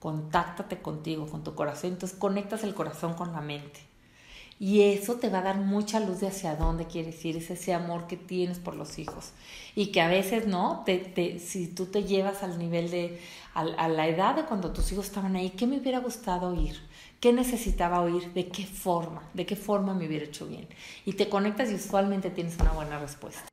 Contáctate 0.00 0.82
contigo, 0.82 1.26
con 1.28 1.42
tu 1.42 1.54
corazón. 1.54 1.92
Entonces 1.94 2.18
conectas 2.18 2.62
el 2.62 2.74
corazón 2.74 3.14
con 3.14 3.32
la 3.32 3.40
mente. 3.40 3.80
Y 4.58 4.82
eso 4.82 5.14
te 5.14 5.30
va 5.30 5.38
a 5.38 5.44
dar 5.44 5.56
mucha 5.56 5.98
luz 5.98 6.20
de 6.20 6.26
hacia 6.26 6.54
dónde 6.56 6.84
quieres 6.84 7.24
ir, 7.24 7.38
es 7.38 7.50
ese 7.50 7.72
amor 7.72 8.06
que 8.06 8.18
tienes 8.18 8.58
por 8.58 8.74
los 8.74 8.98
hijos. 8.98 9.32
Y 9.74 9.86
que 9.92 10.02
a 10.02 10.08
veces, 10.08 10.46
¿no? 10.46 10.84
Si 11.38 11.68
tú 11.68 11.86
te 11.86 12.04
llevas 12.04 12.42
al 12.42 12.58
nivel 12.58 12.90
de, 12.90 13.18
a, 13.54 13.60
a 13.62 13.88
la 13.88 14.08
edad 14.08 14.34
de 14.34 14.44
cuando 14.44 14.74
tus 14.74 14.92
hijos 14.92 15.06
estaban 15.06 15.36
ahí, 15.36 15.48
¿qué 15.48 15.66
me 15.66 15.78
hubiera 15.78 16.00
gustado 16.00 16.48
oír? 16.48 16.89
¿Qué 17.20 17.34
necesitaba 17.34 18.00
oír? 18.00 18.32
¿De 18.32 18.48
qué 18.48 18.64
forma? 18.64 19.28
¿De 19.34 19.44
qué 19.44 19.54
forma 19.54 19.92
me 19.92 20.06
hubiera 20.06 20.24
hecho 20.24 20.46
bien? 20.46 20.66
Y 21.04 21.12
te 21.12 21.28
conectas 21.28 21.70
y 21.70 21.74
usualmente 21.74 22.30
tienes 22.30 22.58
una 22.58 22.72
buena 22.72 22.98
respuesta. 22.98 23.46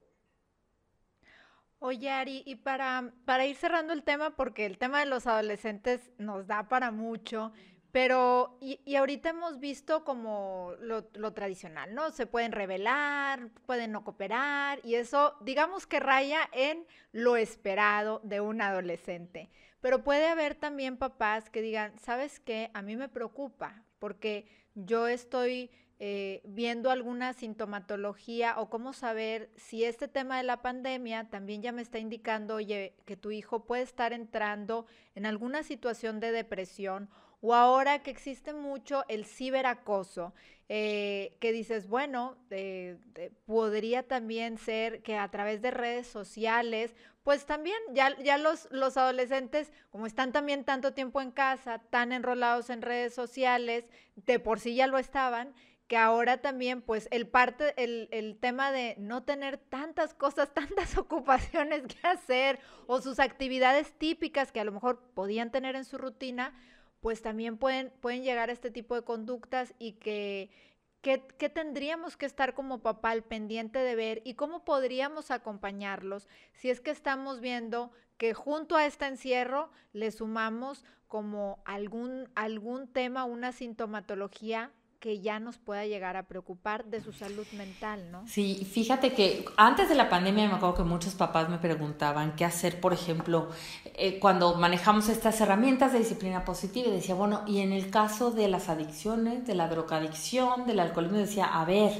Oye, 1.79 2.09
Ari, 2.09 2.43
y 2.45 2.55
para, 2.55 3.11
para 3.25 3.45
ir 3.45 3.57
cerrando 3.57 3.91
el 3.91 4.03
tema, 4.03 4.35
porque 4.37 4.65
el 4.65 4.77
tema 4.77 5.01
de 5.01 5.05
los 5.05 5.27
adolescentes 5.27 6.11
nos 6.17 6.47
da 6.47 6.69
para 6.69 6.91
mucho, 6.91 7.51
Pero, 7.91 8.57
y, 8.61 8.95
ahorita 8.95 9.29
hemos 9.29 9.59
visto 9.59 10.03
como 10.03 10.73
lo, 10.79 11.09
lo, 11.13 11.33
tradicional, 11.33 11.95
¿no? 11.95 12.11
Se 12.11 12.27
pueden 12.27 12.51
revelar, 12.51 13.49
pueden 13.65 13.91
no 13.91 14.03
cooperar, 14.03 14.79
y 14.83 14.95
eso, 14.95 15.35
digamos 15.41 15.87
que 15.87 15.99
raya 15.99 16.41
en 16.51 16.85
lo 17.11 17.37
esperado 17.37 18.21
de 18.23 18.39
un 18.41 18.61
adolescente. 18.61 19.49
Pero 19.81 20.03
puede 20.03 20.27
haber 20.27 20.55
también 20.55 20.97
papás 20.97 21.49
que 21.49 21.61
digan, 21.61 21.97
¿sabes 21.99 22.39
qué? 22.39 22.71
A 22.73 22.81
mí 22.81 22.95
me 22.95 23.09
preocupa, 23.09 23.83
porque 23.99 24.47
yo 24.73 25.07
estoy 25.07 25.71
eh, 25.99 26.41
viendo 26.45 26.91
alguna 26.91 27.33
sintomatología 27.33 28.59
o 28.59 28.69
cómo 28.69 28.93
saber 28.93 29.49
si 29.55 29.83
este 29.83 30.07
tema 30.07 30.37
de 30.37 30.43
la 30.43 30.61
pandemia 30.61 31.27
también 31.29 31.63
ya 31.63 31.71
me 31.71 31.81
está 31.81 31.97
indicando, 31.97 32.55
oye, 32.55 32.95
que 33.05 33.17
tu 33.17 33.31
hijo 33.31 33.65
puede 33.65 33.81
estar 33.81 34.13
entrando 34.13 34.85
en 35.15 35.25
alguna 35.25 35.63
situación 35.63 36.19
de 36.19 36.31
depresión 36.31 37.09
o 37.41 37.53
ahora 37.53 37.99
que 37.99 38.11
existe 38.11 38.53
mucho 38.53 39.03
el 39.07 39.25
ciberacoso, 39.25 40.33
eh, 40.69 41.37
que 41.39 41.53
dices, 41.53 41.87
bueno, 41.87 42.37
podría 43.45 44.03
también 44.03 44.57
ser 44.57 45.01
que 45.01 45.15
a 45.15 45.29
través 45.29 45.61
de 45.61 45.71
redes 45.71 46.07
sociales, 46.07 46.93
pues 47.23 47.45
también 47.45 47.77
ya, 47.93 48.17
ya 48.21 48.37
los, 48.37 48.67
los 48.71 48.97
adolescentes, 48.97 49.71
como 49.91 50.07
están 50.07 50.31
también 50.31 50.65
tanto 50.65 50.93
tiempo 50.93 51.21
en 51.21 51.31
casa, 51.31 51.79
tan 51.89 52.11
enrolados 52.11 52.69
en 52.69 52.81
redes 52.81 53.13
sociales, 53.13 53.85
de 54.15 54.39
por 54.39 54.59
sí 54.59 54.75
ya 54.75 54.87
lo 54.87 54.97
estaban, 54.97 55.53
que 55.87 55.95
ahora 55.95 56.41
también, 56.41 56.81
pues, 56.81 57.07
el 57.11 57.27
parte, 57.27 57.73
el, 57.81 58.09
el, 58.11 58.37
tema 58.37 58.71
de 58.71 58.95
no 58.97 59.23
tener 59.23 59.57
tantas 59.57 60.13
cosas, 60.13 60.53
tantas 60.53 60.97
ocupaciones 60.97 61.83
que 61.83 62.07
hacer, 62.07 62.59
o 62.87 63.01
sus 63.01 63.19
actividades 63.19 63.93
típicas 63.93 64.51
que 64.51 64.59
a 64.59 64.65
lo 64.65 64.73
mejor 64.73 64.99
podían 65.13 65.51
tener 65.51 65.75
en 65.75 65.85
su 65.85 65.97
rutina, 65.97 66.53
pues 67.01 67.21
también 67.21 67.57
pueden, 67.57 67.91
pueden 68.01 68.23
llegar 68.23 68.49
a 68.49 68.53
este 68.53 68.71
tipo 68.71 68.95
de 68.95 69.03
conductas 69.03 69.73
y 69.79 69.93
que, 69.93 70.49
¿Qué, 71.01 71.49
tendríamos 71.49 72.17
que 72.17 72.25
estar 72.25 72.53
como 72.53 72.79
papá 72.79 73.11
al 73.11 73.23
pendiente 73.23 73.79
de 73.79 73.95
ver 73.95 74.21
y 74.25 74.33
cómo 74.33 74.65
podríamos 74.65 75.31
acompañarlos 75.31 76.27
si 76.53 76.69
es 76.69 76.81
que 76.81 76.91
estamos 76.91 77.39
viendo 77.39 77.91
que 78.17 78.33
junto 78.33 78.75
a 78.75 78.85
este 78.85 79.05
encierro 79.05 79.69
le 79.93 80.11
sumamos 80.11 80.83
como 81.07 81.61
algún, 81.63 82.29
algún 82.35 82.87
tema, 82.87 83.23
una 83.23 83.53
sintomatología 83.53 84.71
que 85.07 85.21
ya 85.21 85.39
nos 85.39 85.57
pueda 85.57 85.85
llegar 85.85 86.17
a 86.17 86.23
preocupar 86.23 86.83
de 86.83 86.99
su 86.99 87.13
salud 87.13 87.47
mental, 87.53 88.11
¿no? 88.11 88.27
Sí, 88.27 88.67
fíjate 88.69 89.13
que 89.13 89.45
antes 89.55 89.87
de 89.87 89.95
la 89.95 90.09
pandemia 90.09 90.49
me 90.49 90.55
acuerdo 90.55 90.75
que 90.75 90.83
muchos 90.83 91.15
papás 91.15 91.47
me 91.47 91.59
preguntaban 91.59 92.35
qué 92.35 92.43
hacer, 92.43 92.81
por 92.81 92.91
ejemplo, 92.91 93.47
eh, 93.85 94.19
cuando 94.19 94.55
manejamos 94.55 95.07
estas 95.07 95.39
herramientas 95.39 95.93
de 95.93 95.99
disciplina 95.99 96.43
positiva 96.43 96.89
y 96.89 96.91
decía, 96.91 97.15
bueno, 97.15 97.43
y 97.47 97.61
en 97.61 97.71
el 97.71 97.89
caso 97.89 98.31
de 98.31 98.49
las 98.49 98.67
adicciones, 98.67 99.47
de 99.47 99.55
la 99.55 99.69
drogadicción, 99.69 100.67
del 100.67 100.81
alcoholismo, 100.81 101.19
decía, 101.19 101.45
a 101.45 101.63
ver, 101.63 101.93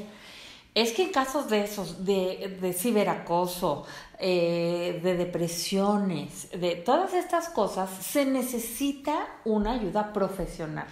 es 0.76 0.92
que 0.92 1.04
en 1.04 1.12
casos 1.14 1.50
de 1.50 1.62
esos, 1.64 2.04
de, 2.04 2.58
de 2.60 2.74
ciberacoso, 2.74 3.86
eh, 4.20 5.00
de 5.02 5.16
depresiones, 5.16 6.50
de 6.52 6.76
todas 6.76 7.14
estas 7.14 7.48
cosas, 7.48 7.90
se 7.90 8.26
necesita 8.26 9.26
una 9.46 9.72
ayuda 9.72 10.12
profesional 10.12 10.88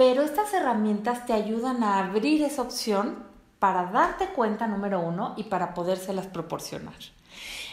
pero 0.00 0.22
estas 0.22 0.54
herramientas 0.54 1.26
te 1.26 1.34
ayudan 1.34 1.84
a 1.84 1.98
abrir 1.98 2.42
esa 2.42 2.62
opción 2.62 3.22
para 3.58 3.92
darte 3.92 4.28
cuenta, 4.28 4.66
número 4.66 4.98
uno, 4.98 5.34
y 5.36 5.42
para 5.42 5.74
podérselas 5.74 6.26
proporcionar. 6.26 6.94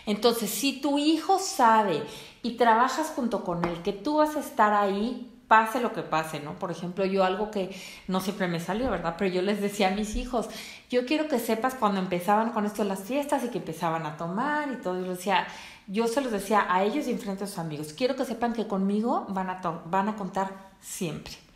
Entonces, 0.05 0.49
si 0.49 0.81
tu 0.81 0.97
hijo 0.99 1.39
sabe 1.39 2.03
y 2.43 2.57
trabajas 2.57 3.13
junto 3.15 3.45
con 3.45 3.63
él 3.63 3.81
que 3.81 3.93
tú 3.93 4.17
vas 4.17 4.35
a 4.35 4.41
estar 4.41 4.73
ahí, 4.73 5.39
pase 5.47 5.79
lo 5.79 5.93
que 5.93 6.01
pase, 6.01 6.41
¿no? 6.41 6.59
Por 6.59 6.69
ejemplo, 6.69 7.05
yo 7.05 7.23
algo 7.23 7.49
que 7.49 7.73
no 8.09 8.19
siempre 8.19 8.49
me 8.49 8.59
salió, 8.59 8.91
¿verdad? 8.91 9.15
Pero 9.17 9.33
yo 9.33 9.41
les 9.41 9.61
decía 9.61 9.87
a 9.87 9.91
mis 9.91 10.17
hijos, 10.17 10.49
yo 10.89 11.05
quiero 11.05 11.29
que 11.29 11.39
sepas 11.39 11.75
cuando 11.75 12.01
empezaban 12.01 12.49
con 12.49 12.65
esto 12.65 12.83
las 12.83 13.03
fiestas 13.03 13.45
y 13.45 13.47
que 13.47 13.59
empezaban 13.59 14.05
a 14.05 14.17
tomar 14.17 14.69
y 14.73 14.75
todo, 14.81 14.99
yo 14.99 15.11
decía, 15.11 15.47
yo 15.87 16.09
se 16.09 16.19
los 16.19 16.33
decía 16.33 16.65
a 16.67 16.83
ellos 16.83 17.07
y 17.07 17.11
enfrente 17.11 17.45
a 17.45 17.47
sus 17.47 17.59
amigos, 17.59 17.93
quiero 17.93 18.17
que 18.17 18.25
sepan 18.25 18.51
que 18.51 18.67
conmigo 18.67 19.27
van 19.29 19.49
a, 19.49 19.61
van 19.85 20.09
a 20.09 20.17
contar 20.17 20.51
siempre 20.81 21.46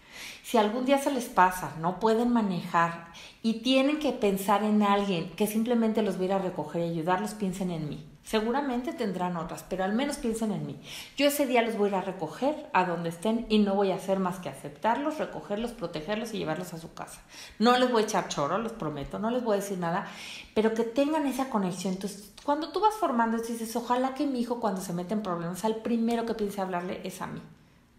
si 0.44 0.58
algún 0.58 0.86
día 0.86 0.98
se 0.98 1.12
les 1.12 1.26
pasa, 1.26 1.74
no 1.80 2.00
pueden 2.00 2.32
manejar 2.34 3.12
y 3.42 3.62
tienen 3.62 4.00
que 4.00 4.12
pensar 4.12 4.64
en 4.64 4.84
alguien 4.84 5.32
que 5.36 5.48
simplemente 5.48 6.02
los 6.02 6.18
viera 6.18 6.38
a 6.38 6.40
recoger 6.40 6.82
y 6.82 6.90
ayudarlos, 6.90 7.34
piensen 7.34 7.72
en 7.72 7.90
mí. 7.90 8.08
Seguramente 8.24 8.94
tendrán 8.94 9.36
otras, 9.36 9.66
pero 9.68 9.84
al 9.84 9.94
menos 9.94 10.18
piensen 10.18 10.52
en 10.52 10.66
mí. 10.66 10.80
Yo 11.18 11.28
ese 11.28 11.48
día 11.48 11.64
los 11.64 11.76
voy 11.76 11.94
a 11.94 12.02
recoger 12.02 12.70
a 12.72 12.86
donde 12.86 13.10
estén 13.10 13.46
y 13.50 13.60
no 13.60 13.76
voy 13.76 13.92
a 13.92 13.96
hacer 13.96 14.20
más 14.20 14.40
que 14.40 14.48
aceptarlos, 14.48 15.18
recogerlos, 15.18 15.72
protegerlos 15.72 16.34
y 16.34 16.38
llevarlos 16.38 16.74
a 16.74 16.78
su 16.78 16.94
casa. 16.94 17.22
No 17.58 17.78
les 17.78 17.92
voy 17.92 18.04
a 18.04 18.06
echar 18.06 18.28
choro, 18.28 18.58
los 18.58 18.74
prometo, 18.74 19.20
no 19.20 19.32
les 19.32 19.44
voy 19.44 19.58
a 19.58 19.62
decir 19.62 19.80
nada, 19.80 20.06
pero 20.54 20.74
que 20.74 20.84
tengan 20.84 21.26
esa 21.26 21.50
conexión. 21.50 21.94
Entonces, 21.94 22.32
cuando 22.44 22.72
tú 22.72 22.80
vas 22.80 22.94
formando, 22.94 23.38
dices, 23.38 23.76
ojalá 23.76 24.14
que 24.14 24.28
mi 24.28 24.40
hijo 24.40 24.60
cuando 24.60 24.82
se 24.82 24.94
mete 24.94 25.14
en 25.14 25.24
problemas, 25.24 25.66
al 25.66 25.78
primero 25.78 26.26
que 26.26 26.36
piense 26.36 26.62
hablarle 26.62 27.02
es 27.04 27.22
a 27.22 27.28
mí. 27.28 27.42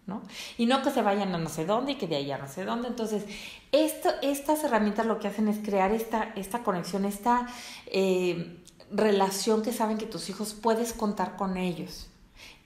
¿No? 0.06 0.22
Y 0.58 0.66
no 0.66 0.82
que 0.82 0.90
se 0.90 1.02
vayan 1.02 1.34
a 1.34 1.38
no 1.38 1.48
sé 1.48 1.64
dónde 1.64 1.92
y 1.92 1.94
que 1.96 2.06
de 2.06 2.16
ahí 2.16 2.30
a 2.30 2.38
no 2.38 2.48
sé 2.48 2.64
dónde. 2.64 2.88
Entonces, 2.88 3.24
esto, 3.70 4.10
estas 4.22 4.64
herramientas 4.64 5.06
lo 5.06 5.18
que 5.18 5.28
hacen 5.28 5.48
es 5.48 5.58
crear 5.58 5.92
esta, 5.92 6.32
esta 6.36 6.62
conexión, 6.62 7.04
esta 7.04 7.46
eh, 7.86 8.62
relación 8.90 9.62
que 9.62 9.72
saben 9.72 9.98
que 9.98 10.06
tus 10.06 10.28
hijos 10.28 10.54
puedes 10.54 10.92
contar 10.92 11.36
con 11.36 11.56
ellos 11.56 12.08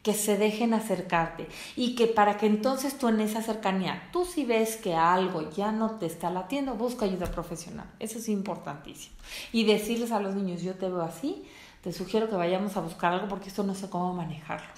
que 0.07 0.15
se 0.15 0.39
dejen 0.39 0.73
acercarte 0.73 1.49
y 1.75 1.97
que 1.97 2.07
para 2.07 2.37
que 2.37 2.47
entonces 2.47 2.97
tú 2.97 3.09
en 3.09 3.19
esa 3.19 3.43
cercanía, 3.43 4.09
tú 4.13 4.25
si 4.25 4.45
ves 4.45 4.77
que 4.77 4.95
algo 4.95 5.51
ya 5.51 5.73
no 5.73 5.97
te 5.99 6.07
está 6.07 6.31
latiendo, 6.31 6.77
busca 6.77 7.07
ayuda 7.07 7.27
profesional. 7.33 7.91
Eso 7.99 8.21
es 8.21 8.29
importantísimo. 8.29 9.17
Y 9.51 9.65
decirles 9.65 10.13
a 10.13 10.21
los 10.21 10.37
niños, 10.37 10.63
yo 10.63 10.75
te 10.75 10.89
veo 10.89 11.03
así, 11.03 11.45
te 11.83 11.93
sugiero 11.93 12.31
que 12.31 12.37
vayamos 12.37 12.77
a 12.77 12.83
buscar 12.83 13.15
algo 13.15 13.27
porque 13.27 13.49
esto 13.49 13.65
no 13.65 13.75
sé 13.75 13.91
cómo 13.91 14.15
manejarlo. 14.15 14.69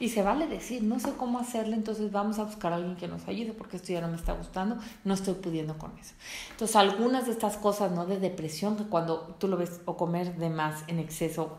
Y 0.00 0.08
se 0.08 0.22
vale 0.22 0.48
decir, 0.48 0.82
no 0.82 0.98
sé 0.98 1.12
cómo 1.12 1.38
hacerle, 1.38 1.76
entonces 1.76 2.10
vamos 2.10 2.40
a 2.40 2.44
buscar 2.44 2.72
a 2.72 2.76
alguien 2.76 2.96
que 2.96 3.06
nos 3.06 3.28
ayude 3.28 3.52
porque 3.52 3.76
esto 3.76 3.92
ya 3.92 4.00
no 4.00 4.08
me 4.08 4.16
está 4.16 4.32
gustando, 4.32 4.76
no 5.04 5.14
estoy 5.14 5.34
pudiendo 5.34 5.78
con 5.78 5.96
eso. 5.98 6.14
Entonces, 6.50 6.74
algunas 6.74 7.26
de 7.26 7.32
estas 7.32 7.56
cosas, 7.56 7.92
¿no? 7.92 8.04
De 8.04 8.18
depresión, 8.18 8.76
que 8.76 8.84
cuando 8.84 9.36
tú 9.38 9.46
lo 9.46 9.56
ves 9.56 9.80
o 9.84 9.96
comer 9.96 10.36
de 10.36 10.50
más 10.50 10.82
en 10.88 10.98
exceso, 10.98 11.58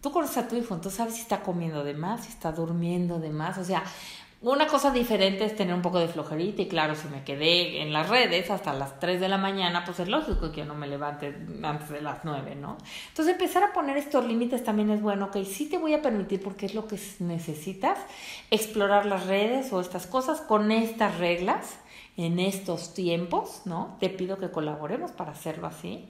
tú 0.00 0.12
conoces 0.12 0.38
a 0.38 0.48
tu 0.48 0.54
hijo, 0.54 0.74
entonces 0.74 0.96
sabes 0.96 1.14
si 1.14 1.22
está 1.22 1.42
comiendo 1.42 1.82
de 1.82 1.94
más, 1.94 2.24
si 2.24 2.28
está 2.30 2.52
durmiendo 2.52 3.18
de 3.18 3.30
más, 3.30 3.58
o 3.58 3.64
sea, 3.64 3.82
una 4.52 4.66
cosa 4.66 4.90
diferente 4.90 5.44
es 5.44 5.56
tener 5.56 5.74
un 5.74 5.80
poco 5.80 5.98
de 5.98 6.06
flojerita 6.06 6.60
y 6.60 6.68
claro, 6.68 6.94
si 6.94 7.08
me 7.08 7.24
quedé 7.24 7.80
en 7.80 7.94
las 7.94 8.10
redes 8.10 8.50
hasta 8.50 8.74
las 8.74 9.00
3 9.00 9.18
de 9.18 9.28
la 9.28 9.38
mañana, 9.38 9.84
pues 9.86 10.00
es 10.00 10.08
lógico 10.08 10.52
que 10.52 10.58
yo 10.58 10.64
no 10.66 10.74
me 10.74 10.86
levante 10.86 11.34
antes 11.62 11.88
de 11.88 12.02
las 12.02 12.24
9, 12.24 12.54
¿no? 12.54 12.76
Entonces 13.08 13.32
empezar 13.32 13.62
a 13.62 13.72
poner 13.72 13.96
estos 13.96 14.26
límites 14.26 14.62
también 14.62 14.90
es 14.90 15.00
bueno, 15.00 15.26
ok, 15.26 15.38
sí 15.44 15.66
te 15.70 15.78
voy 15.78 15.94
a 15.94 16.02
permitir 16.02 16.42
porque 16.42 16.66
es 16.66 16.74
lo 16.74 16.86
que 16.86 16.98
necesitas, 17.20 17.98
explorar 18.50 19.06
las 19.06 19.26
redes 19.26 19.72
o 19.72 19.80
estas 19.80 20.06
cosas 20.06 20.42
con 20.42 20.70
estas 20.72 21.16
reglas 21.16 21.78
en 22.18 22.38
estos 22.38 22.92
tiempos, 22.92 23.62
¿no? 23.64 23.96
Te 23.98 24.10
pido 24.10 24.38
que 24.38 24.50
colaboremos 24.50 25.10
para 25.10 25.32
hacerlo 25.32 25.66
así. 25.66 26.06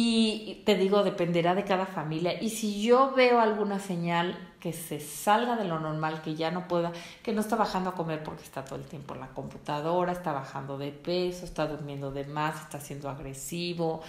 Y 0.00 0.62
te 0.64 0.76
digo, 0.76 1.02
dependerá 1.02 1.56
de 1.56 1.64
cada 1.64 1.84
familia. 1.84 2.40
Y 2.40 2.50
si 2.50 2.80
yo 2.80 3.14
veo 3.16 3.40
alguna 3.40 3.80
señal 3.80 4.38
que 4.60 4.72
se 4.72 5.00
salga 5.00 5.56
de 5.56 5.64
lo 5.64 5.80
normal, 5.80 6.22
que 6.22 6.36
ya 6.36 6.52
no 6.52 6.68
pueda, 6.68 6.92
que 7.24 7.32
no 7.32 7.40
está 7.40 7.56
bajando 7.56 7.90
a 7.90 7.94
comer 7.94 8.22
porque 8.22 8.44
está 8.44 8.64
todo 8.64 8.78
el 8.78 8.84
tiempo 8.84 9.14
en 9.14 9.20
la 9.22 9.30
computadora, 9.30 10.12
está 10.12 10.32
bajando 10.32 10.78
de 10.78 10.92
peso, 10.92 11.44
está 11.44 11.66
durmiendo 11.66 12.12
de 12.12 12.26
más, 12.26 12.60
está 12.60 12.78
siendo 12.78 13.10
agresivo, 13.10 14.00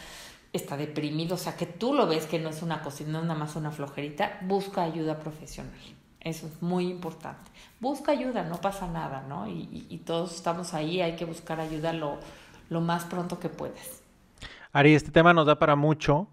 está 0.54 0.78
deprimido, 0.78 1.34
o 1.34 1.40
sea, 1.40 1.58
que 1.58 1.66
tú 1.66 1.96
lo 1.96 2.06
ves 2.06 2.28
que 2.28 2.38
no 2.38 2.50
es 2.50 2.62
una 2.62 2.84
cosa, 2.84 3.04
no 3.08 3.18
es 3.18 3.26
nada 3.26 3.40
más 3.40 3.56
una 3.56 3.72
flojerita, 3.72 4.38
busca 4.44 4.84
ayuda 4.84 5.18
profesional. 5.18 5.74
Eso 6.20 6.46
es 6.46 6.62
muy 6.62 6.86
importante. 6.86 7.50
Busca 7.80 8.12
ayuda, 8.12 8.44
no 8.44 8.62
pasa 8.62 8.86
nada, 8.88 9.26
¿no? 9.28 9.48
Y, 9.48 9.88
y, 9.90 9.98
todos 10.06 10.36
estamos 10.36 10.76
ahí, 10.76 11.02
hay 11.02 11.16
que 11.16 11.26
buscar 11.26 11.60
ayuda 11.60 11.94
lo, 11.94 12.20
lo 12.70 12.80
más 12.80 13.06
pronto 13.06 13.40
que 13.40 13.50
puedas. 13.50 14.04
Ari, 14.72 14.94
este 14.94 15.12
tema 15.12 15.34
nos 15.34 15.48
da 15.48 15.58
para 15.58 15.76
mucho, 15.76 16.28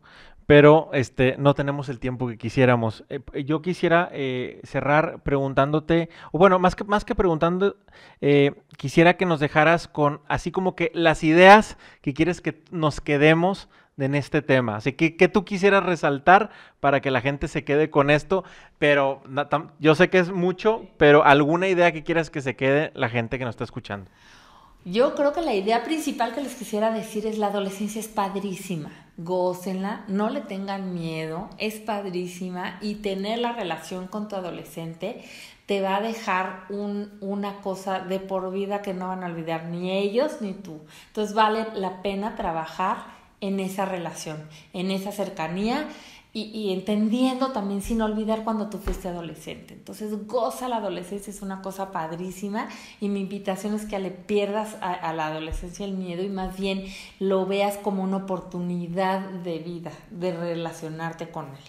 pero 0.46 0.90
este, 0.92 1.36
no 1.38 1.54
tenemos 1.54 1.88
el 1.88 1.98
tiempo 1.98 2.28
que 2.28 2.36
quisiéramos. 2.36 3.04
Eh, 3.08 3.20
yo 3.44 3.62
quisiera 3.62 4.10
eh, 4.12 4.60
cerrar 4.64 5.22
preguntándote, 5.22 6.10
o 6.32 6.38
bueno, 6.38 6.58
más 6.58 6.76
que, 6.76 6.84
más 6.84 7.04
que 7.04 7.14
preguntando, 7.14 7.76
eh, 8.20 8.52
quisiera 8.76 9.16
que 9.16 9.26
nos 9.26 9.40
dejaras 9.40 9.88
con 9.88 10.20
así 10.28 10.52
como 10.52 10.76
que 10.76 10.92
las 10.94 11.24
ideas 11.24 11.78
que 12.02 12.14
quieres 12.14 12.40
que 12.40 12.62
nos 12.70 13.00
quedemos 13.00 13.68
en 13.98 14.14
este 14.14 14.42
tema. 14.42 14.76
Así 14.76 14.92
que, 14.92 15.16
¿qué 15.16 15.28
tú 15.28 15.44
quisieras 15.44 15.82
resaltar 15.82 16.50
para 16.80 17.00
que 17.00 17.10
la 17.10 17.22
gente 17.22 17.48
se 17.48 17.64
quede 17.64 17.88
con 17.88 18.10
esto? 18.10 18.44
Pero 18.78 19.22
yo 19.78 19.94
sé 19.94 20.10
que 20.10 20.18
es 20.18 20.30
mucho, 20.30 20.86
pero 20.98 21.24
alguna 21.24 21.68
idea 21.68 21.92
que 21.92 22.04
quieras 22.04 22.30
que 22.30 22.42
se 22.42 22.56
quede 22.56 22.92
la 22.94 23.08
gente 23.08 23.38
que 23.38 23.46
nos 23.46 23.54
está 23.54 23.64
escuchando. 23.64 24.10
Yo 24.88 25.16
creo 25.16 25.32
que 25.32 25.42
la 25.42 25.52
idea 25.52 25.82
principal 25.82 26.32
que 26.32 26.40
les 26.40 26.54
quisiera 26.54 26.92
decir 26.92 27.26
es 27.26 27.38
la 27.38 27.48
adolescencia 27.48 27.98
es 27.98 28.06
padrísima. 28.06 28.92
Gócenla, 29.16 30.04
no 30.06 30.30
le 30.30 30.42
tengan 30.42 30.94
miedo, 30.94 31.50
es 31.58 31.80
padrísima 31.80 32.78
y 32.80 32.94
tener 32.94 33.40
la 33.40 33.50
relación 33.50 34.06
con 34.06 34.28
tu 34.28 34.36
adolescente 34.36 35.24
te 35.66 35.80
va 35.80 35.96
a 35.96 36.00
dejar 36.00 36.66
un, 36.68 37.18
una 37.20 37.56
cosa 37.62 37.98
de 37.98 38.20
por 38.20 38.52
vida 38.52 38.80
que 38.80 38.94
no 38.94 39.08
van 39.08 39.24
a 39.24 39.26
olvidar 39.26 39.64
ni 39.64 39.90
ellos 39.90 40.40
ni 40.40 40.52
tú. 40.52 40.78
Entonces 41.08 41.34
vale 41.34 41.66
la 41.74 42.00
pena 42.02 42.36
trabajar 42.36 43.16
en 43.40 43.58
esa 43.58 43.86
relación, 43.86 44.48
en 44.72 44.92
esa 44.92 45.10
cercanía 45.10 45.88
y, 46.38 46.70
entendiendo 46.70 47.52
también 47.52 47.80
sin 47.80 48.02
olvidar 48.02 48.44
cuando 48.44 48.68
tú 48.68 48.76
fuiste 48.76 49.08
adolescente. 49.08 49.72
Entonces, 49.72 50.26
goza 50.26 50.68
la 50.68 50.76
adolescencia, 50.76 51.30
es 51.30 51.40
una 51.40 51.62
cosa 51.62 51.92
padrísima 51.92 52.68
y 53.00 53.08
mi 53.08 53.20
invitación 53.20 53.72
es 53.74 53.86
que 53.86 53.98
le 53.98 54.10
pierdas 54.10 54.76
a, 54.82 55.14
la 55.14 55.28
adolescencia 55.28 55.86
el 55.86 55.94
miedo 55.94 56.22
y 56.22 56.28
más 56.28 56.58
bien 56.58 56.84
lo 57.20 57.46
veas 57.46 57.78
como 57.78 58.02
una 58.02 58.18
oportunidad 58.18 59.20
de 59.20 59.60
vida, 59.60 59.92
de 60.10 60.36
relacionarte 60.36 61.30
con 61.30 61.46
él. 61.46 61.64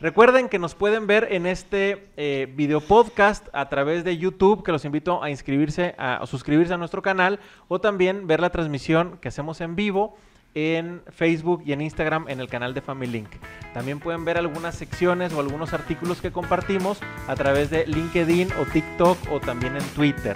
Recuerden 0.00 0.48
que 0.48 0.58
nos 0.58 0.74
pueden 0.74 1.06
ver 1.06 1.28
en 1.30 1.46
este 1.46 2.08
eh, 2.16 2.52
video 2.54 2.80
podcast 2.80 3.46
a 3.52 3.68
través 3.68 4.02
de 4.02 4.18
YouTube, 4.18 4.64
que 4.64 4.72
los 4.72 4.84
invito 4.84 5.22
a 5.22 5.30
inscribirse, 5.30 5.94
a 5.96 6.26
suscribirse 6.26 6.74
a 6.74 6.76
nuestro 6.76 7.02
canal 7.02 7.38
o 7.68 7.80
también 7.80 8.26
ver 8.26 8.40
la 8.40 8.50
transmisión 8.50 9.18
que 9.20 9.28
hacemos 9.28 9.60
en 9.60 9.76
vivo 9.76 10.16
en 10.56 11.02
Facebook 11.10 11.62
y 11.66 11.72
en 11.72 11.82
Instagram 11.82 12.24
en 12.28 12.40
el 12.40 12.48
canal 12.48 12.72
de 12.72 12.80
Family 12.80 13.12
Link. 13.12 13.28
También 13.74 14.00
pueden 14.00 14.24
ver 14.24 14.38
algunas 14.38 14.74
secciones 14.74 15.34
o 15.34 15.40
algunos 15.40 15.74
artículos 15.74 16.22
que 16.22 16.32
compartimos 16.32 16.98
a 17.28 17.34
través 17.36 17.68
de 17.68 17.86
LinkedIn 17.86 18.48
o 18.58 18.64
TikTok 18.64 19.18
o 19.30 19.38
también 19.38 19.76
en 19.76 19.84
Twitter. 19.94 20.34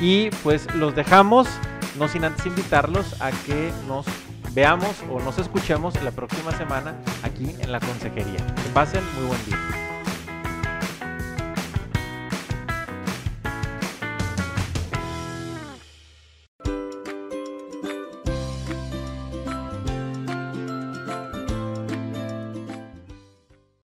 Y 0.00 0.30
pues 0.44 0.72
los 0.76 0.94
dejamos, 0.94 1.48
no 1.98 2.06
sin 2.06 2.24
antes 2.24 2.46
invitarlos 2.46 3.20
a 3.20 3.32
que 3.32 3.72
nos 3.88 4.06
veamos 4.54 5.02
o 5.10 5.20
nos 5.20 5.38
escuchemos 5.38 6.00
la 6.04 6.12
próxima 6.12 6.52
semana 6.52 6.96
aquí 7.24 7.50
en 7.58 7.72
la 7.72 7.80
consejería. 7.80 8.36
Que 8.36 8.70
pasen 8.72 9.02
muy 9.16 9.26
buen 9.26 9.44
día. 9.44 9.67